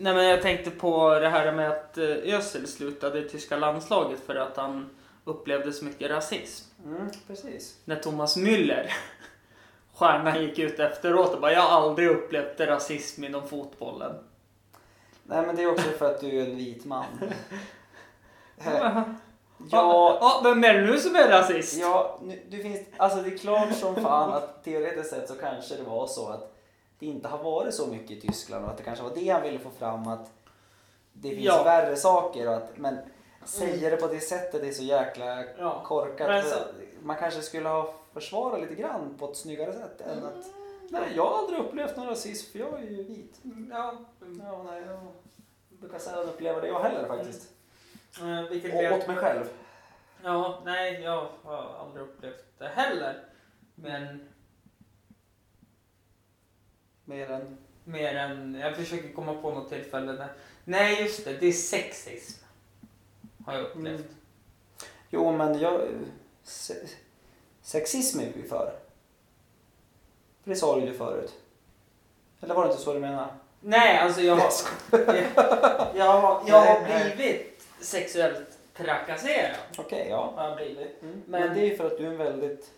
Nej 0.00 0.14
men 0.14 0.24
jag 0.24 0.42
tänkte 0.42 0.70
på 0.70 1.18
det 1.18 1.28
här 1.28 1.52
med 1.52 1.70
att 1.70 1.98
eh, 1.98 2.34
Özil 2.34 2.66
slutade 2.66 3.18
i 3.18 3.28
tyska 3.28 3.56
landslaget 3.56 4.20
för 4.26 4.36
att 4.36 4.56
han 4.56 4.90
upplevde 5.24 5.72
så 5.72 5.84
mycket 5.84 6.10
rasism. 6.10 6.66
Mm, 6.84 7.08
precis. 7.26 7.78
När 7.84 7.96
Thomas 7.96 8.36
Müller, 8.36 8.90
stjärnan, 9.94 10.42
gick 10.42 10.58
ut 10.58 10.78
efteråt 10.78 11.34
och 11.34 11.40
bara 11.40 11.52
jag 11.52 11.60
har 11.60 11.82
aldrig 11.82 12.08
upplevt 12.08 12.60
rasism 12.60 13.24
inom 13.24 13.48
fotbollen. 13.48 14.12
Nej 15.22 15.46
men 15.46 15.56
det 15.56 15.62
är 15.62 15.70
också 15.70 15.90
för 15.90 16.14
att 16.14 16.20
du 16.20 16.40
är 16.40 16.46
en 16.46 16.56
vit 16.56 16.84
man. 16.84 17.04
Ja, 19.70 20.18
ja, 20.20 20.40
vem 20.44 20.64
är 20.64 20.74
det 20.74 20.80
nu 20.86 20.98
som 20.98 21.16
är 21.16 21.28
rasist? 21.28 21.76
ja 21.80 22.18
nu, 22.22 22.42
det 22.50 22.56
finns, 22.58 22.80
alltså 22.96 23.18
det 23.22 23.34
är 23.34 23.38
klart 23.38 23.74
som 23.74 23.94
fan 23.94 24.32
att 24.32 24.64
teoretiskt 24.64 25.10
sett 25.10 25.28
så 25.28 25.34
kanske 25.34 25.76
det 25.76 25.82
var 25.82 26.06
så 26.06 26.28
att 26.28 26.54
det 26.98 27.06
inte 27.06 27.28
har 27.28 27.38
varit 27.38 27.74
så 27.74 27.86
mycket 27.86 28.10
i 28.10 28.20
Tyskland 28.20 28.64
och 28.64 28.70
att 28.70 28.76
det 28.76 28.82
kanske 28.82 29.04
var 29.04 29.10
det 29.14 29.28
han 29.28 29.42
ville 29.42 29.58
få 29.58 29.70
fram 29.70 30.08
att 30.08 30.30
det 31.12 31.28
finns 31.30 31.44
Ja. 31.44 31.62
värre 31.62 31.96
saker 31.96 32.48
och 32.48 32.54
att, 32.54 32.70
men 32.76 32.98
säga 33.44 33.90
det 33.90 33.96
på 33.96 34.06
det 34.06 34.20
sättet 34.20 34.62
är 34.62 34.72
så 34.72 34.82
jäkla 34.82 35.44
Ja. 35.58 35.82
korkat. 35.84 36.46
Så- 36.48 36.54
Man 37.02 37.16
kanske 37.16 37.42
skulle 37.42 37.68
ha 37.68 37.94
försvarat 38.12 38.60
lite 38.60 38.74
grann 38.74 39.14
på 39.18 39.30
ett 39.30 39.36
snyggare 39.36 39.72
sätt 39.72 40.00
än 40.00 40.24
att 40.26 40.34
Nej, 40.90 41.02
jag 41.16 41.26
har 41.26 41.38
aldrig 41.38 41.58
upplevt 41.60 41.96
någon 41.96 42.06
rasism 42.06 42.52
för 42.52 42.58
jag 42.58 42.74
är 42.82 42.90
ju 42.90 43.02
vit. 43.02 43.34
Ja. 43.70 43.94
Ja, 44.44 44.62
nej, 44.70 44.82
jag 44.86 44.98
brukar 45.80 45.98
sällan 45.98 46.24
uppleva 46.24 46.60
det 46.60 46.68
jag 46.68 46.80
heller 46.80 47.08
faktiskt. 47.08 47.48
Eh, 48.20 48.50
vilket 48.50 48.74
Och 48.74 48.98
åt 48.98 49.06
mig 49.06 49.16
själv. 49.16 49.44
Ja, 50.24 50.62
nej, 50.64 51.00
jag 51.02 51.28
har 51.42 51.76
aldrig 51.80 52.02
upplevt 52.02 52.44
det 52.58 52.68
heller. 52.68 53.24
Men 53.74 54.28
Mer 57.08 57.30
än... 57.30 57.58
mer 57.84 58.14
än, 58.14 58.54
jag 58.54 58.76
försöker 58.76 59.12
komma 59.12 59.34
på 59.34 59.50
något 59.50 59.68
tillfälle 59.68 60.12
där. 60.12 60.32
Nej, 60.64 61.02
just 61.02 61.24
det, 61.24 61.32
det 61.32 61.46
är 61.46 61.52
sexism. 61.52 62.44
Har 63.46 63.54
jag 63.54 63.62
upplevt. 63.62 64.00
Mm. 64.00 64.14
Jo, 65.10 65.32
men 65.32 65.58
jag... 65.58 65.80
Se, 66.42 66.74
sexism 67.62 68.20
är 68.20 68.32
vi 68.34 68.42
för. 68.42 68.72
För 70.42 70.50
det 70.50 70.56
sa 70.56 70.80
du 70.80 70.86
ju 70.86 70.94
förut. 70.94 71.34
Eller 72.40 72.54
var 72.54 72.64
det 72.64 72.70
inte 72.70 72.82
så 72.82 72.94
du 72.94 73.00
menade? 73.00 73.28
Nej, 73.60 73.98
alltså 73.98 74.20
jag 74.20 74.36
har, 74.36 74.52
jag, 74.90 75.26
jag, 75.94 76.20
har, 76.20 76.42
jag 76.46 76.60
har 76.60 77.14
blivit 77.16 77.57
sexuellt 77.80 78.58
trakasserad. 78.76 79.56
Okej, 79.78 80.06
ja. 80.10 80.32
Har 80.36 80.48
jag 80.48 80.56
blivit. 80.56 81.02
Mm. 81.02 81.22
Men- 81.26 81.40
Men, 81.40 81.54
det 81.54 81.60
är 81.60 81.64
ju 81.70 81.76
för 81.76 81.86
att 81.86 81.98
du 81.98 82.04
är 82.06 82.10
en 82.10 82.16
väldigt 82.18 82.70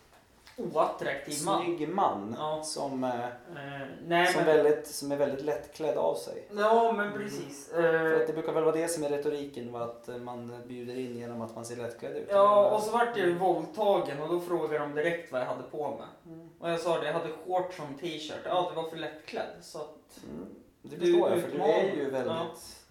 Oattraktiv 0.57 1.45
man. 1.45 1.65
snygg 1.65 1.89
man. 1.89 2.37
Ja. 2.39 2.63
Som, 2.65 3.05
eh, 3.05 3.11
Eh, 3.25 3.87
nej, 4.07 4.27
som, 4.27 4.45
men, 4.45 4.57
väldigt, 4.57 4.87
som 4.87 5.13
är 5.13 5.17
väldigt 5.17 5.45
lättklädd 5.45 5.97
av 5.97 6.15
sig. 6.15 6.47
Ja, 6.57 6.93
men 6.93 7.13
precis. 7.13 7.69
För 7.71 8.15
Eh, 8.15 8.21
att 8.21 8.27
det 8.27 8.33
brukar 8.33 8.53
väl 8.53 8.65
vara 8.65 8.75
det 8.77 8.89
som 8.89 9.05
är 9.05 9.09
retoriken, 9.09 9.75
att 9.77 10.09
eh, 10.09 10.17
man 10.17 10.63
bjuder 10.67 10.99
in 10.99 11.17
genom 11.19 11.43
att 11.43 11.55
man 11.55 11.65
ser 11.65 11.77
lättklädd 11.77 12.17
ut. 12.17 12.27
Ja, 12.31 12.71
och 12.71 12.83
så 12.83 12.91
vart 12.91 13.17
jag 13.17 13.27
ju 13.27 13.35
våldtagen 13.39 14.23
och 14.23 14.29
då 14.29 14.41
frågade 14.41 14.79
de 14.79 14.95
direkt 14.95 15.33
vad 15.33 15.41
jag 15.41 15.47
hade 15.47 15.63
på 15.63 15.89
mig. 15.91 16.07
Mm. 16.35 16.49
Och 16.59 16.71
jag 16.71 16.81
sa 16.81 16.99
det, 17.01 17.07
jag 17.07 17.13
hade 17.13 17.29
shorts 17.47 17.77
som 17.77 17.95
t-shirt. 18.01 18.41
Ja, 18.45 18.71
det 18.75 18.83
var 18.83 18.89
för 18.91 18.97
lättklädd. 18.97 19.51
Så 19.63 19.79
att, 19.79 20.21
Mm. 20.31 20.47
Det 20.83 20.97
Du 20.97 21.01
förstår 21.13 21.31
jag, 21.31 21.41
för 21.41 21.51
du 21.51 21.61
är 21.63 21.97
ju 21.97 22.11
väldigt, 22.11 22.33
Ja. 22.33 22.47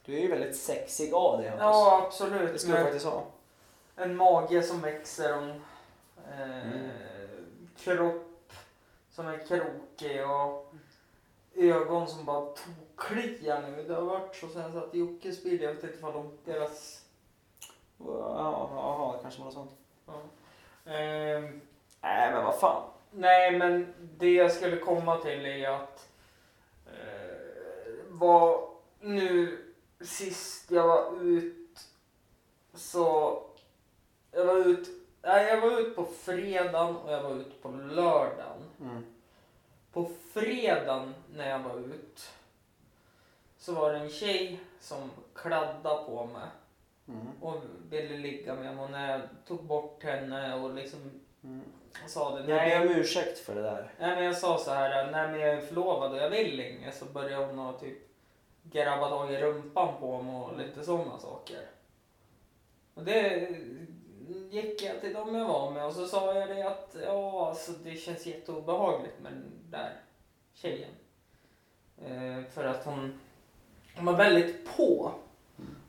Du 0.09 0.15
är 0.17 0.21
ju 0.21 0.27
väldigt 0.27 0.57
sexig 0.57 1.13
av 1.13 1.37
dig. 1.37 1.51
Ja, 1.59 1.99
Det 2.01 2.05
absolut. 2.07 2.61
skulle 2.61 2.75
jag 2.75 2.83
Men 2.83 2.91
faktiskt 2.93 3.05
ha. 3.05 3.23
en 3.95 4.15
mage 4.15 4.63
som 4.63 4.81
växer 4.81 5.37
och 5.37 5.43
en 5.43 5.49
eh, 6.39 6.61
Mm. 6.67 6.89
kropp 7.77 8.53
som 9.11 9.27
är 9.27 9.37
krokig 9.47 10.29
och 10.29 10.73
ögon 11.55 12.07
som 12.07 12.25
bara 12.25 12.45
tokkliar 12.45 13.61
nu. 13.61 13.83
Det 13.83 13.93
har 13.95 14.01
varit 14.01 14.35
så 14.35 14.47
sen 14.47 14.71
så 14.71 14.77
att 14.77 14.93
Jockes 14.93 15.43
bil, 15.43 15.61
jag 15.61 15.73
vet 15.73 15.83
inte 15.83 15.97
ifall 15.97 16.13
de, 16.13 16.37
deras... 16.45 17.01
Ja, 17.97 18.69
ja, 18.75 19.13
det 19.17 19.21
kanske 19.21 19.39
var 19.39 19.45
något 19.45 19.53
sånt. 19.53 19.71
Ja. 20.05 20.13
Ehm, 20.91 21.61
Nej, 22.01 22.31
men 22.31 22.43
vad 22.45 22.59
fan. 22.59 22.83
Nej, 23.11 23.57
men 23.57 23.93
det 24.17 24.31
jag 24.33 24.51
skulle 24.51 24.77
komma 24.77 25.17
till 25.17 25.45
är 25.45 25.69
att 25.69 26.09
eh, 26.85 27.33
vad 28.07 28.59
nu 28.99 29.57
sist 30.01 30.71
jag 30.71 30.87
var 30.87 31.21
ut 31.23 31.79
så 32.73 33.41
jag 34.31 34.45
var 34.45 34.55
ut, 34.67 34.89
nej, 35.21 35.45
jag 35.47 35.61
var 35.61 35.79
ut 35.79 35.95
på 35.95 36.05
fredagen 36.05 36.95
och 36.95 37.11
jag 37.13 37.23
var 37.23 37.35
ut 37.35 37.61
på 37.61 37.69
lördagen. 37.69 38.57
Mm. 38.81 39.05
På 39.93 40.11
fredagen 40.33 41.13
när 41.35 41.49
jag 41.49 41.59
var 41.59 41.77
ut 41.79 42.29
så 43.57 43.73
var 43.73 43.93
det 43.93 43.99
en 43.99 44.09
tjej 44.09 44.59
som 44.79 45.11
kladdade 45.35 46.05
på 46.05 46.25
mig 46.25 46.47
Mm. 47.07 47.27
och 47.41 47.61
ville 47.89 48.17
ligga 48.17 48.55
med 48.55 48.75
mig 48.75 48.83
och 48.85 48.91
när 48.91 49.11
jag 49.11 49.21
tog 49.47 49.63
bort 49.63 50.03
henne 50.03 50.55
och 50.55 50.73
liksom 50.73 51.11
Mm. 51.43 51.61
sa 52.07 52.29
det. 52.35 52.39
Jag 52.39 52.47
Nej, 52.57 52.79
ber 52.79 52.85
om 52.89 52.95
ursäkt 52.95 53.39
för 53.39 53.55
det 53.55 53.61
där. 53.61 53.91
Nej 53.99 54.15
men 54.15 54.23
jag 54.25 54.37
sa 54.37 54.57
så 54.57 54.71
här, 54.71 55.11
nej 55.11 55.27
men 55.31 55.39
jag 55.39 55.49
är 55.49 55.61
förlovad 55.61 56.11
och 56.11 56.17
jag 56.17 56.29
vill 56.29 56.59
inget. 56.59 56.95
Så 56.97 57.05
började 57.05 57.45
hon 57.45 57.57
ha 57.57 57.79
typ 57.79 57.97
grabba 58.71 59.09
tag 59.09 59.33
i 59.33 59.37
rumpan 59.37 59.93
på 59.99 60.21
mig 60.21 60.35
och 60.35 60.57
lite 60.57 60.83
sådana 60.83 61.19
saker. 61.19 61.59
Och 62.93 63.03
det 63.03 63.49
gick 64.49 64.83
jag 64.83 65.01
till 65.01 65.13
dem 65.13 65.35
jag 65.35 65.47
var 65.47 65.71
med 65.71 65.85
och 65.85 65.93
så 65.93 66.07
sa 66.07 66.33
jag 66.33 66.49
det 66.49 66.67
att 66.67 66.95
ja 67.05 67.47
alltså 67.49 67.71
det 67.71 67.95
känns 67.95 68.25
jätteobehagligt 68.25 69.19
med 69.19 69.31
den 69.31 69.51
där 69.71 69.93
tjejen. 70.53 70.91
Eh, 72.05 72.43
för 72.51 72.65
att 72.65 72.85
hon, 72.85 73.19
hon 73.95 74.05
var 74.05 74.15
väldigt 74.15 74.77
på. 74.77 75.11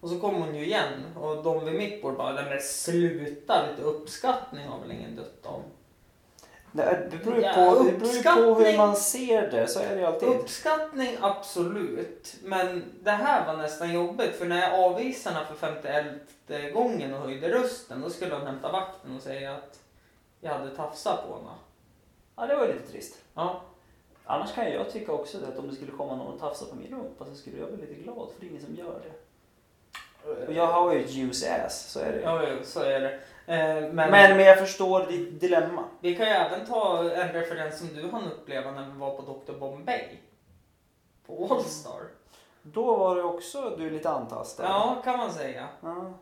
Och 0.01 0.09
så 0.09 0.21
kom 0.21 0.35
hon 0.35 0.55
ju 0.55 0.65
igen 0.65 1.07
och 1.21 1.43
de 1.43 1.65
vid 1.65 1.75
mitt 1.75 2.03
bord 2.03 2.17
bara, 2.17 2.33
"Nej, 2.33 2.45
men 2.49 2.61
sluta 2.61 3.67
lite 3.71 3.83
uppskattning 3.83 4.67
har 4.67 4.79
väl 4.79 4.93
ingen 4.93 5.17
dött 5.17 5.47
av. 5.47 5.63
Det 6.73 7.09
det 7.11 7.17
beror 7.17 7.37
ju 7.37 7.43
Ja, 7.43 7.53
på, 7.55 7.83
det 7.83 7.93
beror 7.93 8.55
på 8.55 8.61
hur 8.61 8.77
man 8.77 8.97
ser 8.97 9.51
det, 9.51 9.69
så 9.69 9.81
är 9.81 9.97
det 9.97 10.09
alltid. 10.09 10.29
Uppskattning 10.29 11.17
absolut, 11.21 12.35
men 12.43 12.85
det 13.03 13.11
här 13.11 13.47
var 13.47 13.63
nästan 13.63 13.93
jobbigt 13.93 14.37
för 14.37 14.47
när 14.47 14.61
jag 14.61 14.85
avvisade 14.85 15.37
henne 15.37 15.47
för 15.47 15.55
51 15.55 16.75
gången 16.75 17.15
och 17.15 17.21
höjde 17.21 17.49
rösten 17.49 18.01
då 18.01 18.11
skulle 18.11 18.35
hon 18.35 18.47
hämta 18.47 18.73
vakten 18.73 19.17
och 19.17 19.23
säga 19.23 19.55
att 19.55 19.79
jag 20.41 20.51
hade 20.51 20.77
tafsat 20.77 21.29
på 21.29 21.35
henne. 21.35 21.51
Ja, 22.37 22.47
det 22.47 22.57
var 22.57 22.67
ju 22.67 22.73
lite 22.73 22.93
trist. 22.93 23.19
Ja, 23.35 23.63
Annars 24.25 24.55
kan 24.55 24.73
jag 24.73 24.93
tycka 24.93 25.13
också 25.13 25.39
att 25.39 25.59
om 25.59 25.69
det 25.69 25.75
skulle 25.75 25.93
komma 25.93 26.17
någon 26.17 26.35
och 26.35 26.41
tafsa 26.41 26.65
på 26.65 26.75
min 26.75 26.91
rumpa 26.91 27.25
så 27.25 27.35
skulle 27.35 27.59
jag 27.59 27.73
bli 27.73 27.87
lite 27.87 28.03
glad 28.03 28.29
för 28.33 28.41
det 28.41 28.47
är 28.47 28.51
ingen 28.51 28.63
som 28.63 28.75
gör 28.75 29.01
det. 29.05 29.13
Och 30.47 30.53
jag 30.53 30.67
har 30.67 30.93
ju 30.95 31.07
juice 31.07 31.45
ass, 31.67 31.93
så 31.93 32.01
är 32.01 32.13
det 32.13 32.19
ju. 32.19 32.25
ja 32.25 32.65
så 32.65 32.81
är 32.81 33.01
det. 33.01 33.21
Eh, 33.51 33.75
men 33.75 33.95
Men, 33.95 34.11
men 34.11 34.41
jag 34.41 34.59
förstår 34.59 35.07
ditt 35.07 35.41
dilemma. 35.41 35.85
vi 36.01 36.17
kan 36.17 36.27
ju 36.27 36.33
även 36.33 36.67
ta 36.67 36.99
en 37.11 37.33
referens 37.33 37.79
som 37.79 37.89
du 37.95 38.09
hann 38.11 38.25
uppleva 38.33 38.71
när 38.71 38.87
vi 38.87 38.99
var 38.99 39.11
på 39.17 39.23
Dr 39.23 39.59
Bombay. 39.59 40.19
På 41.27 41.49
Allstar. 41.55 42.03
Då 42.63 42.97
var 42.97 43.17
det 43.17 43.23
också 43.23 43.75
du 43.79 43.91
lite 43.91 44.11
antastad. 44.11 44.63
Ja, 44.63 44.97
kan 45.05 45.19
man 45.19 45.33
säga. 45.33 45.69
Ja. 45.81 46.13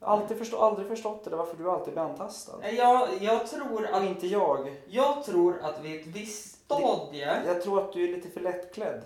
Alltid 0.00 0.38
förstå, 0.38 0.58
aldrig 0.62 0.88
förstått 0.88 1.24
det 1.24 1.30
där, 1.30 1.36
varför 1.36 1.56
du 1.56 1.70
alltid 1.70 1.92
blir 1.94 2.02
antastad. 2.02 2.70
Jag, 2.70 3.08
jag 3.20 3.46
tror 3.46 3.88
Och 3.90 3.96
att 3.96 4.02
inte 4.04 4.26
jag. 4.26 4.76
Jag 4.88 5.24
tror 5.24 5.60
att 5.62 5.80
vid 5.84 6.00
ett 6.00 6.06
visst 6.06 6.64
stadie, 6.64 7.42
Jag 7.46 7.62
tror 7.62 7.80
att 7.80 7.92
du 7.92 8.04
är 8.04 8.08
lite 8.16 8.28
för 8.30 8.40
lättklädd. 8.40 9.02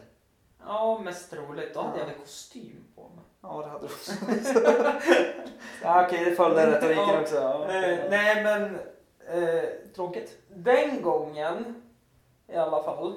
ja 0.67 0.99
mest 1.05 1.31
troligt, 1.31 1.75
då 1.75 1.81
hade 1.81 1.93
Ja. 1.95 1.99
jag 1.99 2.07
väl 2.07 2.15
kostym 2.21 2.85
på 2.95 3.01
mig. 3.03 3.25
Ja, 3.43 3.63
det 3.63 3.69
hade 3.69 3.87
du 3.87 3.93
också. 3.95 4.13
ja, 5.83 6.07
okej, 6.07 6.25
det 6.25 6.35
följde 6.37 6.67
retoriken 6.77 7.05
Ja. 7.09 7.21
också. 7.21 7.35
Ja. 7.37 7.65
Eh, 7.75 7.99
nej 8.11 8.43
men, 8.45 8.79
eh, 9.29 9.65
Tråkigt. 9.95 10.39
den 10.49 11.03
gången 11.03 11.83
i 12.49 12.57
alla 12.57 12.83
fall, 12.83 13.15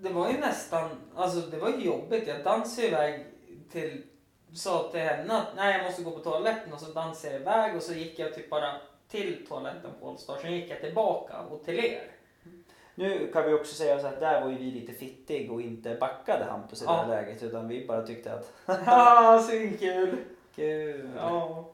det 0.00 0.08
var 0.08 0.28
ju 0.30 0.38
nästan, 0.38 0.90
alltså 1.16 1.40
det 1.40 1.56
var 1.58 1.68
jobbigt. 1.68 2.28
Jag 2.28 2.44
dansade 2.44 2.86
iväg 2.86 3.26
till, 3.72 4.02
sa 4.54 4.88
till 4.90 5.00
henne 5.00 5.34
att 5.38 5.56
nej 5.56 5.76
jag 5.76 5.84
måste 5.84 6.02
gå 6.02 6.10
på 6.10 6.18
toaletten 6.20 6.72
och 6.72 6.80
så 6.80 6.92
dansade 6.92 7.32
jag 7.32 7.42
iväg 7.42 7.76
och 7.76 7.82
så 7.82 7.92
gick 7.92 8.18
jag 8.18 8.34
typ 8.34 8.50
bara 8.50 8.72
till 9.08 9.46
toaletten 9.48 9.90
på 10.00 10.08
Allstar, 10.08 10.36
sen 10.42 10.52
gick 10.52 10.70
jag 10.70 10.80
tillbaka 10.80 11.40
och 11.50 11.64
till 11.64 11.78
er. 11.84 12.02
Nu 12.98 13.30
kan 13.32 13.44
vi 13.46 13.52
också 13.54 13.74
säga 13.74 13.98
så 13.98 14.06
att 14.06 14.20
där 14.20 14.40
var 14.40 14.48
ju 14.50 14.56
vi 14.58 14.70
lite 14.70 14.92
fittig 14.92 15.52
och 15.52 15.60
inte 15.60 15.94
backade 16.00 16.44
Hampus 16.44 16.82
i 16.82 16.84
det 16.84 16.90
Ja. 16.90 16.96
här 16.96 17.08
läget 17.08 17.42
utan 17.42 17.68
vi 17.68 17.86
bara 17.86 18.02
tyckte 18.06 18.32
att 18.32 18.52
Haha, 18.86 19.38
svinkul! 19.42 20.16
gud. 20.56 21.10
Ja. 21.16 21.64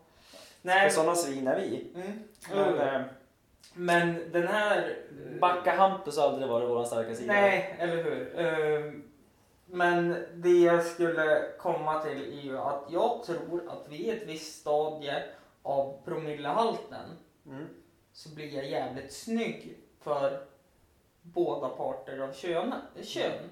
Nej. 0.63 0.91
Sådana 0.91 1.15
svin 1.15 1.47
är 1.47 1.61
vi. 1.61 1.87
mm. 1.95 2.19
Men, 2.51 2.69
Mm. 2.75 2.95
eh, 2.95 3.01
Men 3.75 4.33
den 4.33 4.47
här... 4.47 4.97
backa 5.41 5.71
Hampus 5.77 6.19
har 6.19 6.29
aldrig 6.29 6.49
varit 6.49 6.69
vår 6.71 6.85
starka 6.85 7.15
sida. 7.15 7.33
Nej, 7.33 7.77
eller 7.79 7.97
hur. 8.05 8.39
Ehm, 8.41 9.03
Men 9.67 10.25
det 10.35 10.49
jag 10.63 10.85
skulle 10.85 11.43
komma 11.59 12.03
till 12.03 12.39
är 12.39 12.43
ju 12.43 12.59
att 12.59 12.85
jag 12.91 13.23
tror 13.27 13.63
att 13.69 13.89
vid 13.89 14.09
ett 14.15 14.23
visst 14.27 14.61
stadie 14.61 15.23
av 15.63 15.97
promillehalten 16.05 17.11
Mm. 17.47 17.67
så 18.13 18.29
blir 18.35 18.55
jag 18.55 18.71
jävligt 18.71 19.13
snygg 19.13 19.77
för 20.01 20.41
båda 21.23 21.69
parter 21.69 22.19
av 22.19 22.33
kön. 22.33 22.75
kön. 23.03 23.51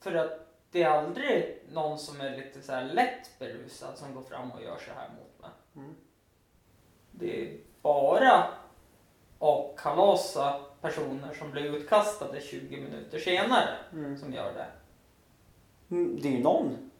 För 0.00 0.14
att 0.14 0.46
det 0.70 0.82
är 0.82 0.88
aldrig 0.90 1.62
någon 1.72 1.98
som 1.98 2.20
är 2.20 2.36
lite 2.36 2.62
så 2.62 2.72
här 2.72 2.84
lätt 2.84 3.38
berusad 3.38 3.98
som 3.98 4.14
går 4.14 4.22
fram 4.22 4.50
och 4.52 4.62
gör 4.62 4.76
så 4.78 4.90
här 4.96 5.08
mot 5.08 5.40
mig. 5.40 5.50
Mm. 5.76 5.94
Det 7.10 7.42
är 7.42 7.56
bara 7.82 8.44
avkalasa 9.38 10.60
personer 10.80 11.34
som 11.34 11.50
blir 11.50 11.76
utkastade 11.76 12.40
20 12.40 12.80
minuter 12.80 13.18
senare 13.18 13.68
Mm. 13.92 14.18
som 14.18 14.32
gör 14.32 14.52
det. 14.54 14.66
Mm, 15.94 16.18
Det 16.22 16.28
är 16.28 16.32
ju 16.32 16.42
någon. 16.42 16.90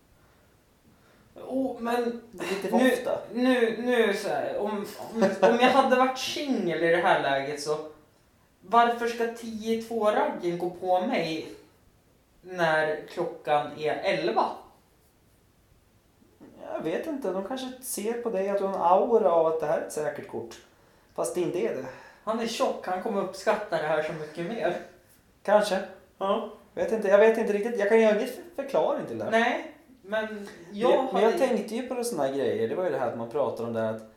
Oh, 1.35 1.81
men 1.81 2.23
nu, 2.63 2.97
nu, 3.33 3.77
nu 3.83 4.15
så 4.15 4.29
här, 4.29 4.59
om, 4.59 4.71
om, 5.15 5.23
om 5.23 5.59
jag 5.61 5.71
hade 5.71 5.97
varit 5.97 6.19
singel 6.19 6.83
i 6.83 6.89
det 6.89 6.97
här 7.03 7.23
läget 7.23 7.61
så 7.63 7.92
varför 8.63 9.07
ska 9.07 9.25
10-2-raggen 9.25 10.59
gå 10.59 10.71
på 10.71 11.01
mig 11.01 11.53
när 12.43 13.01
klockan 13.09 13.67
är 13.79 13.95
11? 14.03 14.45
Jag 16.75 16.83
vet 16.83 17.07
inte, 17.07 17.31
de 17.31 17.45
kanske 17.45 17.69
ser 17.83 18.13
på 18.13 18.31
dig 18.31 18.49
att 18.49 18.59
du 18.59 18.65
har 18.65 18.75
en 18.75 18.81
aura 18.81 19.31
av 19.33 19.47
att 19.47 19.61
det 19.61 19.67
här 19.67 19.79
är 19.79 19.87
ett 19.87 19.93
säkert 19.93 20.29
kort. 20.29 20.61
Fast 21.15 21.35
det 21.35 21.41
inte 21.41 21.59
är 21.59 21.75
det. 21.77 21.85
Han 22.25 22.41
är 22.41 22.47
tjock, 22.47 22.87
han 22.87 23.03
kommer 23.03 23.23
uppskatta 23.23 23.77
det 23.77 23.87
här 23.89 24.03
så 24.03 24.13
mycket 24.13 24.47
mer. 24.47 24.77
Kanske. 25.43 25.79
Ja. 26.19 26.51
Vet 26.75 26.93
inte, 26.93 27.09
jag 27.09 27.19
vet 27.19 27.39
inte 27.39 27.53
riktigt. 27.53 27.79
Jag 27.79 27.89
kan 27.89 28.01
ge 28.01 28.15
ingen 28.15 28.29
förklaring 28.57 29.07
till 29.07 29.19
det. 29.19 29.31
Nej, 29.31 29.73
men 30.03 30.49
jag 30.73 30.91
Jag, 30.93 31.13
men 31.13 31.23
jag 31.23 31.31
hade- 31.33 31.47
tänkte 31.47 31.75
ju 31.75 31.83
på 31.89 32.05
sådana 32.05 32.29
här 32.29 32.35
grejer. 32.37 32.69
Det 32.69 32.75
var 32.75 32.85
ju 32.85 32.91
det 32.91 32.99
här 32.99 33.09
att 33.09 33.19
man 33.19 33.31
pratar 33.31 33.65
om 33.65 33.73
det 33.73 33.81
här 33.81 33.95
att 33.95 34.12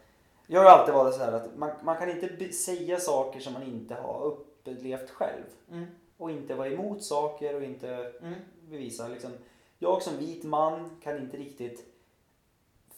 jag 0.48 0.62
har 0.62 0.70
alltid 0.70 0.94
varit 0.94 1.14
så 1.16 1.20
här 1.20 1.32
att 1.32 1.56
man, 1.58 1.72
man 1.84 1.98
kan 1.98 2.10
inte 2.10 2.52
säga 2.54 3.00
saker 3.00 3.40
som 3.40 3.54
man 3.54 3.64
inte 3.64 3.94
har 3.96 4.24
upplevt 4.24 5.10
själv. 5.10 5.44
Mm, 5.72 5.86
Och 6.18 6.32
inte 6.32 6.54
vara 6.56 6.68
emot 6.68 7.04
saker 7.04 7.56
och 7.56 7.64
inte 7.64 7.90
mm, 8.22 8.34
bevisa. 8.70 9.08
Liksom, 9.08 9.32
jag 9.80 10.02
som 10.02 10.18
vit 10.18 10.44
man 10.44 10.90
kan 11.04 11.18
inte 11.18 11.38
riktigt 11.38 11.86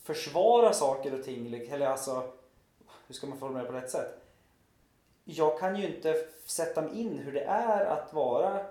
försvara 0.03 0.73
saker 0.73 1.13
och 1.19 1.23
ting. 1.25 1.53
Eller 1.71 1.85
alltså, 1.87 2.31
hur 3.07 3.15
ska 3.15 3.27
man 3.27 3.37
formulera 3.39 3.63
det 3.63 3.71
på 3.71 3.77
rätt 3.77 3.91
sätt? 3.91 4.23
Jag 5.23 5.59
kan 5.59 5.75
ju 5.75 5.87
inte 5.95 6.15
sätta 6.45 6.81
mig 6.81 6.99
in 7.01 7.17
hur 7.19 7.31
det 7.31 7.43
är 7.43 7.85
att 7.85 8.13
vara... 8.13 8.65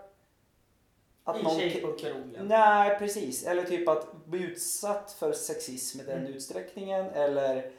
Att 1.25 1.41
I 1.41 1.43
någon- 1.43 1.57
tjej 1.59 1.81
på 1.83 1.93
krogen. 1.93 2.47
Nej, 2.47 2.99
precis. 2.99 3.47
Eller 3.47 3.65
typ 3.65 3.89
att 3.89 4.25
bli 4.27 4.43
utsatt 4.43 5.13
för 5.19 5.33
sexism 5.33 6.01
i 6.01 6.03
den 6.05 6.19
Mm. 6.21 6.33
utsträckningen. 6.33 7.07
Eller 7.07 7.71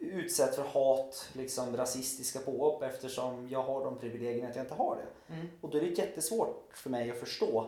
utsatt 0.00 0.54
för 0.54 0.62
hat, 0.62 1.28
liksom 1.32 1.76
rasistiska 1.76 2.38
påhopp 2.38 2.82
eftersom 2.82 3.48
jag 3.48 3.62
har 3.62 3.84
de 3.84 3.98
privilegierna 3.98 4.48
att 4.48 4.56
jag 4.56 4.64
inte 4.64 4.74
har 4.74 4.96
det. 4.96 5.34
Mm, 5.34 5.48
Och 5.60 5.70
då 5.70 5.78
är 5.78 5.82
det 5.82 5.88
jättesvårt 5.88 6.70
för 6.74 6.90
mig 6.90 7.10
att 7.10 7.18
förstå 7.18 7.66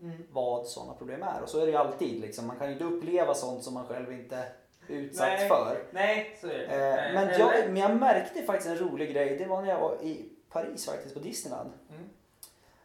mm. 0.00 0.22
vad 0.32 0.66
sådana 0.66 0.94
problem 0.94 1.22
är. 1.22 1.42
Och 1.42 1.48
så 1.48 1.58
är 1.60 1.66
det 1.66 1.70
ju 1.72 1.76
alltid. 1.78 2.20
Liksom. 2.20 2.46
Man 2.46 2.56
kan 2.56 2.66
ju 2.66 2.72
inte 2.72 2.84
uppleva 2.84 3.34
sånt 3.34 3.62
som 3.64 3.74
man 3.74 3.86
själv 3.86 4.12
inte 4.12 4.36
är 4.36 4.52
utsatt 4.88 5.28
Nej. 5.28 5.48
för. 5.48 5.84
Nej, 5.90 6.38
så 6.40 6.46
är 6.46 6.58
det. 6.58 6.64
Eh, 6.64 7.14
men, 7.14 7.40
jag, 7.40 7.52
men 7.66 7.76
jag 7.76 7.96
märkte 7.96 8.42
faktiskt 8.42 8.68
en 8.70 8.78
rolig 8.88 9.12
grej. 9.12 9.36
Det 9.38 9.46
var 9.46 9.62
när 9.62 9.68
jag 9.68 9.80
var 9.80 10.02
i 10.02 10.28
Paris 10.50 10.86
faktiskt, 10.86 11.14
på 11.14 11.20
Disneyland. 11.20 11.70
Mm. 11.90 12.02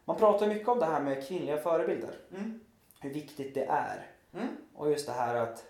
Man 0.06 0.18
pratar 0.18 0.48
mycket 0.48 0.68
om 0.68 0.80
det 0.80 0.86
här 0.86 1.02
med 1.02 1.28
kvinnliga 1.28 1.58
förebilder. 1.58 2.14
Mm, 2.32 2.60
Hur 3.02 3.10
viktigt 3.14 3.54
det 3.56 3.66
är. 3.66 4.12
mm, 4.34 4.48
Och 4.76 4.92
just 4.92 5.06
det 5.08 5.14
här 5.14 5.36
att 5.36 5.64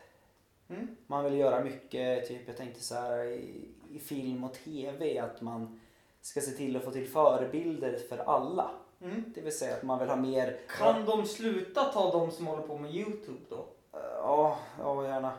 mm. 0.69 0.87
man 1.07 1.23
vill 1.23 1.37
göra 1.37 1.63
mycket, 1.63 2.27
typ 2.27 2.41
jag 2.47 2.57
tänkte 2.57 2.83
så 2.83 2.95
här 2.95 3.25
i, 3.25 3.69
i 3.89 3.99
film 3.99 4.43
och 4.43 4.53
tv, 4.53 5.19
att 5.19 5.41
man 5.41 5.79
ska 6.21 6.41
se 6.41 6.51
till 6.51 6.75
att 6.77 6.83
få 6.83 6.91
till 6.91 7.07
förebilder 7.07 7.97
för 8.09 8.17
alla. 8.17 8.71
Mm. 9.01 9.23
Det 9.35 9.41
vill 9.41 9.57
säga 9.57 9.75
att 9.75 9.83
man 9.83 9.99
vill 9.99 10.09
ha 10.09 10.15
mer... 10.15 10.59
Kan 10.79 11.05
de 11.05 11.25
sluta 11.25 11.83
ta 11.83 12.11
de 12.11 12.31
som 12.31 12.47
håller 12.47 12.63
på 12.63 12.77
med 12.77 12.95
Youtube 12.95 13.39
då? 13.49 13.65
Ja, 13.91 14.57
ja 14.79 15.03
gärna. 15.07 15.31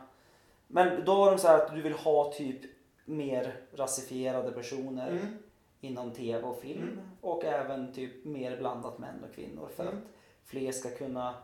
Men 0.67 1.05
då 1.05 1.15
var 1.15 1.31
de 1.31 1.39
så 1.39 1.49
här 1.49 1.59
att 1.59 1.75
du 1.75 1.83
vill 1.83 1.93
ha 1.93 2.33
typ 2.33 2.61
mer 3.05 3.57
rasifierade 3.73 4.53
personer 4.53 5.11
Mm. 5.11 5.39
inom 5.81 6.11
tv 6.11 6.43
och 6.43 6.61
film. 6.61 6.83
Mm. 6.83 7.01
Och 7.21 7.45
även 7.45 7.93
typ 7.93 8.25
mer 8.25 8.57
blandat 8.57 8.99
män 8.99 9.25
och 9.29 9.35
kvinnor 9.35 9.69
för 9.77 9.83
Mm. 9.83 9.97
att 9.97 10.03
fler 10.45 10.73
ska 10.73 10.91
kunna 10.91 11.35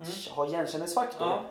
Mm. 0.00 0.12
ha 0.30 0.46
igenkänningsfaktor. 0.46 1.26
Ja. 1.26 1.42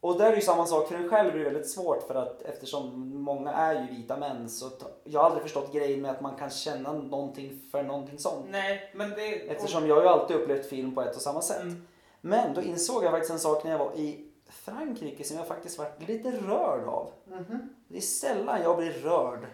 Och 0.00 0.18
där 0.18 0.32
är 0.32 0.36
ju 0.36 0.42
samma 0.42 0.66
sak, 0.66 0.88
för 0.88 0.94
en 0.94 1.08
själv 1.08 1.34
är 1.34 1.38
det 1.38 1.44
väldigt 1.44 1.70
svårt 1.70 2.02
för 2.02 2.14
att 2.14 2.42
eftersom 2.42 3.14
många 3.14 3.52
är 3.52 3.80
ju 3.80 3.96
vita 3.96 4.16
män 4.16 4.48
så 4.48 4.70
jag 5.04 5.20
har 5.20 5.26
aldrig 5.26 5.42
förstått 5.42 5.72
grejen 5.72 6.02
med 6.02 6.10
att 6.10 6.20
man 6.20 6.36
kan 6.36 6.50
känna 6.50 6.92
någonting 6.92 7.62
för 7.70 7.82
någonting 7.82 8.18
sånt. 8.18 8.46
Nej, 8.50 8.90
men 8.94 9.10
det... 9.10 9.50
Eftersom 9.50 9.86
jag 9.86 9.94
har 9.94 10.02
ju 10.02 10.08
alltid 10.08 10.36
upplevt 10.36 10.66
film 10.66 10.94
på 10.94 11.02
ett 11.02 11.16
och 11.16 11.22
samma 11.22 11.42
sätt. 11.42 11.62
Mm. 11.62 11.86
Men 12.20 12.54
då 12.54 12.62
insåg 12.62 13.04
jag 13.04 13.10
faktiskt 13.10 13.32
en 13.32 13.38
sak 13.38 13.64
när 13.64 13.70
jag 13.70 13.78
var 13.78 13.92
i 13.96 14.26
Frankrike 14.48 15.24
som 15.24 15.36
jag 15.36 15.46
faktiskt 15.46 15.78
varit 15.78 16.08
lite 16.08 16.30
rörd 16.30 16.84
av. 16.84 17.12
Mhm. 17.24 17.74
Det 17.88 17.96
är 17.96 18.00
sällan 18.00 18.62
jag 18.62 18.76
blir 18.76 18.92
rörd. 18.92 19.46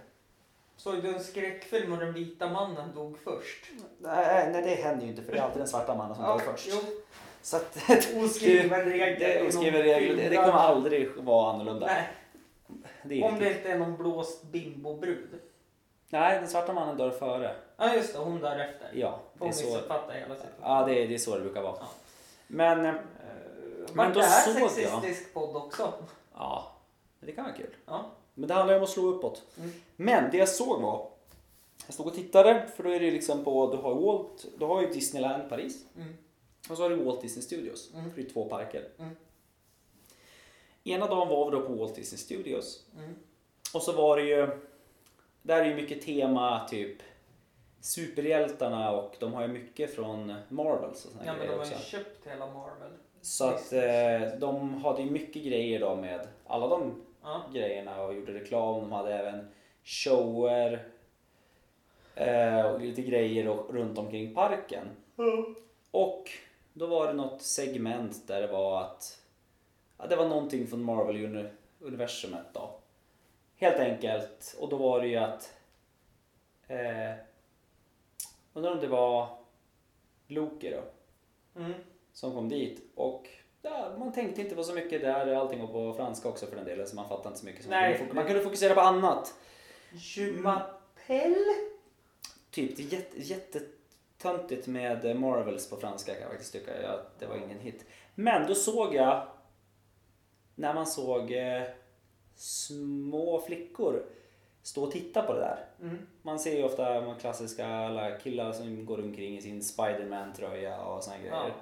Såg 0.76 1.03
du 1.03 1.14
en 1.14 1.24
skräckfilm 1.24 1.92
och 1.92 1.99
den 1.99 2.12
vita 2.12 2.49
mannen 2.49 2.94
dog 2.94 3.18
först? 3.18 3.64
Nej, 3.99 4.51
nej, 4.53 4.62
det 4.62 4.74
händer 4.74 5.05
ju 5.05 5.11
inte 5.11 5.22
för 5.22 5.32
det 5.32 5.38
är 5.38 5.42
alltid 5.42 5.61
den 5.61 5.68
svarta 5.68 5.94
mannen 5.94 6.14
som 6.14 6.24
dör 6.24 6.38
först. 6.38 6.68
Jo, 6.70 6.78
Så 7.47 7.57
att, 7.57 7.78
oskriven 8.24 8.84
regel. 8.84 9.18
det 9.20 9.49
oskriven 9.49 9.82
regel. 9.82 10.16
Det, 10.16 10.28
det 10.28 10.36
kommer 10.36 10.53
aldrig 10.53 11.16
vara 11.16 11.53
annorlunda. 11.53 11.86
Nej, 11.86 12.09
Det 13.03 13.22
om 13.22 13.38
det 13.38 13.53
inte 13.57 13.68
är 13.72 13.78
någon 13.78 13.97
blåst 13.97 14.42
bimbobrud. 14.42 15.28
Nej, 16.09 16.38
den 16.40 16.49
svarta 16.49 16.72
mannen 16.72 16.97
dör 16.97 17.11
före. 17.11 17.57
Ja, 17.76 17.94
just 17.94 18.12
det. 18.12 18.18
Hon 18.18 18.40
dör 18.40 18.59
efter. 18.59 18.90
Ja, 18.94 19.20
det 19.32 19.38
Hon 19.38 19.49
är 19.49 19.53
så, 19.53 19.66
missuppfattar 19.66 20.14
hela 20.14 20.34
situationen. 20.34 20.61
ja, 20.62 20.84
det 20.86 21.03
är, 21.05 21.09
det 21.09 21.14
är 21.14 21.18
så 21.18 21.34
det 21.36 21.40
brukar 21.40 21.62
vara. 21.62 21.74
Ja. 21.80 21.86
Men, 22.47 22.84
eh, 22.84 22.92
Men 22.92 23.01
Men 23.92 24.12
då 24.12 24.20
det 24.20 24.26
här 24.26 24.53
såg 24.53 24.62
jag- 24.62 24.70
sexistisk 24.70 25.34
podd 25.34 25.57
också. 25.57 25.92
ja, 26.34 26.72
det 27.20 27.32
kan 27.32 27.44
vara 27.44 27.55
kul. 27.55 27.74
Ja. 27.86 28.05
Men 28.34 28.49
det 28.49 28.55
handlar 28.55 28.74
ju 28.74 28.78
om 28.78 28.84
att 28.84 28.90
slå 28.90 29.07
uppåt. 29.07 29.42
Mm. 29.59 29.72
Men 29.97 30.30
det 30.30 30.36
jag 30.38 30.49
såg 30.49 30.82
var, 30.82 31.09
jag 31.86 31.94
stod 31.94 32.07
och 32.07 32.14
tittade, 32.14 32.66
för 32.76 32.82
då 32.82 32.90
är 32.90 33.01
det 33.01 33.07
ju 33.07 33.12
liksom 33.12 33.44
på, 33.44 33.70
du 33.70 33.76
har 33.76 33.94
Walt, 33.94 34.44
du 34.59 34.64
har 34.64 34.80
ju 34.82 34.86
Disneyland 34.88 35.49
Paris. 35.49 35.84
Mm. 35.97 36.16
Och 36.70 36.76
så 36.76 36.82
har 36.82 36.90
du 36.90 36.96
Walt 36.96 37.20
Disney 37.20 37.42
Studios, 37.42 37.90
Mm. 37.94 38.10
för 38.10 38.20
det 38.22 38.26
är 38.28 38.30
två 38.30 38.44
parker. 38.48 38.88
Mm. 38.98 39.16
Ena 40.84 41.06
dagen 41.06 41.28
var 41.28 41.50
vi 41.50 41.56
då 41.56 41.62
på 41.66 41.72
Walt 41.72 41.94
Disney 41.94 42.18
Studios. 42.18 42.86
Mm. 42.98 43.14
Och 43.74 43.82
så 43.82 43.92
var 43.92 44.16
det 44.16 44.22
ju, 44.22 44.48
där 45.42 45.60
är 45.60 45.64
ju 45.64 45.74
mycket 45.74 46.02
tema 46.02 46.68
typ 46.70 46.96
superhjältarna 47.80 48.90
och 48.92 49.16
de 49.20 49.32
har 49.32 49.42
ju 49.42 49.48
mycket 49.48 49.94
från 49.94 50.34
Marvel 50.48 50.90
och 50.90 50.96
såna 50.96 51.22
Ja, 51.26 51.32
men 51.38 51.46
de 51.46 51.52
har 51.52 51.58
också. 51.60 51.72
ju 51.72 51.78
köpt 51.78 52.26
hela 52.26 52.46
Marvel. 52.46 52.90
Så 53.20 53.44
att 53.44 53.72
eh, 53.72 54.38
de 54.38 54.74
hade 54.74 55.02
ju 55.02 55.10
mycket 55.10 55.42
grejer 55.44 55.80
då 55.80 55.96
med 55.96 56.28
alla 56.46 56.68
de 56.68 57.02
Ja. 57.22 57.42
grejerna 57.52 58.02
och 58.02 58.14
gjorde 58.14 58.34
reklam. 58.34 58.80
De 58.80 58.92
hade 58.92 59.14
även 59.14 59.48
shower 59.84 60.88
eh, 62.14 62.60
och 62.66 62.80
lite 62.80 63.02
grejer 63.02 63.48
och, 63.48 63.74
runt 63.74 63.98
omkring 63.98 64.34
parken. 64.34 64.88
Och 65.90 66.30
då 66.78 66.86
var 66.86 67.06
det 67.06 67.12
något 67.12 67.42
segment 67.42 68.26
där 68.28 68.40
det 68.40 68.46
var 68.46 68.82
att 68.82 69.20
ja, 69.98 70.06
det 70.06 70.16
var 70.16 70.28
någonting 70.28 70.66
från 70.66 70.84
Marvel-universumet 70.84 72.46
då. 72.52 72.70
Helt 73.56 73.76
enkelt. 73.78 74.56
Och 74.60 74.68
då 74.68 74.76
var 74.76 75.00
det 75.00 75.06
ju 75.08 75.16
att 75.16 75.54
eh, 76.68 77.14
undrar 78.52 78.72
om 78.72 78.80
det 78.80 78.86
var 78.86 79.38
Loki 80.26 80.70
då 80.70 80.82
Mm. 81.60 81.72
som 82.12 82.32
kom 82.32 82.48
dit 82.48 82.82
och 82.94 83.28
ja, 83.62 83.92
man 83.98 84.12
tänkte 84.12 84.40
inte 84.42 84.54
på 84.54 84.64
så 84.64 84.74
mycket 84.74 85.00
där. 85.00 85.34
Allting 85.34 85.60
var 85.60 85.66
på 85.66 85.94
franska 85.96 86.28
också 86.28 86.46
för 86.46 86.56
den 86.56 86.64
delen 86.64 86.86
så 86.86 86.96
man 86.96 87.08
fattade 87.08 87.28
inte 87.28 87.40
så 87.40 87.46
mycket. 87.46 87.64
Så 87.64 87.70
man, 87.70 87.94
kunde, 87.96 88.14
man 88.14 88.26
kunde 88.26 88.42
fokusera 88.42 88.74
på 88.74 88.80
annat. 88.80 89.34
Jumapel? 89.92 91.34
Typ 92.50 92.76
det 92.76 92.82
är 92.82 93.02
jätte, 93.14 93.60
jättetöntigt 94.16 94.66
med 94.66 95.16
Marvels 95.20 95.70
på 95.70 95.76
franska 95.76 96.12
kan 96.12 96.20
jag 96.20 96.30
faktiskt 96.30 96.52
tycka. 96.52 96.82
Ja, 96.82 97.00
det 97.18 97.26
var 97.26 97.36
ingen 97.36 97.58
hit. 97.58 97.84
Men 98.14 98.46
då 98.46 98.54
såg 98.54 98.94
jag 98.94 99.26
när 100.54 100.74
man 100.74 100.86
såg 100.86 101.32
eh, 101.32 101.62
små 102.34 103.40
flickor 103.40 104.06
stå 104.62 104.84
och 104.84 104.92
titta 104.92 105.22
på 105.22 105.32
det 105.32 105.40
där. 105.40 105.66
Mm. 105.80 106.06
Man 106.22 106.38
ser 106.38 106.56
ju 106.56 106.64
ofta 106.64 107.00
de 107.00 107.18
klassiska 107.18 107.66
alla 107.66 108.18
killar 108.18 108.52
som 108.52 108.86
går 108.86 108.98
omkring 108.98 109.36
i 109.36 109.42
sin 109.42 109.62
Spiderman-tröja 109.62 110.80
och 110.80 111.04
såna 111.04 111.18
grejer. 111.18 111.32
Ja. 111.32 111.54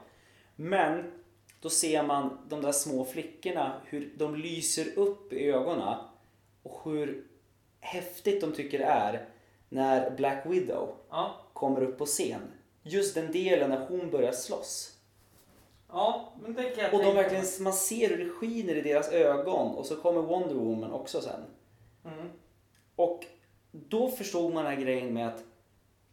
Men 0.56 1.12
då 1.60 1.70
ser 1.70 2.02
man 2.02 2.38
de 2.48 2.62
där 2.62 2.72
små 2.72 3.04
flickorna, 3.04 3.80
hur 3.84 4.12
de 4.16 4.36
lyser 4.36 4.98
upp 4.98 5.32
i 5.32 5.50
ögonen 5.50 5.98
och 6.62 6.80
hur 6.84 7.24
häftigt 7.80 8.40
de 8.40 8.52
tycker 8.52 8.78
det 8.78 8.84
är 8.84 9.28
när 9.68 10.10
Black 10.10 10.46
Widow 10.46 10.96
Ja. 11.10 11.43
Kommer 11.54 11.82
upp 11.82 11.98
på 11.98 12.06
scen. 12.06 12.40
Just 12.82 13.14
den 13.14 13.32
delen 13.32 13.70
när 13.70 13.86
hon 13.86 14.10
börjar 14.10 14.32
slåss. 14.32 14.90
Ja, 15.88 16.32
men 16.42 16.54
det 16.54 16.62
kan 16.70 16.84
jag 16.84 16.94
Och 16.94 16.98
de 16.98 17.04
tänka 17.04 17.20
verkligen, 17.22 17.44
man 17.64 17.72
ser 17.72 18.08
hur 18.08 18.24
det 18.24 18.30
skiner 18.30 18.74
i 18.74 18.80
deras 18.80 19.08
ögon 19.12 19.74
och 19.74 19.86
så 19.86 19.96
kommer 19.96 20.22
Wonder 20.22 20.54
Woman 20.54 20.92
också 20.92 21.20
sen. 21.20 21.40
mig. 22.02 22.12
Mm. 22.14 22.28
Och 22.96 23.24
då 23.72 24.10
förstod 24.10 24.54
man 24.54 24.64
den 24.64 24.72
här 24.74 24.80
grejen 24.80 25.14
med 25.14 25.28
att 25.28 25.44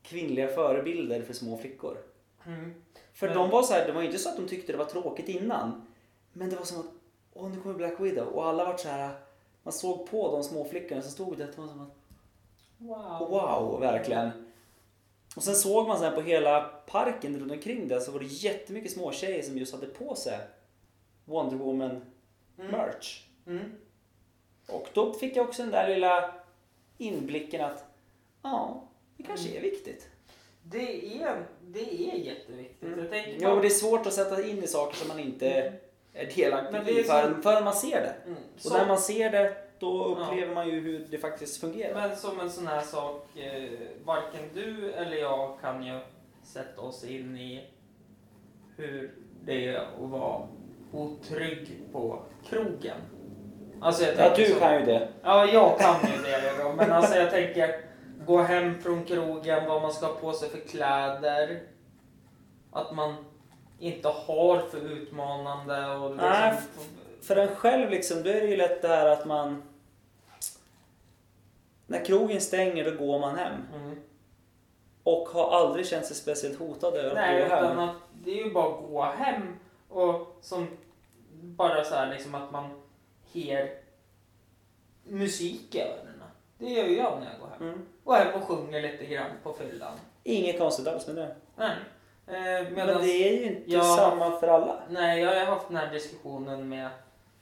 kvinnliga 0.04 0.48
förebilder 0.48 1.22
för 1.22 1.34
små 1.34 1.58
flickor. 1.58 1.98
Mm. 2.46 2.74
För 3.14 3.28
Men- 3.28 3.38
de 3.38 3.50
var 3.50 3.64
så 3.64 3.74
här, 3.74 3.86
det 3.88 3.92
var 3.92 4.02
inte 4.04 4.18
så 4.18 4.30
att 4.30 4.38
de 4.38 4.48
tyckte 4.48 4.72
det 4.72 4.78
var 4.78 4.86
tråkigt 4.86 5.30
innan. 5.30 5.88
Men 6.34 6.50
det 6.50 6.56
var 6.56 6.66
som 6.66 6.80
att, 6.80 6.86
åh 7.34 7.50
nu 7.50 7.62
kommer 7.62 7.76
Black 7.76 8.00
Widow. 8.00 8.28
Och 8.28 8.46
alla 8.46 8.66
var 8.66 8.78
så 8.78 8.88
här, 8.88 9.10
man 9.64 9.74
såg 9.74 10.10
på 10.10 10.32
de 10.32 10.44
små 10.44 10.66
flickorna 10.66 11.02
som 11.02 11.12
stod 11.12 11.38
där, 11.38 11.46
det 11.46 11.58
var 11.62 11.68
som 11.68 11.82
att, 11.82 11.96
Wow. 12.78 13.30
wow, 13.30 13.80
verkligen. 13.80 14.30
Och 15.36 15.44
sen 15.44 15.56
såg 15.56 15.88
man 15.88 16.00
sen 16.00 16.16
på 16.16 16.22
hela 16.22 16.62
parken 16.88 17.40
runt 17.40 17.52
omkring 17.52 17.88
där 17.88 18.00
så 18.00 18.12
var 18.12 18.20
det 18.20 18.26
jättemycket 18.26 18.92
små 18.92 19.12
tjejer 19.12 19.42
som 19.44 19.58
just 19.58 19.74
hade 19.74 19.88
på 19.88 20.16
sig 20.16 20.40
Wonder 21.26 21.56
Woman 21.58 22.02
merch. 22.56 23.24
Mm. 23.48 23.72
Och 24.68 24.88
då 24.94 25.14
fick 25.14 25.36
jag 25.36 25.46
också 25.50 25.62
den 25.62 25.72
där 25.72 25.88
lilla 25.90 26.34
inblicken 26.98 27.62
att 27.66 27.84
ja, 28.44 28.84
det 29.18 29.24
kanske 29.24 29.50
Mm. 29.50 29.58
är 29.58 29.62
viktigt. 29.62 30.08
Det 30.64 31.22
är, 31.22 31.46
det 31.62 32.10
är 32.12 32.16
jätteviktigt. 32.16 32.90
Jag 32.98 33.10
tänker 33.10 33.38
Ja, 33.42 33.52
och 33.54 33.62
det 33.62 33.68
är 33.68 33.70
svårt 33.70 34.06
att 34.08 34.14
sätta 34.14 34.48
in 34.48 34.64
i 34.64 34.68
saker 34.68 34.98
som 34.98 35.08
man 35.08 35.20
inte 35.20 35.50
Mm. 35.52 35.74
är 36.14 36.26
Men 36.26 36.36
delaktig 36.36 36.98
i 36.98 37.04
förrän, 37.04 37.42
förrän 37.44 37.64
man 37.64 37.74
ser 37.76 38.02
det. 38.02 38.16
Mm. 38.26 38.38
Och 38.56 38.62
Så- 38.62 38.78
när 38.78 38.88
man 38.88 38.98
ser 38.98 39.32
det, 39.32 39.58
då 39.82 40.16
Ja. 40.20 40.26
upplever 40.26 40.56
man 40.56 40.68
ju 40.70 40.80
hur 40.80 41.08
det 41.12 41.18
faktiskt 41.18 41.62
fungerar. 41.62 41.94
Men 41.94 42.16
som 42.16 42.40
en 42.40 42.50
sån 42.50 42.68
här 42.68 42.82
sak, 42.82 43.28
eh, 43.38 43.64
varken 44.06 44.42
du 44.54 44.92
eller 44.94 45.18
jag 45.18 45.58
kan 45.62 45.84
ju 45.86 46.00
sätta 46.44 46.82
oss 46.82 47.04
in 47.04 47.38
i 47.38 47.68
hur 48.78 49.12
det 49.46 49.68
är 49.68 49.76
att 49.76 50.10
vara 50.10 50.48
otrygg 50.94 51.80
på 51.92 52.20
krogen. 52.46 52.98
Alltså 53.82 54.04
jag 54.06 54.16
Ja, 54.18 54.34
du 54.36 54.46
så- 54.46 54.60
kan 54.60 54.80
ju 54.80 54.86
det. 54.86 55.08
Ja, 55.24 55.46
jag 55.46 55.80
kan 55.80 55.96
ju 56.12 56.22
det 56.24 56.64
då. 56.64 56.74
Men 56.74 56.92
alltså 56.92 57.16
jag 57.16 57.30
tänker 57.32 57.76
gå 58.26 58.38
hem 58.42 58.82
från 58.82 59.04
krogen, 59.04 59.68
vad 59.68 59.82
man 59.82 59.92
ska 59.94 60.06
ha 60.06 60.14
på 60.14 60.32
sig 60.34 60.50
för 60.50 60.60
kläder. 60.60 61.60
Att 62.72 62.96
man 62.96 63.16
inte 63.80 64.08
har 64.08 64.60
för 64.60 64.92
utmanande 64.92 65.96
och 65.96 66.12
liksom... 66.12 66.30
Nej, 66.32 66.54
För 67.22 67.36
en 67.36 67.56
själv 67.56 67.90
liksom, 67.90 68.24
då 68.24 68.30
är 68.30 68.42
det 68.42 68.48
ju 68.48 68.56
lätt 68.58 68.82
det 68.82 68.88
här 68.88 69.06
att 69.10 69.26
man... 69.26 69.64
När 71.92 72.06
krogen 72.06 72.42
stänger, 72.42 72.92
då 72.92 73.06
går 73.06 73.20
man 73.20 73.38
hem. 73.38 73.54
Mm. 73.76 73.96
Och 75.04 75.28
har 75.30 75.52
aldrig 75.60 75.86
känt 75.86 76.06
sig 76.06 76.16
speciellt 76.16 76.60
hotad 76.60 76.94
över 76.96 77.16
Nej, 77.16 77.44
att 77.44 77.50
gå 77.50 77.56
hem. 77.56 77.80
att 77.80 77.96
det 78.24 78.32
är 78.40 78.46
ju 78.46 78.52
bara 78.54 78.74
att 78.76 78.82
gå 78.90 79.02
hem 79.04 79.60
och 79.90 80.38
som 80.42 80.68
bara 81.42 81.84
så 81.84 81.96
här 81.96 82.10
liksom 82.14 82.36
att 82.36 82.52
man 82.52 82.82
her 83.34 83.70
musik 85.04 85.76
i 85.76 85.82
öronen. 85.82 86.22
Det 86.58 86.70
gör 86.70 86.86
ju 86.86 86.98
jag 86.98 87.20
när 87.20 87.32
jag 87.32 87.40
går 87.40 87.48
hem. 87.48 87.68
Mm. 87.74 87.86
Och 88.04 88.16
hem 88.16 88.42
och 88.42 88.48
sjunger 88.48 88.82
lite 88.82 89.06
grann 89.06 89.32
på 89.44 89.54
fyllan. 89.54 89.98
Inget 90.24 90.60
konstigt 90.60 90.88
alls 90.88 91.08
med 91.08 91.16
det. 91.16 91.36
Nej. 91.56 91.76
Eh, 92.28 92.68
Men 92.72 92.88
det 92.88 93.28
är 93.28 93.34
ju 93.42 93.44
inte 93.46 93.72
Ja. 93.72 93.84
samma 93.84 94.40
för 94.40 94.48
alla. 94.48 94.84
Nej, 94.90 95.22
jag 95.22 95.36
har 95.46 95.46
haft 95.46 95.68
den 95.68 95.78
här 95.78 95.92
diskussionen 95.94 96.70
med 96.70 96.86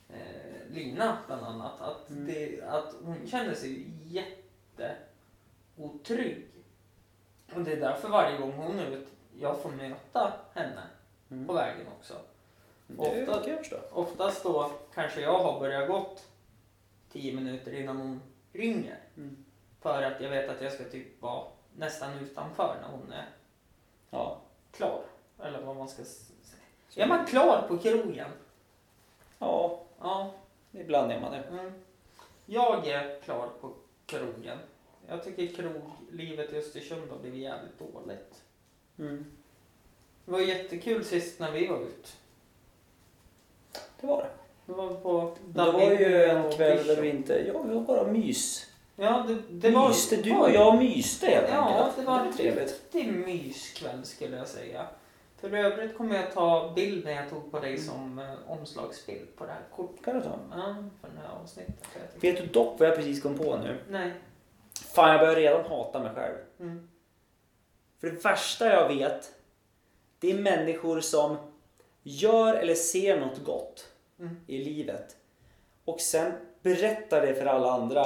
eh, 0.09 0.73
Lina 0.73 1.17
bland 1.27 1.43
annat. 1.45 1.81
Att, 1.81 2.09
Mm. 2.09 2.25
det, 2.25 2.61
att 2.67 2.95
hon 3.03 3.27
känner 3.27 3.53
sig 3.53 3.85
jätteotrygg. 4.79 6.45
Och 7.55 7.61
det 7.61 7.71
är 7.71 7.79
därför 7.81 8.09
varje 8.09 8.37
gång 8.37 8.51
hon 8.53 8.79
är 8.79 8.85
ute, 8.87 9.09
jag 9.39 9.61
får 9.61 9.69
möta 9.69 10.33
henne 10.53 10.81
Mm. 11.31 11.47
på 11.47 11.53
vägen 11.53 11.87
också. 11.99 12.13
Det 12.87 12.97
Ofta-. 12.97 13.33
Oftast 13.91 14.43
då 14.43 14.71
kanske 14.93 15.21
jag 15.21 15.39
har 15.39 15.59
börjat 15.59 15.87
gått 15.89 16.27
10 17.11 17.33
minuter 17.35 17.73
innan 17.73 17.97
hon 17.97 18.21
ringer. 18.53 18.97
Mm. 19.17 19.45
För 19.81 20.03
att 20.03 20.21
jag 20.21 20.29
vet 20.29 20.49
att 20.49 20.61
jag 20.61 20.73
ska 20.73 20.83
typ 20.83 21.21
vara 21.21 21.43
nästan 21.77 22.13
utanför 22.19 22.75
när 22.81 22.89
hon 22.97 23.11
är 23.11 23.25
Ja. 24.09 24.37
klar. 24.71 25.01
Eller 25.43 25.61
vad 25.61 25.75
man 25.75 25.89
ska 25.89 26.03
säga. 26.03 27.05
Är 27.05 27.07
man 27.09 27.25
klar 27.25 27.65
på 27.67 27.77
krogen? 27.77 28.29
ja, 29.39 29.81
Ja. 29.99 30.31
ibland 30.71 31.11
är 31.11 31.19
man 31.21 31.31
det. 31.31 31.43
Mm. 31.43 31.73
Jag 32.45 32.87
är 32.87 33.21
klar 33.21 33.49
på 33.61 33.73
krogen. 34.05 34.57
Jag 35.09 35.23
tycker 35.23 35.47
kroglivet 35.47 36.53
i 36.53 36.57
Östersund 36.57 37.11
har 37.11 37.17
blivit 37.19 37.39
jävligt 37.41 37.79
dåligt. 37.79 38.43
Mm. 38.99 39.25
Det 40.25 40.31
var 40.31 40.39
jättekul 40.39 41.05
sist 41.05 41.39
när 41.39 41.51
vi 41.51 41.67
var 41.67 41.77
ute. 41.81 42.09
Det 44.01 44.07
var 44.07 44.17
det. 44.23 44.29
Det 44.65 44.73
var 44.73 44.93
på 44.93 45.35
Det 45.47 45.71
var 45.71 45.91
ju 45.91 46.23
en 46.23 46.51
kväll 46.51 46.87
där 46.87 47.01
vi 47.01 47.09
inte... 47.09 47.33
Ja, 47.47 47.61
vi 47.61 47.73
var 47.73 47.81
bara 47.81 48.07
mys. 48.11 48.65
Ja, 48.95 49.25
det, 49.27 49.37
det 49.49 49.69
var... 49.71 49.87
myste. 49.89 50.15
Du 50.15 50.35
och 50.35 50.51
jag 50.51 50.77
myste 50.77 51.25
helt 51.27 51.47
Ja, 51.49 51.61
enkelt. 51.69 51.95
det 51.97 52.03
var 52.03 52.19
en 52.19 52.31
riktig 52.57 53.13
myskväll 53.13 54.05
skulle 54.05 54.37
jag 54.37 54.47
säga. 54.47 54.87
För 55.37 55.53
övrigt 55.53 55.97
kommer 55.97 56.15
jag 56.15 56.33
ta 56.33 56.71
bilden 56.75 57.15
jag 57.15 57.29
tog 57.29 57.51
på 57.51 57.59
dig 57.59 57.69
Mm. 57.73 57.81
som 57.83 58.19
eh, 58.19 58.51
omslagsbild 58.51 59.35
på 59.35 59.45
det 59.45 59.51
här 59.51 59.61
kortet. 59.75 60.05
Kan 60.05 60.15
du 60.15 60.21
ta? 60.21 60.39
Ja, 60.51 60.75
för 61.01 61.09
det 61.09 61.27
här 61.27 61.35
avsnittet. 61.43 61.75
Vet 62.21 62.37
du 62.37 62.45
dock 62.45 62.79
vad 62.79 62.87
jag 62.89 62.95
precis 62.95 63.21
kom 63.23 63.37
på 63.37 63.57
nu? 63.57 63.77
Nej. 63.89 64.11
Fan, 65.01 65.09
jag 65.11 65.19
börjar 65.19 65.35
redan 65.35 65.65
hata 65.65 65.99
mig 65.99 66.15
själv. 66.15 66.35
Mm. 66.59 66.89
För 68.01 68.07
det 68.07 68.25
värsta 68.25 68.67
jag 68.73 68.87
vet, 68.87 69.31
det 70.19 70.31
är 70.31 70.37
människor 70.37 70.99
som 71.01 71.37
gör 72.03 72.53
eller 72.55 72.75
ser 72.75 73.19
något 73.19 73.43
gott 73.43 73.85
Mm. 74.19 74.35
i 74.47 74.57
livet 74.57 75.15
och 75.85 76.01
sen 76.01 76.31
berättar 76.61 77.21
det 77.21 77.35
för 77.35 77.45
alla 77.45 77.71
andra 77.71 78.05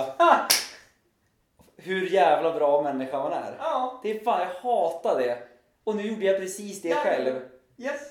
hur 1.75 2.07
jävla 2.09 2.53
bra 2.53 2.81
människa 2.81 3.17
man 3.23 3.33
är. 3.33 3.55
Ja, 3.59 3.99
Det 4.03 4.19
är 4.19 4.23
fan, 4.23 4.41
jag 4.41 4.47
hatar 4.71 5.19
det. 5.19 5.37
Och 5.83 5.95
nu 5.95 6.03
gjorde 6.03 6.25
jag 6.25 6.37
precis 6.39 6.81
det 6.81 6.89
Ja. 6.89 6.95
själv. 6.95 7.41
yes. 7.77 8.01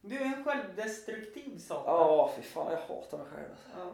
Du 0.00 0.16
är 0.18 0.24
en 0.24 0.44
självdestruktiv 0.44 1.58
sak. 1.58 1.82
Ja, 1.86 2.30
fy 2.36 2.42
fan, 2.42 2.72
jag 2.72 2.94
hatar 2.94 3.18
mig 3.18 3.26
själv. 3.26 3.54
Ja. 3.76 3.92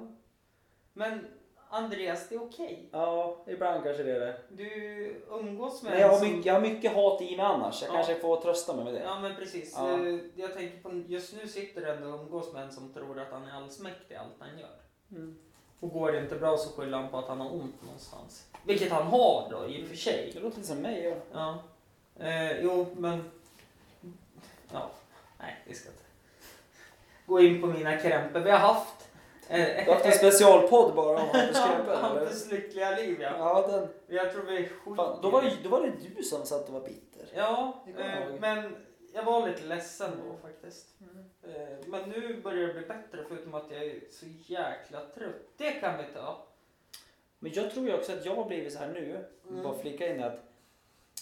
Men 0.92 1.26
Andreas, 1.68 2.28
det 2.28 2.34
är 2.34 2.42
okej. 2.42 2.88
Ja, 2.92 3.36
ibland 3.46 3.84
kanske 3.84 4.02
det 4.02 4.12
är 4.16 4.20
det. 4.20 4.36
Du 4.48 5.22
umgås 5.30 5.82
med 5.82 5.92
Men 5.92 6.00
jag 6.00 6.08
har, 6.08 6.18
som- 6.18 6.28
mycket, 6.28 6.46
jag 6.46 6.54
har 6.54 6.60
mycket 6.60 6.92
hat 6.94 7.22
i 7.22 7.36
mig 7.36 7.46
annars. 7.46 7.82
Jag 7.82 7.88
Ja. 7.90 7.94
kanske 7.94 8.14
får 8.14 8.40
trösta 8.40 8.74
mig 8.76 8.84
med 8.84 8.94
det. 8.94 9.00
Ja 9.02 9.20
men 9.20 9.36
precis. 9.36 9.74
Ja. 9.78 9.98
Jag 10.34 10.54
tänker 10.54 10.78
på, 10.82 11.02
just 11.06 11.34
nu 11.36 11.48
sitter 11.48 11.80
du 11.80 11.90
ändå 11.90 12.08
och 12.08 12.20
umgås 12.20 12.52
med 12.52 12.62
en 12.62 12.72
som 12.72 12.92
tror 12.92 13.20
att 13.20 13.32
han 13.32 13.44
är 13.44 13.52
allsmäktig 13.52 14.14
i 14.14 14.18
allt 14.18 14.34
han 14.38 14.58
gör. 14.58 14.70
Mm. 15.10 15.38
Och 15.80 15.90
går 15.90 16.12
det 16.12 16.18
inte 16.20 16.34
bra 16.36 16.56
så 16.56 16.70
skyller 16.80 16.98
han 16.98 17.08
på 17.10 17.18
att 17.18 17.28
han 17.28 17.40
har 17.40 17.54
ont 17.54 17.82
någonstans. 17.84 18.46
Vilket 18.64 18.92
han 18.92 19.06
har 19.06 19.48
då 19.50 19.66
i 19.68 19.84
och 19.84 19.88
för 19.88 19.96
sig. 19.96 20.30
Det 20.34 20.40
låter 20.40 20.56
lite 20.56 20.68
som 20.68 20.78
mig. 20.78 21.04
Ja. 21.32 21.58
Ja. 22.18 22.24
Eh, 22.26 22.60
jo 22.60 22.86
men... 22.96 23.30
Ja. 24.72 24.90
Nej, 25.38 25.56
vi 25.66 25.74
ska 25.74 25.88
inte 25.88 26.02
gå 27.26 27.40
in 27.40 27.60
på 27.60 27.66
mina 27.66 27.96
krämpor. 27.96 28.40
Vi 28.40 28.50
har 28.50 28.58
haft... 28.58 28.95
Eh, 29.49 29.84
Du 29.84 29.90
har 29.90 29.94
haft 29.94 30.07
en 30.07 30.12
specialpodd 30.12 30.94
bara 30.94 31.22
om 31.22 31.28
Hampus 31.32 31.57
eller? 31.57 31.97
Hampus 31.97 32.51
lyckliga 32.51 32.90
liv 32.97 33.18
ja. 33.20 33.30
Ja, 33.38 33.66
den. 33.68 33.88
Jag 34.16 34.32
tror 34.32 34.42
vi. 34.42 34.68
Fan, 34.97 35.18
då, 35.22 35.30
var 35.30 35.42
det, 35.42 35.53
då 35.62 35.68
var 35.68 35.82
det 35.82 35.92
du 36.16 36.22
som 36.22 36.47
satt 36.47 36.68
och 36.68 36.74
var 36.74 36.80
bitter. 36.80 37.26
Ja, 37.34 37.84
eh, 37.99 38.34
men 38.40 38.76
jag 39.14 39.22
var 39.24 39.49
lite 39.49 39.62
ledsen 39.64 40.11
då 40.28 40.49
faktiskt. 40.49 40.86
Eh, 41.42 41.76
Men 41.86 42.11
nu 42.11 42.40
börjar 42.42 42.66
det 42.68 42.74
bli 42.74 42.82
bättre 42.86 43.24
förutom 43.28 43.55
att 43.55 43.64
jag 43.70 43.84
är 43.84 43.94
så 44.11 44.26
jäkla 44.53 45.01
trött. 45.14 45.42
Det 45.57 45.70
kan 45.72 45.99
vi 45.99 46.05
ta. 46.14 46.47
Men 47.38 47.53
jag 47.53 47.70
tror 47.70 47.86
ju 47.86 47.94
också 47.94 48.12
att 48.12 48.24
jag 48.26 48.34
har 48.34 48.44
blivit 48.44 48.72
så 48.72 48.78
här 48.78 48.88
nu, 48.88 49.24
Mm. 49.51 49.62
bara 49.62 49.78
flika 49.78 50.14
in 50.14 50.22
att 50.22 50.38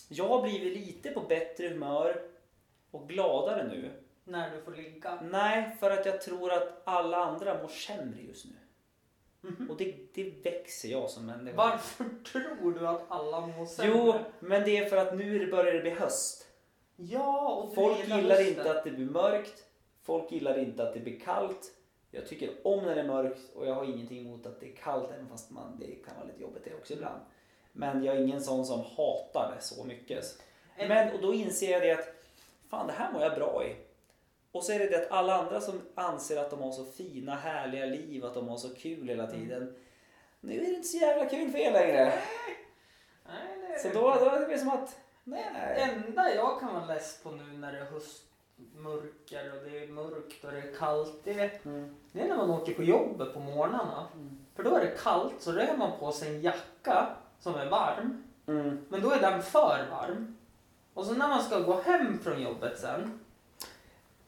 jag 0.09 0.29
har 0.29 0.43
blivit 0.43 0.73
lite 0.87 1.11
på 1.11 1.21
bättre 1.21 1.69
humör 1.69 2.23
och 2.91 3.09
gladare 3.09 3.65
nu. 3.69 3.91
När 4.25 4.51
du 4.57 4.63
får 4.63 4.73
ligga. 4.73 5.19
Nej, 5.23 5.77
för 5.81 5.91
att 5.91 6.07
jag 6.07 6.21
tror 6.23 6.53
att 6.53 6.83
alla 6.85 7.17
andra 7.17 7.63
mår 7.63 7.69
sämre 7.69 8.21
just 8.23 8.45
nu. 8.47 8.57
Mhm. 9.51 9.71
Och 9.71 9.77
det, 9.77 9.95
det 10.15 10.31
växer 10.45 10.89
jag 10.89 11.11
som 11.11 11.27
människa. 11.27 11.57
Varför 11.57 12.05
tror 12.33 12.79
du 12.81 12.89
att 12.89 13.03
alla 13.09 13.41
mår 13.41 13.67
sämre? 13.67 13.93
Jo, 13.97 14.15
men 14.41 14.65
det 14.65 14.77
är 14.77 14.85
för 14.89 14.97
att 14.97 15.17
nu 15.17 15.51
börjar 15.51 15.73
det 15.75 15.81
bli 15.81 15.91
höst. 15.91 16.49
Ja, 16.97 17.49
och 17.53 17.75
Folk 17.75 17.99
gillar 17.99 18.17
gillar 18.17 18.49
inte 18.49 18.79
att 18.79 18.85
det 18.85 18.91
blir 18.91 19.07
mörkt. 19.07 19.65
Folk 20.03 20.33
gillar 20.33 20.59
inte 20.59 20.89
att 20.89 20.95
det 20.95 21.01
blir 21.01 21.21
kallt. 21.21 21.73
Jag 22.11 22.27
tycker 22.27 22.51
om 22.65 22.85
när 22.85 22.95
det 22.95 23.01
är 23.01 23.07
mörkt 23.07 23.41
och 23.55 23.67
jag 23.67 23.75
har 23.75 23.85
ingenting 23.85 24.19
emot 24.27 24.47
att 24.47 24.61
det 24.61 24.73
är 24.73 24.77
kallt 24.77 25.11
även 25.13 25.29
fast 25.29 25.51
man, 25.51 25.77
det 25.81 25.87
kan 25.87 26.17
vara 26.17 26.27
lite 26.27 26.43
jobbigt 26.43 26.65
det 26.65 26.75
också 26.75 26.93
ibland. 26.93 27.21
Men 27.73 28.05
jag 28.05 28.17
är 28.17 28.21
ingen 28.21 28.41
sån 28.43 28.65
som 28.67 28.81
hatar 28.97 29.55
det 29.57 29.63
så 29.63 29.85
mycket. 29.85 30.25
En- 30.77 30.89
Men 30.89 31.15
och 31.15 31.23
då 31.23 31.35
inser 31.35 31.71
jag 31.71 31.83
det 31.83 31.93
att 31.93 32.15
fan 32.71 32.87
det 32.87 32.93
här 32.93 33.13
mår 33.13 33.23
jag 33.23 33.35
bra 33.35 33.65
i. 33.67 33.77
Och 34.55 34.65
så 34.65 34.73
är 34.73 34.79
det 34.79 34.87
det 34.89 34.97
att 34.97 35.11
alla 35.13 35.35
andra 35.39 35.61
som 35.61 35.81
anser 35.95 36.37
att 36.41 36.51
de 36.51 36.61
har 36.63 36.73
så 36.73 36.85
fina 36.85 37.35
härliga 37.35 37.85
liv, 37.87 38.25
att 38.25 38.35
de 38.35 38.49
har 38.49 38.57
så 38.57 38.75
kul 38.75 39.09
hela 39.09 39.27
tiden. 39.27 39.75
Nu 40.41 40.57
är 40.57 40.61
det 40.61 40.67
inte 40.75 40.89
så 40.89 40.97
jävla 40.97 41.25
kul 41.31 41.51
för 41.51 41.59
er 41.59 41.73
längre. 41.73 42.13
Nej, 43.27 43.59
det 43.69 43.75
är 43.75 43.79
Så 43.79 43.89
det 43.89 43.95
då, 43.95 44.01
då 44.01 44.31
är 44.31 44.49
det 44.49 44.59
som 44.59 44.69
att, 44.69 44.97
Det 45.25 45.31
nej. 45.53 45.91
enda 46.07 46.35
jag 46.35 46.61
kan 46.61 46.75
vara 46.75 46.85
less 46.87 47.21
på 47.23 47.31
nu 47.31 47.59
när 47.59 47.73
det 47.73 47.79
är 47.79 47.85
höstmörker 47.85 49.53
och 49.57 49.65
det 49.71 49.79
är 49.85 49.89
mörkt 49.89 50.45
och 50.45 50.53
det 50.53 50.59
är 50.59 50.75
kallt. 50.79 51.21
Det 51.25 51.33
är, 51.41 51.51
Mm. 51.65 51.97
det 52.13 52.21
är 52.21 52.29
när 52.29 52.37
man 52.37 52.51
åker 52.51 52.75
på 52.75 52.83
jobbet 52.83 53.35
på 53.35 53.41
morgnarna. 53.41 54.09
För 54.57 54.63
då 54.63 54.77
är 54.77 54.81
det 54.81 54.97
kallt 55.03 55.35
så 55.43 55.53
har 55.53 55.77
man 55.77 55.99
på 55.99 56.13
sig 56.13 56.29
en 56.37 56.43
jacka 56.43 57.17
som 57.41 57.55
är 57.55 57.67
varm. 57.71 58.25
Mm. 58.47 58.87
Men 58.89 59.03
då 59.03 59.11
är 59.11 59.21
den 59.21 59.43
för 59.43 59.87
varm. 59.91 60.37
Och 60.95 61.05
så 61.07 61.13
när 61.15 61.29
man 61.29 61.43
ska 61.43 61.61
gå 61.61 61.81
hem 61.81 62.19
från 62.19 62.43
jobbet 62.43 62.79
sen. 62.79 63.24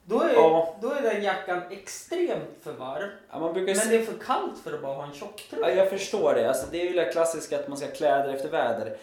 Då 0.08 0.20
är, 0.22 0.32
Ja. 0.34 0.74
då 0.80 0.90
är 0.92 1.02
den 1.02 1.22
jackan 1.22 1.62
extremt 1.70 2.58
för 2.62 2.72
varm. 2.72 3.08
Ja, 3.30 3.52
Men 3.54 3.74
se- 3.76 3.88
det 3.88 3.96
är 3.96 4.02
för 4.06 4.18
kallt 4.24 4.58
för 4.64 4.72
att 4.72 4.82
bara 4.82 4.94
ha 4.94 5.02
en 5.02 5.08
Ja, 5.12 5.16
tjocktröja. 5.18 5.74
jag 5.76 5.90
förstår 5.90 6.34
det. 6.34 6.48
Alltså, 6.48 6.66
det 6.70 6.80
är 6.80 6.84
ju 6.84 6.92
det 6.92 7.12
klassiska 7.12 7.58
att 7.58 7.68
man 7.68 7.78
ska 7.78 7.86
klä 7.86 8.26
det 8.26 8.32
efter 8.32 8.48
väder. 8.48 8.96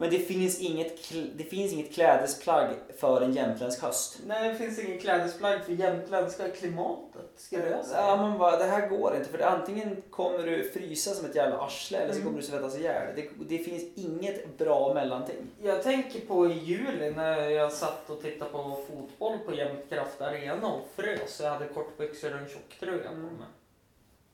Men 0.00 0.10
det 0.10 0.18
finns, 0.18 0.60
inget, 0.60 1.12
det 1.36 1.44
finns 1.44 1.72
inget 1.72 1.94
klädesplagg 1.94 2.68
för 2.98 3.20
en 3.20 3.32
jämtländsk 3.32 3.82
höst. 3.82 4.18
Nej, 4.26 4.48
det 4.48 4.54
finns 4.54 4.78
ingen 4.78 4.98
klädesplagg 5.00 5.64
för 5.64 5.72
jämtländska 5.72 6.48
klimatet, 6.50 7.30
skulle 7.36 7.68
jag 7.70 7.84
säga. 7.84 8.00
Ja, 8.00 8.16
man 8.16 8.38
bara, 8.38 8.56
det 8.56 8.64
här 8.64 8.88
går 8.88 9.16
inte 9.16 9.28
för 9.30 9.38
det, 9.38 9.48
antingen 9.48 10.02
kommer 10.10 10.38
du 10.38 10.70
frysa 10.70 11.14
som 11.14 11.26
ett 11.26 11.34
jävla 11.36 11.58
arsle 11.60 11.98
eller 11.98 12.12
så 12.12 12.18
Mm. 12.18 12.26
kommer 12.28 12.40
du 12.40 12.46
svettas 12.46 12.76
ihjäl. 12.78 13.12
Det, 13.16 13.28
det 13.48 13.58
finns 13.58 13.82
inget 13.94 14.58
bra 14.58 14.94
mellanting. 14.94 15.36
Jag 15.62 15.82
tänker 15.82 16.20
på 16.20 16.46
i 16.46 16.52
juli 16.52 17.10
när 17.10 17.50
jag 17.50 17.72
satt 17.72 18.10
och 18.10 18.22
tittade 18.22 18.50
på 18.50 18.78
fotboll 18.88 19.38
på 19.38 19.54
Jämtkraft 19.54 20.20
Arena 20.20 20.72
och 20.72 20.88
frös. 20.96 21.40
Jag 21.40 21.50
hade 21.50 21.66
kortbyxor 21.68 22.32
och 22.34 22.38
en 22.40 22.48
tjocktröja 22.48 23.08
på 23.08 23.14
mig. 23.16 23.48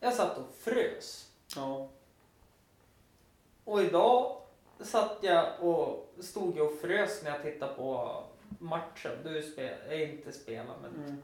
Jag 0.01 0.15
satt 0.15 0.39
och 0.39 0.55
frös. 0.61 1.27
Ja. 1.57 1.89
Och 3.65 3.83
idag 3.83 4.37
satt 4.81 5.19
jag 5.21 5.47
och 5.61 6.15
stod 6.21 6.57
jag 6.57 6.67
och 6.67 6.79
frös 6.81 7.23
när 7.23 7.31
jag 7.31 7.43
tittade 7.43 7.75
på 7.75 8.23
matchen. 8.59 9.13
Du 9.25 9.43
spel, 9.43 9.75
äh, 9.91 10.11
inte 10.11 10.33
spelar 10.33 10.75
men 10.83 11.05
Mm. 11.05 11.23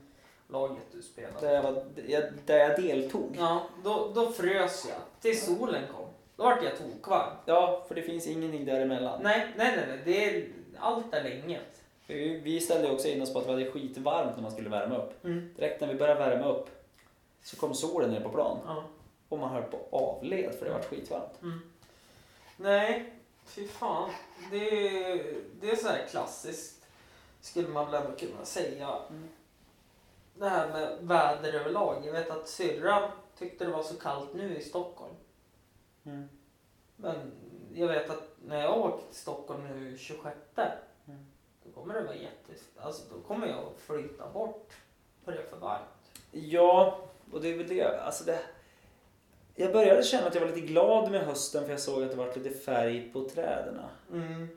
laget 0.48 0.82
du 0.92 1.02
spelade. 1.02 1.46
Där, 1.46 1.54
jag 1.54 1.62
var, 1.62 1.84
där 2.46 2.58
jag 2.58 2.80
deltog. 2.82 3.36
Ja, 3.38 3.62
då, 3.84 4.10
då 4.14 4.30
frös 4.32 4.86
jag 4.88 4.98
tills 5.20 5.46
solen 5.46 5.82
kom. 5.96 6.06
Då 6.36 6.42
vart 6.44 6.62
jag 6.64 6.78
tokvarm. 6.78 7.36
Ja, 7.46 7.84
för 7.88 7.94
det 7.94 8.02
finns 8.02 8.26
ingenting 8.26 8.64
däremellan. 8.64 9.20
Nej, 9.22 9.46
nej, 9.56 9.76
nej, 9.76 9.84
nej. 9.88 10.00
Det 10.04 10.24
är 10.36 10.48
allt 10.78 11.14
eller 11.14 11.44
inget. 11.44 11.82
Vi, 12.06 12.60
ställde 12.60 12.90
också 12.90 13.08
in 13.08 13.22
oss 13.22 13.32
på 13.32 13.38
att 13.38 13.46
det 13.46 13.52
var 13.64 13.70
skitvarmt 13.70 14.30
när 14.36 14.42
man 14.42 14.52
skulle 14.52 14.68
värma 14.68 14.96
upp. 14.96 15.24
Mm. 15.24 15.54
Direkt 15.56 15.80
när 15.80 15.88
vi 15.88 15.94
började 15.94 16.20
värma 16.20 16.46
upp 16.48 16.70
så 17.42 17.56
kom 17.56 17.74
solen 17.74 18.10
ner 18.10 18.20
på 18.20 18.28
plan 18.28 18.58
Ja. 18.66 18.84
och 19.28 19.38
man 19.38 19.50
höll 19.50 19.62
på 19.62 19.78
avled 19.96 20.54
för 20.54 20.64
det 20.66 20.72
var 20.72 20.80
skitvarmt. 20.82 21.42
Mm. 21.42 21.60
Nej, 22.56 23.12
fy 23.50 23.68
fan. 23.68 24.10
Det 24.50 24.86
är, 24.88 25.34
det 25.60 25.70
är 25.70 25.76
så 25.76 25.88
här 25.88 26.06
klassiskt, 26.06 26.86
skulle 27.40 27.68
man 27.68 27.90
väl 27.90 28.02
ändå 28.02 28.16
kunna 28.16 28.44
säga. 28.44 28.98
Mm. 29.10 29.28
Det 30.34 30.48
här 30.48 30.68
med 30.68 30.98
väder 31.00 31.52
överlag. 31.52 32.06
Jag 32.06 32.12
vet 32.12 32.30
att 32.30 32.48
syrran 32.48 33.10
tyckte 33.38 33.64
det 33.64 33.72
var 33.72 33.82
så 33.82 33.94
kallt 33.94 34.34
nu 34.34 34.56
i 34.56 34.62
Stockholm. 34.62 35.14
Mm. 36.04 36.28
Men 36.96 37.32
jag 37.74 37.88
vet 37.88 38.10
att 38.10 38.36
när 38.44 38.60
jag 38.60 38.78
åker 38.78 39.06
till 39.06 39.16
Stockholm 39.16 39.66
nu 39.68 39.98
26 39.98 40.36
Mm. 41.06 41.26
då 41.64 41.70
kommer 41.72 41.94
det 41.94 42.02
vara 42.02 42.14
jätte... 42.14 42.52
Alltså 42.76 43.14
då 43.14 43.20
kommer 43.20 43.46
jag 43.46 43.72
flyta 43.76 44.30
bort 44.30 44.72
för 45.24 45.32
det 45.32 45.38
är 45.38 45.46
för 45.46 45.56
varmt. 45.56 45.88
Ja, 46.30 46.98
och 47.32 47.40
det 47.40 47.48
är 47.48 47.58
väl 47.58 47.68
det. 47.68 48.00
Alltså 48.00 48.24
det. 48.24 48.40
Jag 49.60 49.72
började 49.72 50.02
känna 50.02 50.26
att 50.26 50.34
jag 50.34 50.40
var 50.40 50.48
lite 50.48 50.66
glad 50.66 51.10
med 51.10 51.20
hösten 51.20 51.64
för 51.64 51.70
jag 51.70 51.80
såg 51.80 52.02
att 52.02 52.10
det 52.10 52.16
var 52.16 52.34
lite 52.34 52.50
färg 52.50 53.10
på 53.12 53.28
träden. 53.28 53.78
Mm. 54.12 54.48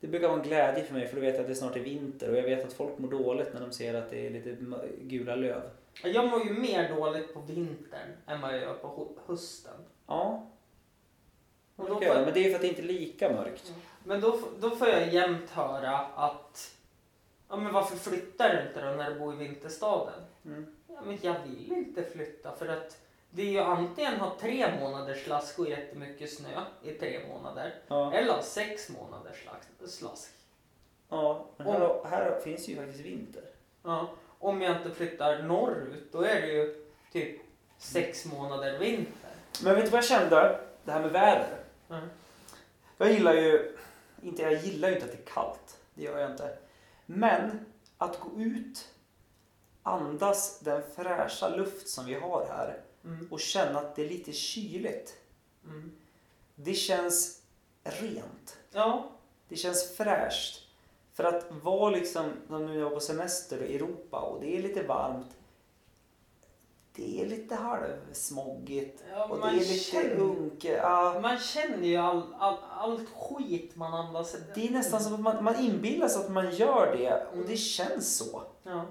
Det 0.00 0.06
brukar 0.06 0.28
vara 0.28 0.38
en 0.38 0.46
glädje 0.46 0.84
för 0.84 0.94
mig 0.94 1.08
för 1.08 1.16
då 1.16 1.22
vet 1.22 1.34
jag 1.34 1.40
att 1.40 1.48
det 1.48 1.54
snart 1.54 1.76
är 1.76 1.80
vinter 1.80 2.30
och 2.30 2.36
jag 2.36 2.42
vet 2.42 2.64
att 2.64 2.72
folk 2.72 2.98
mår 2.98 3.08
dåligt 3.08 3.52
när 3.52 3.60
de 3.60 3.72
ser 3.72 3.94
att 3.94 4.10
det 4.10 4.26
är 4.26 4.30
lite 4.30 4.56
gula 5.00 5.34
löv. 5.34 5.62
Jag 6.02 6.30
mår 6.30 6.46
ju 6.46 6.52
mer 6.52 6.96
dåligt 6.96 7.34
på 7.34 7.40
vintern 7.40 8.08
än 8.26 8.40
vad 8.40 8.54
jag 8.54 8.60
gör 8.60 8.74
på 8.74 9.08
hösten. 9.26 9.74
Ja, 10.06 10.46
Och 11.76 11.88
då 11.88 11.98
jag 12.02 12.24
men 12.24 12.34
det 12.34 12.40
är 12.40 12.44
ju 12.44 12.48
för 12.50 12.56
att 12.56 12.62
det 12.62 12.68
inte 12.68 12.82
är 12.82 12.86
lika 12.86 13.32
mörkt. 13.32 13.72
Men 14.04 14.20
då, 14.20 14.38
då 14.60 14.70
får 14.70 14.88
jag 14.88 15.14
jämt 15.14 15.50
höra 15.50 15.98
att 15.98 16.74
ja, 17.48 17.56
men 17.56 17.72
varför 17.72 17.96
flyttar 17.96 18.54
du 18.54 18.68
inte 18.68 18.90
då 18.90 18.96
när 18.96 19.10
du 19.10 19.18
bor 19.18 19.34
i 19.34 19.36
vinterstaden? 19.36 20.20
Mm. 20.44 20.66
Ja, 20.88 21.00
men 21.04 21.18
jag 21.22 21.34
vill 21.46 21.72
inte 21.72 22.02
flytta 22.02 22.56
för 22.56 22.68
att 22.68 23.05
det 23.36 23.42
är 23.42 23.46
ju 23.50 23.60
antingen 23.60 24.20
ha 24.20 24.36
tre 24.40 24.80
månaders 24.80 25.24
slask 25.24 25.58
och 25.58 25.68
jättemycket 25.68 26.32
snö 26.32 26.62
i 26.82 26.90
tre 26.90 27.20
månader 27.28 27.74
Ja, 27.88 28.12
eller 28.12 28.32
ha 28.32 28.42
sex 28.42 28.88
månaders 28.88 29.44
slask. 29.88 30.30
ja 31.08 31.46
men 31.56 31.66
här, 31.66 32.04
här 32.04 32.40
finns 32.40 32.68
ju 32.68 32.76
faktiskt 32.76 33.00
vinter. 33.00 33.44
Ja. 33.82 34.08
Om 34.38 34.62
jag 34.62 34.76
inte 34.76 34.90
flyttar 34.90 35.42
norrut 35.42 36.12
då 36.12 36.22
är 36.22 36.40
det 36.40 36.46
ju 36.46 36.86
typ 37.12 37.40
sex 37.78 38.24
månader 38.24 38.78
vinter. 38.78 39.30
Men 39.64 39.74
vet 39.74 39.84
du 39.84 39.90
vad 39.90 39.98
jag 39.98 40.08
kände? 40.08 40.60
Det 40.84 40.92
här 40.92 41.00
med 41.00 41.10
väder. 41.12 41.58
Mm. 41.90 42.08
Jag 42.98 43.12
gillar 43.12 43.34
ju, 43.34 43.76
inte 44.22 44.42
jag 44.42 44.54
gillar 44.54 44.88
ju 44.88 44.94
inte 44.94 45.06
att 45.06 45.12
det 45.12 45.22
är 45.30 45.34
kallt. 45.34 45.78
Det 45.94 46.02
gör 46.02 46.18
jag 46.18 46.30
inte. 46.30 46.58
Men 47.06 47.66
att 47.98 48.20
gå 48.20 48.40
ut, 48.40 48.88
andas 49.82 50.58
den 50.58 50.82
fräscha 50.96 51.48
luft 51.48 51.88
som 51.88 52.06
vi 52.06 52.14
har 52.14 52.46
här 52.50 52.80
Mm. 53.06 53.28
och 53.30 53.40
känna 53.40 53.78
att 53.78 53.96
det 53.96 54.04
är 54.04 54.08
lite 54.08 54.32
kyligt. 54.32 55.14
Mm. 55.64 55.92
Det 56.54 56.74
känns 56.74 57.40
rent. 57.82 58.56
Ja. 58.72 59.10
Det 59.48 59.56
känns 59.56 59.96
fräscht. 59.96 60.62
För 61.14 61.24
att 61.24 61.46
vara 61.62 61.90
liksom, 61.90 62.30
som 62.48 62.66
nu 62.66 62.78
jag 62.78 62.94
på 62.94 63.00
semester 63.00 63.62
i 63.62 63.76
Europa 63.76 64.18
och 64.20 64.40
det 64.40 64.56
är 64.58 64.62
lite 64.62 64.82
varmt. 64.82 65.26
Det 66.94 67.20
är 67.22 67.26
lite 67.26 67.54
halvsmoggigt 67.54 69.04
Ja, 69.12 69.24
och 69.26 69.38
det 69.40 69.46
är 69.48 69.52
lite 69.52 69.74
känner- 69.74 70.16
unke. 70.20 70.76
Ja, 70.76 71.18
Man 71.22 71.38
känner 71.38 71.86
ju 71.88 71.96
all, 71.96 72.34
all, 72.38 72.56
allt 72.70 73.08
skit 73.14 73.76
man 73.76 73.94
andas. 73.94 74.36
det 74.54 74.66
är 74.66 74.70
nästan 74.70 75.00
som 75.02 75.14
att 75.14 75.20
man, 75.20 75.44
man 75.44 75.56
inbillar 75.60 76.08
sig 76.08 76.24
att 76.24 76.30
man 76.30 76.54
gör 76.56 76.96
det 76.96 77.26
och 77.26 77.34
Mm. 77.34 77.46
det 77.48 77.56
känns 77.56 78.16
så. 78.16 78.42
Ja. 78.62 78.84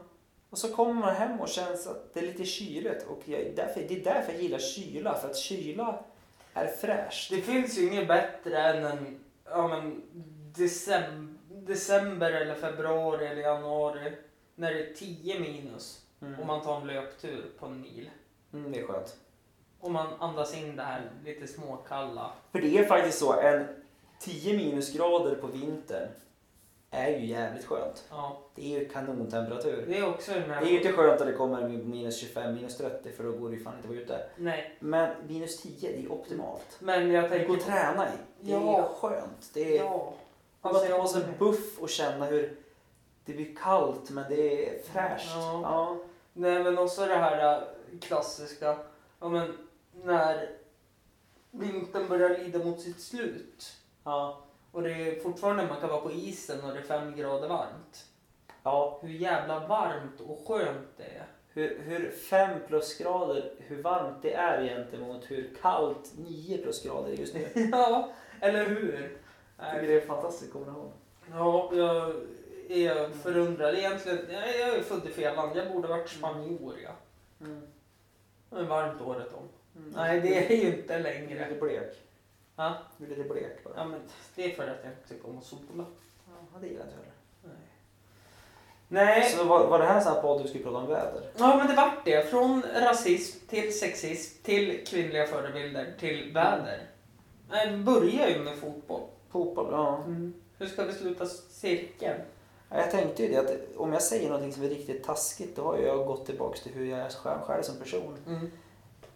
Och 0.56 0.60
så 0.60 0.76
kommer 0.76 0.94
man 0.94 1.16
hem 1.16 1.40
och 1.40 1.50
känns 1.50 1.88
att 1.88 2.14
det 2.14 2.20
är 2.20 2.24
lite 2.24 2.46
kyligt 2.46 3.06
och 3.08 3.22
jag, 3.26 3.56
därför, 3.56 3.82
det 3.82 4.00
är 4.00 4.04
därför 4.04 4.32
jag 4.34 4.42
gillar 4.42 4.60
kyla. 4.60 5.16
För 5.16 5.30
att 5.30 5.38
kyla 5.38 6.00
är 6.54 6.68
fräscht. 6.68 7.30
Det 7.30 7.42
finns 7.42 7.78
ju 7.78 7.88
inget 7.88 8.08
bättre 8.08 8.58
än 8.62 8.86
en 8.86 9.20
ja, 9.46 9.68
men, 9.68 10.02
december, 10.56 11.36
december 11.50 12.32
eller 12.32 12.56
februari 12.56 13.28
eller 13.28 13.42
januari 13.42 14.18
när 14.56 14.74
det 14.74 14.90
är 14.90 14.94
10 14.94 15.40
minus 15.40 16.02
Mm. 16.22 16.40
och 16.40 16.46
man 16.46 16.62
tar 16.62 16.82
en 16.82 16.88
löptur 16.88 17.46
på 17.60 17.66
en 17.66 17.82
mil. 17.82 18.10
Mm, 18.54 18.72
det 18.72 18.80
är 18.80 18.88
skönt. 18.88 19.16
Och 19.80 19.92
man 19.92 20.08
andas 20.20 20.58
in 20.58 20.76
det 20.76 20.84
här 20.84 21.12
lite 21.26 21.48
småkalla. 21.48 22.32
För 22.52 22.62
det 22.62 22.78
är 22.78 22.86
faktiskt 22.86 23.20
så, 23.20 23.40
en 23.40 23.68
10 24.20 24.58
minusgrader 24.58 25.36
på 25.36 25.48
vintern 25.48 26.08
är 26.96 27.10
ju 27.20 27.26
jävligt 27.26 27.66
skönt. 27.66 28.04
Ja, 28.10 28.38
Det 28.56 28.62
är 28.76 28.80
ju 28.80 28.90
kanontemperatur. 28.90 29.86
det 29.88 29.98
är 29.98 30.10
också 30.10 30.32
den 30.34 30.50
här... 30.52 30.62
Det 30.62 30.68
är 30.68 30.72
ju 30.72 30.78
inte 30.78 30.92
skönt 30.92 31.22
att 31.22 31.28
det 31.28 31.34
kommer 31.34 31.68
minus 31.68 32.18
25, 32.20 32.54
minus 32.56 32.78
30 32.78 33.12
för 33.12 33.24
då 33.24 33.32
går 33.32 33.50
det 33.50 33.56
ju 33.56 33.64
fan 33.64 33.74
inte 33.76 33.88
att 33.88 33.94
vara 33.94 34.02
ute. 34.04 34.30
Nej, 34.36 34.76
Men 34.80 35.16
minus 35.28 35.62
10, 35.62 35.92
det 35.92 36.04
är 36.06 36.12
optimalt. 36.12 36.78
men 36.80 37.12
jag 37.12 37.30
tänker... 37.30 37.48
går 37.48 37.56
att 37.58 37.64
träna 37.66 38.08
i. 38.08 38.12
Det 38.42 38.52
är 38.54 38.56
Ja. 38.62 38.90
skönt. 39.02 39.50
Det 39.54 39.78
är, 39.78 39.84
Ja. 39.84 40.14
man 40.62 40.76
Alltså, 40.76 40.90
bara 40.90 40.98
jag 40.98 41.02
ta 41.08 41.14
sig 41.14 41.24
en 41.24 41.38
buff 41.40 41.80
och 41.80 41.90
känna 41.90 42.26
hur 42.26 42.58
det 43.26 43.34
blir 43.34 43.56
kallt 43.56 44.10
men 44.10 44.26
det 44.30 44.70
är 44.70 44.84
fräscht. 44.84 45.32
Ja. 45.36 45.60
Ja. 45.64 45.98
Nej 46.34 46.64
men 46.64 46.78
också 46.78 47.06
det 47.06 47.16
här 47.16 47.54
äh, 47.56 48.00
klassiska, 48.02 48.78
ja 49.20 49.30
men 49.30 49.58
när 50.04 50.50
vintern 51.52 52.08
börjar 52.10 52.30
lida 52.30 52.60
mot 52.66 52.82
sitt 52.82 53.02
slut 53.02 53.74
Ja. 54.04 54.42
Och 54.76 54.84
det 54.84 54.92
är 54.92 55.20
fortfarande 55.20 55.68
man 55.68 55.80
kan 55.80 55.90
vara 55.90 56.02
på 56.02 56.12
isen 56.12 56.64
och 56.64 56.74
det 56.74 56.80
är 56.80 56.84
fem 56.84 57.16
grader 57.16 57.48
varmt. 57.48 58.06
ja. 58.64 59.00
Hur 59.02 59.10
jävla 59.10 59.68
varmt 59.68 60.22
och 60.22 60.48
skönt 60.48 60.88
det 60.98 61.04
är. 61.04 61.26
Hur, 61.54 61.80
hur 61.80 62.12
5 62.12 62.60
plusgrader, 62.68 63.52
hur 63.58 63.82
varmt 63.82 64.22
det 64.22 64.34
är 64.34 64.64
gentemot 64.64 65.24
hur 65.28 65.50
kallt 65.62 66.12
9 66.18 66.58
plusgrader 66.58 67.12
är 67.12 67.16
just 67.16 67.34
nu. 67.34 67.48
Jag 67.54 67.70
ja, 67.72 68.12
eller 68.40 68.66
hur? 68.66 68.92
tycker 68.92 69.18
Nej, 69.58 69.88
det 69.88 69.94
är 69.94 70.02
en 70.02 70.08
fantastisk 70.08 70.54
kombination. 70.54 70.92
Ja, 71.32 71.72
jag 71.74 72.16
är 72.70 73.10
förundrad. 73.10 73.76
Egentligen, 73.76 74.20
jag 74.30 74.60
jag 74.60 74.76
är 74.76 74.84
född 74.84 75.08
i 75.08 75.10
fel 75.10 75.36
land. 75.36 75.58
Jag 75.58 75.72
borde 75.72 75.88
varit 75.88 76.10
spanjor 76.10 76.76
ja. 76.84 76.92
Mm. 77.46 77.62
Det 78.50 78.56
är 78.56 78.64
varmt 78.64 79.02
året 79.02 79.34
om. 79.34 79.50
Mm. 79.82 79.94
Nej, 79.96 80.22
det 80.22 80.54
är 80.54 80.64
ju 80.64 80.76
inte 80.78 81.00
längre. 81.00 81.50
lite 81.50 81.62
blek. 81.62 82.05
Ja, 82.56 82.74
Du 82.98 83.06
är 83.06 83.10
lite 83.10 83.30
blek 83.30 83.64
bara. 83.64 83.74
ja 83.78 83.86
men 83.86 84.00
det 84.36 84.52
är 84.52 84.56
för 84.56 84.64
att 84.64 84.78
jag 84.84 84.94
tycker 85.10 85.30
om 85.30 85.38
att 85.38 85.44
sola. 85.44 85.62
Ja, 86.28 86.60
det 86.60 86.68
gillar 86.68 86.80
jag 86.80 86.88
inte 86.88 86.96
heller. 86.98 87.12
Nej. 87.44 87.54
Nej, 88.88 89.30
Så 89.30 89.44
var, 89.44 89.68
var 89.68 89.80
det 89.80 89.86
här 89.86 89.98
en 89.98 90.04
sån 90.04 90.14
här 90.14 90.22
podd 90.22 90.42
du 90.44 90.48
skulle 90.48 90.64
prata 90.64 90.78
om 90.78 90.88
väder? 90.88 91.30
ja 91.38 91.58
men 91.58 91.68
det 91.68 91.74
vart 91.74 92.06
det. 92.06 92.30
Från 92.30 92.62
rasism 92.76 93.48
till 93.48 93.80
sexism 93.80 94.44
till 94.44 94.86
kvinnliga 94.88 95.28
förebilder 95.28 95.94
till 96.00 96.32
väder. 96.34 96.82
Nej, 97.50 97.72
det 97.72 97.78
börjar 97.78 98.28
ju 98.30 98.40
med 98.40 98.58
fotboll. 98.58 99.02
Fotboll, 99.30 99.68
ja. 99.72 100.04
Hur 100.58 100.68
ska 100.68 100.84
vi 100.84 100.94
sluta 100.94 101.26
cirkeln? 101.50 102.22
Ja, 102.70 102.78
Jag 102.78 102.92
tänkte 102.92 103.24
ju 103.24 103.30
det 103.30 103.38
att 103.38 103.78
om 103.78 103.94
jag 103.94 104.02
säger 104.02 104.28
någonting 104.30 104.54
som 104.54 104.64
är 104.64 104.70
riktigt 104.70 105.04
taskigt 105.04 105.56
då 105.56 105.62
har 105.64 105.78
jag 105.78 106.08
gått 106.08 106.26
tillbaks 106.26 106.62
till 106.62 106.72
hur 106.74 106.86
jag 106.86 107.00
är 107.00 107.10
själv, 107.10 107.40
själv 107.42 107.64
som 107.64 107.76
person. 107.80 108.18
Mm. 108.28 108.52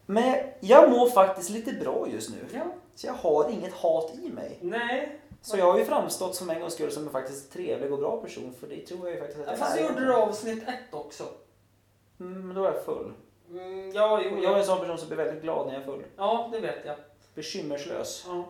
Men 0.06 0.36
jag 0.60 0.90
mår 0.92 1.10
faktiskt 1.10 1.50
lite 1.50 1.74
bra 1.74 2.08
just 2.14 2.30
nu. 2.30 2.38
Ja. 2.54 2.64
Så 3.00 3.08
jag 3.08 3.14
har 3.14 3.50
inget 3.50 3.74
hat 3.74 4.12
i 4.24 4.30
mig. 4.30 4.58
Nej. 4.62 5.20
Så 5.42 5.58
jag 5.58 5.72
har 5.72 5.80
ju 5.80 5.86
framstått 5.86 6.36
som 6.36 6.50
en 6.50 6.60
gångs 6.60 6.74
skull 6.74 6.92
som 6.92 7.04
en 7.04 7.10
faktiskt 7.10 7.54
trevlig 7.54 7.94
och 7.94 8.00
bra 8.00 8.22
person 8.22 8.54
för 8.60 8.68
det 8.68 8.86
tror 8.88 9.00
jag 9.08 9.16
ju 9.16 9.20
faktiskt 9.20 9.40
att 9.40 9.46
Ja, 9.46 9.52
jag 9.52 9.60
fast 9.60 9.78
är. 9.78 9.82
jag 9.82 9.90
gjorde 9.90 10.06
du 10.06 10.14
avsnitt 10.14 10.64
ett 10.64 10.94
också. 10.94 11.24
Mm, 12.20 12.48
men 12.48 12.56
då 12.56 12.64
är 12.66 12.74
jag 12.74 12.86
full. 12.86 13.14
Mm, 13.50 13.92
ja, 13.92 14.22
jo, 14.24 14.38
Jag 14.44 14.54
är 14.54 14.58
en 14.58 14.66
sån 14.66 14.80
person 14.80 14.98
som 14.98 15.08
blir 15.08 15.18
väldigt 15.18 15.42
glad 15.44 15.68
när 15.68 15.74
jag 15.74 15.82
är 15.82 15.86
full. 15.86 16.04
ja, 16.18 16.50
det 16.52 16.60
vet 16.60 16.86
jag. 16.86 16.96
Bekymmerslös. 17.36 18.26
Ja. 18.28 18.44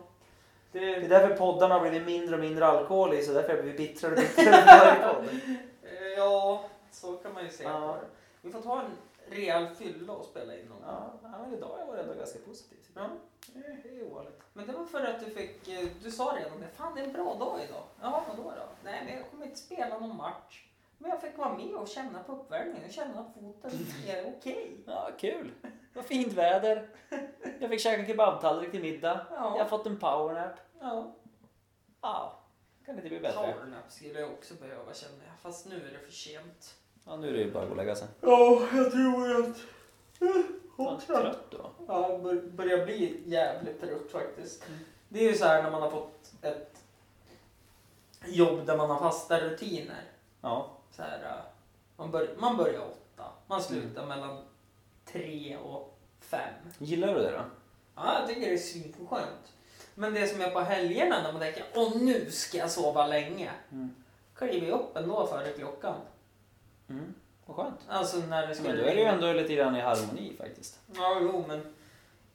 Det 0.72 0.78
är 0.78 1.00
Det, 1.00 1.06
därför 1.08 1.36
poddarna 1.36 1.74
har 1.74 1.80
blivit 1.80 2.06
mindre 2.06 2.34
och 2.34 2.40
mindre 2.40 2.66
alkohol 2.66 3.14
i, 3.14 3.22
så 3.22 3.32
därför 3.32 3.62
blir 3.62 3.72
vi 3.72 3.78
bittrare 3.78 4.12
och 4.12 4.18
bittrare 4.20 4.52
för 4.62 4.78
varje 4.78 5.14
podd. 5.14 5.28
ja, 6.16 6.64
så 6.92 7.12
kan 7.12 7.34
man 7.34 7.44
ju 7.44 7.50
se 7.50 7.64
Ja. 7.64 7.96
Vi 8.42 8.50
får 8.50 8.60
ta 8.60 8.80
en 8.80 8.90
rejäl 9.30 9.74
fylla 9.74 10.12
och 10.12 10.24
spela 10.24 10.56
in 10.58 10.66
någon. 10.66 10.82
Ja, 10.86 11.12
ja, 11.22 11.28
men 11.42 11.54
idag 11.54 11.68
har 11.68 11.78
jag 11.78 11.86
varit 11.86 12.00
ändå 12.00 12.14
ganska 12.14 12.38
positiv. 12.38 12.78
Ja. 12.94 13.08
Det 13.82 13.88
är 13.88 14.06
ovanligt. 14.06 14.40
Men 14.52 14.66
det 14.66 14.72
var 14.72 14.84
för 14.84 15.04
att 15.04 15.20
du 15.20 15.26
fick, 15.30 15.68
eh, 15.68 15.88
du 16.02 16.10
sa 16.10 16.36
redan 16.38 16.60
det, 16.60 16.68
fan 16.68 16.94
det 16.94 17.00
är 17.00 17.04
en 17.04 17.12
bra 17.12 17.34
dag 17.34 17.58
idag. 17.68 17.82
Ja, 18.00 18.24
vadå 18.28 18.42
då? 18.50 18.62
Nej, 18.84 19.02
men 19.04 19.14
jag 19.16 19.30
kommer 19.30 19.46
inte 19.46 19.58
spela 19.58 19.98
någon 19.98 20.16
match. 20.16 20.66
Men 20.98 21.10
jag 21.10 21.20
fick 21.20 21.38
vara 21.38 21.56
med 21.56 21.74
och 21.74 21.88
känna 21.88 22.22
på 22.22 22.32
uppvärmningen 22.32 22.84
och 22.86 22.92
känna 22.92 23.20
att 23.20 23.34
foten 23.34 23.70
är 24.06 24.34
okej. 24.38 24.76
Ja, 24.86 25.10
kul. 25.18 25.52
Det 25.62 25.70
var 25.94 26.02
fint 26.02 26.32
väder. 26.32 26.88
Jag 27.60 27.70
fick 27.70 27.80
käka 27.80 28.06
kebabtallrik 28.06 28.70
till 28.70 28.82
middag. 28.82 29.26
Ja. 29.30 29.36
Jag 29.56 29.64
har 29.64 29.68
fått 29.68 29.86
en 29.86 29.98
powernap. 29.98 30.52
Ja. 30.80 31.14
Ja, 32.00 32.40
kan 32.86 32.96
inte 32.96 33.08
bli 33.08 33.20
bättre. 33.20 33.52
Powernap 33.52 33.90
skulle 33.90 34.20
jag 34.20 34.32
också 34.32 34.54
behöva 34.54 34.94
känna. 34.94 35.22
Fast 35.42 35.66
nu 35.66 35.76
är 35.88 35.92
det 35.92 35.98
för 35.98 36.12
sent. 36.12 36.74
Ja, 37.04 37.16
nu 37.16 37.28
är 37.28 37.32
det 37.32 37.38
ju 37.38 37.52
bara 37.52 37.62
att 37.62 37.68
gå 37.68 37.70
och 37.70 37.76
lägga 37.76 37.96
sig. 37.96 38.08
Ja, 38.20 38.62
jag 38.72 38.92
tror 38.92 39.40
att... 39.40 39.56
Ja, 40.78 41.00
trött 41.06 41.50
då. 41.50 41.70
Ja, 41.86 42.18
bör, 42.22 42.34
börjar 42.34 42.84
bli 42.84 43.22
jävligt 43.26 43.80
trött 43.80 44.10
faktiskt. 44.12 44.64
Det 45.08 45.24
är 45.24 45.28
ju 45.28 45.34
så 45.34 45.44
här 45.44 45.62
när 45.62 45.70
man 45.70 45.82
har 45.82 45.90
fått 45.90 46.32
ett 46.42 46.76
jobb 48.26 48.66
där 48.66 48.76
man 48.76 48.90
har 48.90 48.98
fasta 48.98 49.40
rutiner. 49.40 50.02
Ja. 50.40 50.70
Så 50.96 51.02
här, 51.02 51.24
äh, 51.24 51.44
man, 51.96 52.10
bör, 52.10 52.36
man 52.38 52.56
börjar 52.56 52.80
åtta, 52.80 53.24
man 53.46 53.62
slutar 53.62 54.06
mellan 54.06 54.44
tre 55.04 55.56
och 55.56 55.98
fem. 56.20 56.54
Gillar 56.78 57.14
du 57.14 57.20
det 57.20 57.30
då? 57.30 57.42
Ja, 57.94 58.18
jag 58.18 58.28
tycker 58.28 58.40
det 58.40 58.54
är 58.54 58.58
svinskönt. 58.58 59.52
Men 59.94 60.14
det 60.14 60.26
som 60.26 60.40
är 60.40 60.50
på 60.50 60.60
helgerna 60.60 61.22
när 61.22 61.32
man 61.32 61.40
tänker 61.40 61.64
åh 61.74 61.96
nu 61.96 62.30
ska 62.30 62.58
jag 62.58 62.70
sova 62.70 63.06
länge. 63.06 63.50
Mm. 63.72 63.94
Kliver 64.34 64.70
upp 64.70 64.96
ändå 64.96 65.26
före 65.26 65.52
klockan. 65.52 65.94
Mm. 66.90 67.14
Vad 67.46 67.56
skönt. 67.56 67.80
Alltså 67.88 68.18
när 68.18 68.46
det 68.46 68.54
ska 68.54 68.64
Men 68.64 68.76
då 68.76 68.82
är 68.82 68.94
det 68.94 69.00
ju 69.00 69.06
ändå 69.06 69.32
lite 69.32 69.54
grann 69.54 69.76
i 69.76 69.80
harmoni 69.80 70.32
faktiskt. 70.38 70.78
Ja, 70.94 71.18
jo, 71.20 71.44
men 71.48 71.74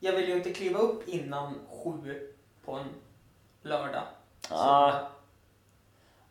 jag 0.00 0.12
vill 0.12 0.28
ju 0.28 0.36
inte 0.36 0.52
kliva 0.52 0.78
upp 0.78 1.08
innan 1.08 1.54
sju 1.84 2.32
på 2.64 2.72
en 2.72 2.86
lördag. 3.62 4.02
Ah. 4.50 4.92
Så, 4.92 5.06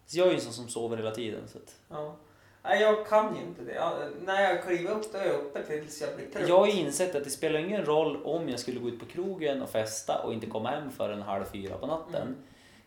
Så 0.05 0.17
jag 0.17 0.27
är 0.27 0.31
ju 0.31 0.35
en 0.35 0.41
sån 0.41 0.53
som 0.53 0.67
sover 0.67 0.97
hela 0.97 1.11
tiden. 1.11 1.47
Så 1.47 1.57
att... 1.57 1.75
ja. 1.89 2.15
Nej, 2.63 2.81
jag 2.81 3.07
kan 3.07 3.35
ju 3.35 3.41
inte 3.41 3.61
det. 3.61 3.73
Ja, 3.73 3.97
när 4.25 4.41
jag 4.41 4.63
kliver 4.63 4.91
upp 4.91 5.11
då 5.11 5.17
är 5.17 5.25
jag 5.25 5.35
uppe 5.35 5.63
tills 5.63 6.01
jag 6.01 6.15
blir 6.15 6.25
trött. 6.25 6.49
Jag 6.49 6.59
har 6.59 6.67
insett 6.67 7.15
att 7.15 7.23
det 7.23 7.29
spelar 7.29 7.59
ingen 7.59 7.85
roll 7.85 8.23
om 8.23 8.49
jag 8.49 8.59
skulle 8.59 8.79
gå 8.79 8.89
ut 8.89 8.99
på 8.99 9.05
krogen 9.05 9.61
och 9.61 9.69
festa 9.69 10.21
och 10.23 10.33
inte 10.33 10.47
komma 10.47 10.69
hem 10.69 10.91
förrän 10.91 11.21
halv 11.21 11.45
fyra 11.45 11.77
på 11.77 11.87
natten. 11.87 12.21
Mm. 12.21 12.35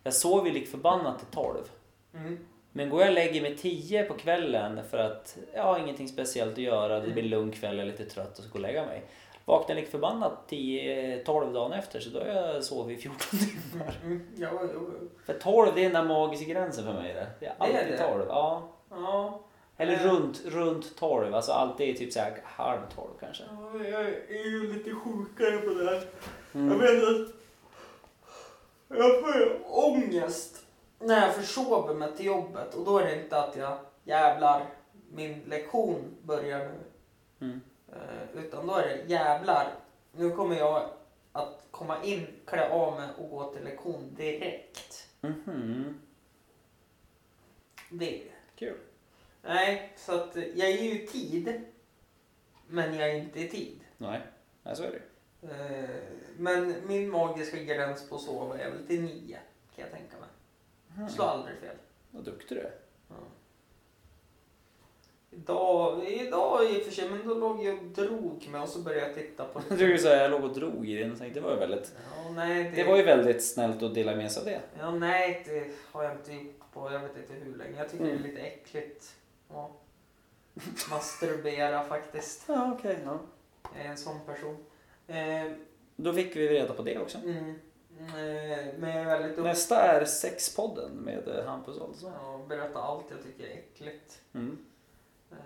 Jag 0.03 0.15
sover 0.15 0.51
lik 0.51 0.69
förbannat 0.69 1.19
till 1.19 1.27
tolv. 1.27 1.71
Mm. 2.15 2.47
Men 2.79 2.91
går 2.91 3.01
jag 3.01 3.09
och 3.09 3.15
lägger 3.15 3.43
mig 3.43 3.57
tio 3.57 4.03
på 4.05 4.15
kvällen 4.15 4.81
för 4.91 4.99
att 4.99 5.37
jag 5.55 5.63
har 5.63 5.79
ingenting 5.79 6.09
speciellt 6.09 6.53
att 6.53 6.59
göra, 6.59 6.89
det 6.89 7.05
Mm. 7.05 7.13
blir 7.15 7.23
lugn 7.25 7.53
kväll, 7.53 7.77
jag 7.79 7.87
är 7.87 7.91
lite 7.91 8.05
trött 8.05 8.39
och 8.39 8.45
så 8.45 8.51
går 8.51 8.55
och 8.59 8.61
lägga 8.61 8.87
mig. 8.87 9.03
Vaknar 9.45 9.77
lik 9.77 9.89
förbannat 9.91 10.33
10-12 10.49 11.53
dagen 11.53 11.73
efter 11.73 12.01
så 12.01 12.11
då 12.11 12.19
har 12.19 12.27
jag 12.27 12.65
sovit 12.65 12.99
i 12.99 13.03
14 13.03 13.19
timmar. 13.71 13.95
Mm. 14.05 14.27
Ja, 14.37 14.49
jo, 14.63 14.69
jo. 14.75 15.09
För 15.27 15.35
12 15.35 15.73
det 15.75 15.81
är 15.81 15.85
den 15.91 15.93
där 15.93 16.15
magiska 16.15 16.45
gränsen 16.53 16.85
för 16.85 16.93
mig. 16.93 17.15
Det, 17.15 17.27
det 17.41 17.47
är 17.47 17.55
Det 17.59 17.65
är 17.73 17.81
alltid 17.81 17.93
det? 17.99 18.09
12. 18.09 18.25
Ja. 18.29 18.69
Ja. 18.91 19.41
Eller 19.77 19.93
Eh. 19.93 20.05
runt, 20.13 20.43
runt 20.47 20.97
12, 20.99 21.35
alltså 21.35 21.53
alltid 21.53 21.99
typ 21.99 22.13
så 22.13 22.21
här 22.21 22.41
halv 22.45 22.81
12 22.95 23.09
kanske. 23.21 23.45
Ja, 23.51 23.85
Jag 23.91 24.01
är 24.29 24.51
ju 24.51 24.73
lite 24.73 24.91
sjukare 24.95 25.57
på 25.59 25.75
det 25.75 25.85
här. 25.85 26.03
Mm. 26.55 26.69
Jag 26.73 26.79
vet 26.79 27.03
att 27.05 27.35
jag 28.99 29.21
får 29.21 29.59
ångest 29.65 30.65
när 30.99 31.27
jag 31.27 31.35
försover 31.35 31.95
mig 31.95 32.17
till 32.17 32.27
jobbet 32.27 32.75
och 32.75 32.85
då 32.85 32.99
är 32.99 33.05
det 33.07 33.23
inte 33.23 33.41
att 33.41 33.57
jag 33.57 33.79
jävlar 34.05 34.67
min 35.13 35.41
lektion 35.41 36.17
börjar 36.23 36.59
nu. 36.59 36.79
Mm. 37.47 37.61
Eh, 37.93 38.45
Utan 38.45 38.67
då 38.67 38.75
är 38.75 38.89
det 38.89 39.05
jävlar 39.13 39.75
nu 40.13 40.31
kommer 40.31 40.57
jag 40.57 40.91
att 41.33 41.67
komma 41.71 42.05
in, 42.05 42.27
klä 42.47 42.71
av 42.71 42.97
mig 43.01 43.09
och 43.19 43.31
gå 43.31 43.53
till 43.53 43.65
lektion 43.65 44.15
direkt. 44.17 45.09
Mhm. 45.21 46.01
Det. 47.91 48.23
Kul. 48.57 48.79
Nej, 49.43 49.93
så 49.97 50.15
att 50.15 50.37
jag 50.37 50.69
är 50.69 50.83
ju 50.83 51.03
i 51.03 51.07
tid. 51.07 51.63
Men 52.67 52.95
jag 52.95 53.11
är 53.11 53.15
inte 53.15 53.41
i 53.41 53.49
tid. 53.49 53.81
Nej, 53.99 54.21
Nej 54.63 54.77
så 54.77 54.83
är 54.83 54.91
det. 54.91 55.03
Eh, 55.49 55.91
Men 56.37 56.75
min 56.87 57.11
magiska 57.11 57.57
gräns 57.57 58.09
på 58.09 58.15
att 58.17 58.23
sova 58.23 58.59
är 58.59 58.71
väl 58.71 58.87
till 58.87 59.03
nio, 59.03 59.39
kan 59.77 59.85
jag 59.85 59.91
tänka 59.91 60.17
mig. 60.19 60.28
Mm. 60.99 61.09
Slå 61.11 61.25
aldrig 61.25 61.57
fel. 61.59 61.77
Vad 62.11 62.25
duktig 62.25 62.57
du 62.59 62.61
är. 62.61 62.73
Idag, 65.31 66.05
idag 66.09 66.71
i 66.71 66.81
och 66.81 66.85
för 66.85 66.91
sig, 66.93 67.11
men 67.11 67.29
då 67.29 67.35
låg 67.35 67.65
jag 67.65 67.79
och 67.79 67.85
drog 67.85 68.49
mig 68.49 68.61
och 68.61 68.69
så 68.69 68.79
började 68.79 69.07
jag 69.07 69.15
titta 69.15 69.45
på 69.45 69.61
tror 69.61 69.79
du 69.89 69.99
sa 69.99 70.09
jag 70.09 70.31
låg 70.31 70.45
och 70.45 70.55
drog 70.55 70.89
i 70.89 70.97
den 70.97 71.13
och 71.13 71.19
tänkte 71.19 71.41
det 71.41 71.45
var 71.47 71.53
ju 71.53 71.59
väldigt, 71.59 71.95
Ja, 72.17 72.31
nej, 72.31 72.65
det, 72.65 72.71
det 72.71 72.85
var 72.85 72.97
ju 72.97 73.03
väldigt 73.03 73.45
snällt 73.45 73.83
att 73.83 73.95
dela 73.95 74.17
med 74.17 74.33
sig 74.33 74.41
av 74.41 74.47
det. 74.47 74.61
Ja, 74.79 74.91
nej, 74.91 75.43
det 75.47 75.71
har 75.93 76.03
jag 76.05 76.13
inte 76.13 76.33
gjort 76.33 76.73
på 76.73 76.93
jag 76.93 77.01
vet 77.01 77.17
inte 77.17 77.33
hur 77.45 77.57
länge. 77.57 77.79
Jag 77.79 77.91
tycker 77.91 78.05
Mm. 78.05 78.17
det 78.23 78.29
är 78.29 78.31
lite 78.31 78.41
äckligt 78.41 79.15
att 79.51 79.71
masturbera 80.91 81.85
faktiskt. 81.85 82.45
Ja, 82.49 82.73
okej. 82.79 82.99
ja. 83.05 83.19
Jag 83.77 83.85
är 83.87 83.89
en 83.91 83.97
sån 83.97 84.21
person. 84.27 84.65
Eh, 85.07 85.53
Då 85.97 86.13
fick 86.13 86.37
vi 86.37 86.49
reda 86.49 86.75
på 86.75 86.83
det 86.83 86.99
också. 86.99 87.19
mm, 87.19 87.55
men 88.79 88.91
jag 88.91 89.01
är 89.01 89.05
väldigt 89.05 89.39
upp... 89.39 89.45
Nästa 89.45 89.83
är 89.83 90.05
Sexpodden 90.05 90.91
med 90.91 91.29
eh, 91.29 91.45
Hampus 91.45 91.77
Adolfsson. 91.77 92.13
Ja, 92.23 92.41
berätta 92.49 92.79
allt 92.79 93.05
jag 93.11 93.23
tycker 93.23 93.45
är 93.45 93.59
äckligt. 93.59 94.19
Mm. 94.35 94.59
Eh, 95.31 95.37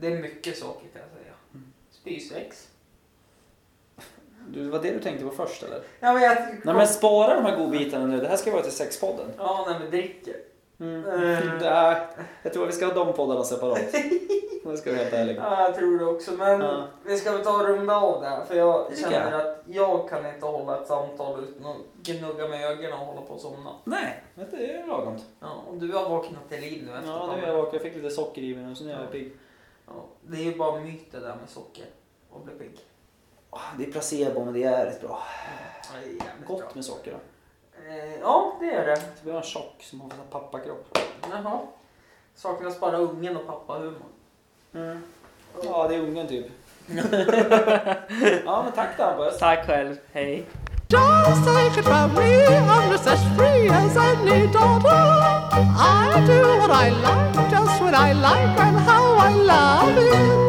det 0.00 0.06
är 0.06 0.22
mycket 0.22 0.58
saker 0.58 0.88
kan 0.88 1.02
jag 1.02 1.10
säga. 1.10 1.34
Mm. 1.54 1.72
Spysex. 1.90 2.68
Du, 4.48 4.64
det 4.64 4.70
var 4.70 4.82
det 4.82 4.90
du 4.90 5.00
tänkte 5.00 5.24
på 5.24 5.30
först 5.30 5.62
eller? 5.62 5.82
Ja, 6.00 6.12
men 6.12 6.22
jag... 6.22 6.36
Nej 6.64 6.74
men 6.74 6.88
spara 6.88 7.34
de 7.34 7.44
här 7.44 7.56
godbitarna 7.56 8.06
nu, 8.06 8.20
det 8.20 8.28
här 8.28 8.36
ska 8.36 8.52
vara 8.52 8.62
till 8.62 8.72
Sexpodden. 8.72 9.30
Ja, 9.38 9.66
när 9.68 9.78
vi 9.78 9.86
dricker. 9.86 10.36
Mm. 10.82 11.02
Nej, 11.60 12.00
jag 12.42 12.52
tror 12.52 12.62
att 12.62 12.68
vi 12.68 12.72
ska 12.72 12.86
ha 12.86 12.94
de 13.04 13.12
poddarna 13.12 13.44
separat. 13.44 13.78
Jag 14.64 14.78
ska 14.78 14.90
vara 14.90 15.00
helt 15.02 15.12
ärlig. 15.14 15.36
Ja, 15.36 15.62
jag 15.62 15.74
tror 15.74 15.98
det 15.98 16.04
också. 16.04 16.32
Men 16.32 16.60
Ja. 16.60 16.84
vi 17.04 17.16
ska 17.18 17.32
väl 17.32 17.44
ta 17.44 17.52
och 17.52 17.66
runda 17.68 17.96
av 17.96 18.22
det 18.22 18.28
här. 18.28 18.44
För 18.44 18.54
jag 18.54 18.86
Det 18.90 18.96
känner 18.96 19.32
att 19.32 19.62
jag 19.66 20.08
kan 20.08 20.26
inte 20.26 20.46
hålla 20.46 20.80
ett 20.80 20.86
samtal 20.88 21.44
utan 21.44 21.66
att 21.70 21.76
gnugga 22.02 22.48
med 22.48 22.64
ögonen 22.70 22.92
och 22.92 22.98
hålla 22.98 23.20
på 23.20 23.34
att 23.34 23.40
somna. 23.40 23.70
Nej, 23.84 24.22
det 24.34 24.70
är 24.72 24.86
lagom. 24.86 25.18
Ja, 25.40 25.62
och 25.68 25.76
du 25.76 25.92
har 25.92 26.08
vaknat 26.08 26.48
till 26.48 26.60
liv 26.60 26.84
nu 26.86 26.96
efter 26.96 27.10
Ja, 27.10 27.34
nu 27.36 27.42
är 27.42 27.46
jag 27.48 27.56
vaken. 27.56 27.72
Jag 27.72 27.82
fick 27.82 27.94
lite 27.94 28.10
socker 28.10 28.42
i 28.42 28.54
mig 28.54 28.64
nu 28.64 28.74
så 28.74 28.84
nu 28.84 28.92
är 28.92 29.00
jag 29.00 29.12
pigg. 29.12 29.32
Ja, 29.86 29.92
det 30.22 30.36
är 30.36 30.42
ju 30.44 30.56
bara 30.56 30.80
myt 30.80 31.12
det 31.12 31.20
där 31.20 31.36
med 31.40 31.48
socker 31.48 31.84
och 32.30 32.40
bli 32.40 32.54
pigg. 32.54 32.78
Ah, 33.50 33.60
Det 33.78 33.84
är 33.84 33.92
placebo 33.92 34.44
men 34.44 34.54
det 34.54 34.62
är 34.64 34.84
rätt 34.84 35.00
bra. 35.00 35.18
Ja, 35.94 36.00
det 36.00 36.06
är 36.06 36.12
jävligt 36.26 36.46
bra. 36.46 36.56
Gott 36.56 36.74
med 36.74 36.84
socker 36.84 37.10
då. 37.12 37.18
Eh, 37.88 38.20
ja, 38.20 38.52
det 38.60 38.70
är 38.70 38.86
det. 38.86 38.96
Så 38.96 39.22
blir 39.22 39.32
man 39.32 39.42
tjock 39.42 39.76
som 39.80 40.00
har 40.00 40.10
en 40.10 40.16
pappakropp. 40.30 40.98
Jaha. 41.30 41.60
Saknas 42.34 42.80
bara 42.80 42.96
ungen 42.96 43.36
och 43.36 43.46
pappahumor. 43.46 44.02
Mm. 44.74 45.02
Ja, 45.62 45.88
det 45.88 45.94
är 45.94 46.00
ungen 46.00 46.28
typ. 46.28 46.46
ja, 48.44 48.62
men 48.62 48.72
tack 48.72 48.88
då 48.96 49.02
Hampus. 49.04 49.38
Tack 49.38 49.66
själv. 49.66 49.96
Hej. 50.12 50.46
Just 50.88 51.44
take 51.44 51.78
it 51.78 51.84
from 51.84 52.14
me, 52.14 52.46
I'm 52.46 52.90
just 52.92 53.06
as 53.06 53.24
free 53.36 53.68
as 53.68 53.96
any 53.96 54.46
daughter. 54.52 54.88
I 55.78 56.22
do 56.26 56.42
what 56.58 56.70
I 56.70 56.90
like, 56.90 57.50
just 57.50 57.80
when 57.80 57.94
I 57.94 58.12
like, 58.12 58.60
and 58.60 58.76
how 58.76 59.16
I 59.16 59.34
love 59.34 59.98
it. 59.98 60.42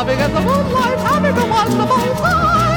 loving 0.00 0.18
at 0.18 0.32
the 0.32 0.40
moonlight, 0.40 0.98
having 0.98 1.36
a 1.36 1.46
wonderful 1.50 2.14
time. 2.14 2.70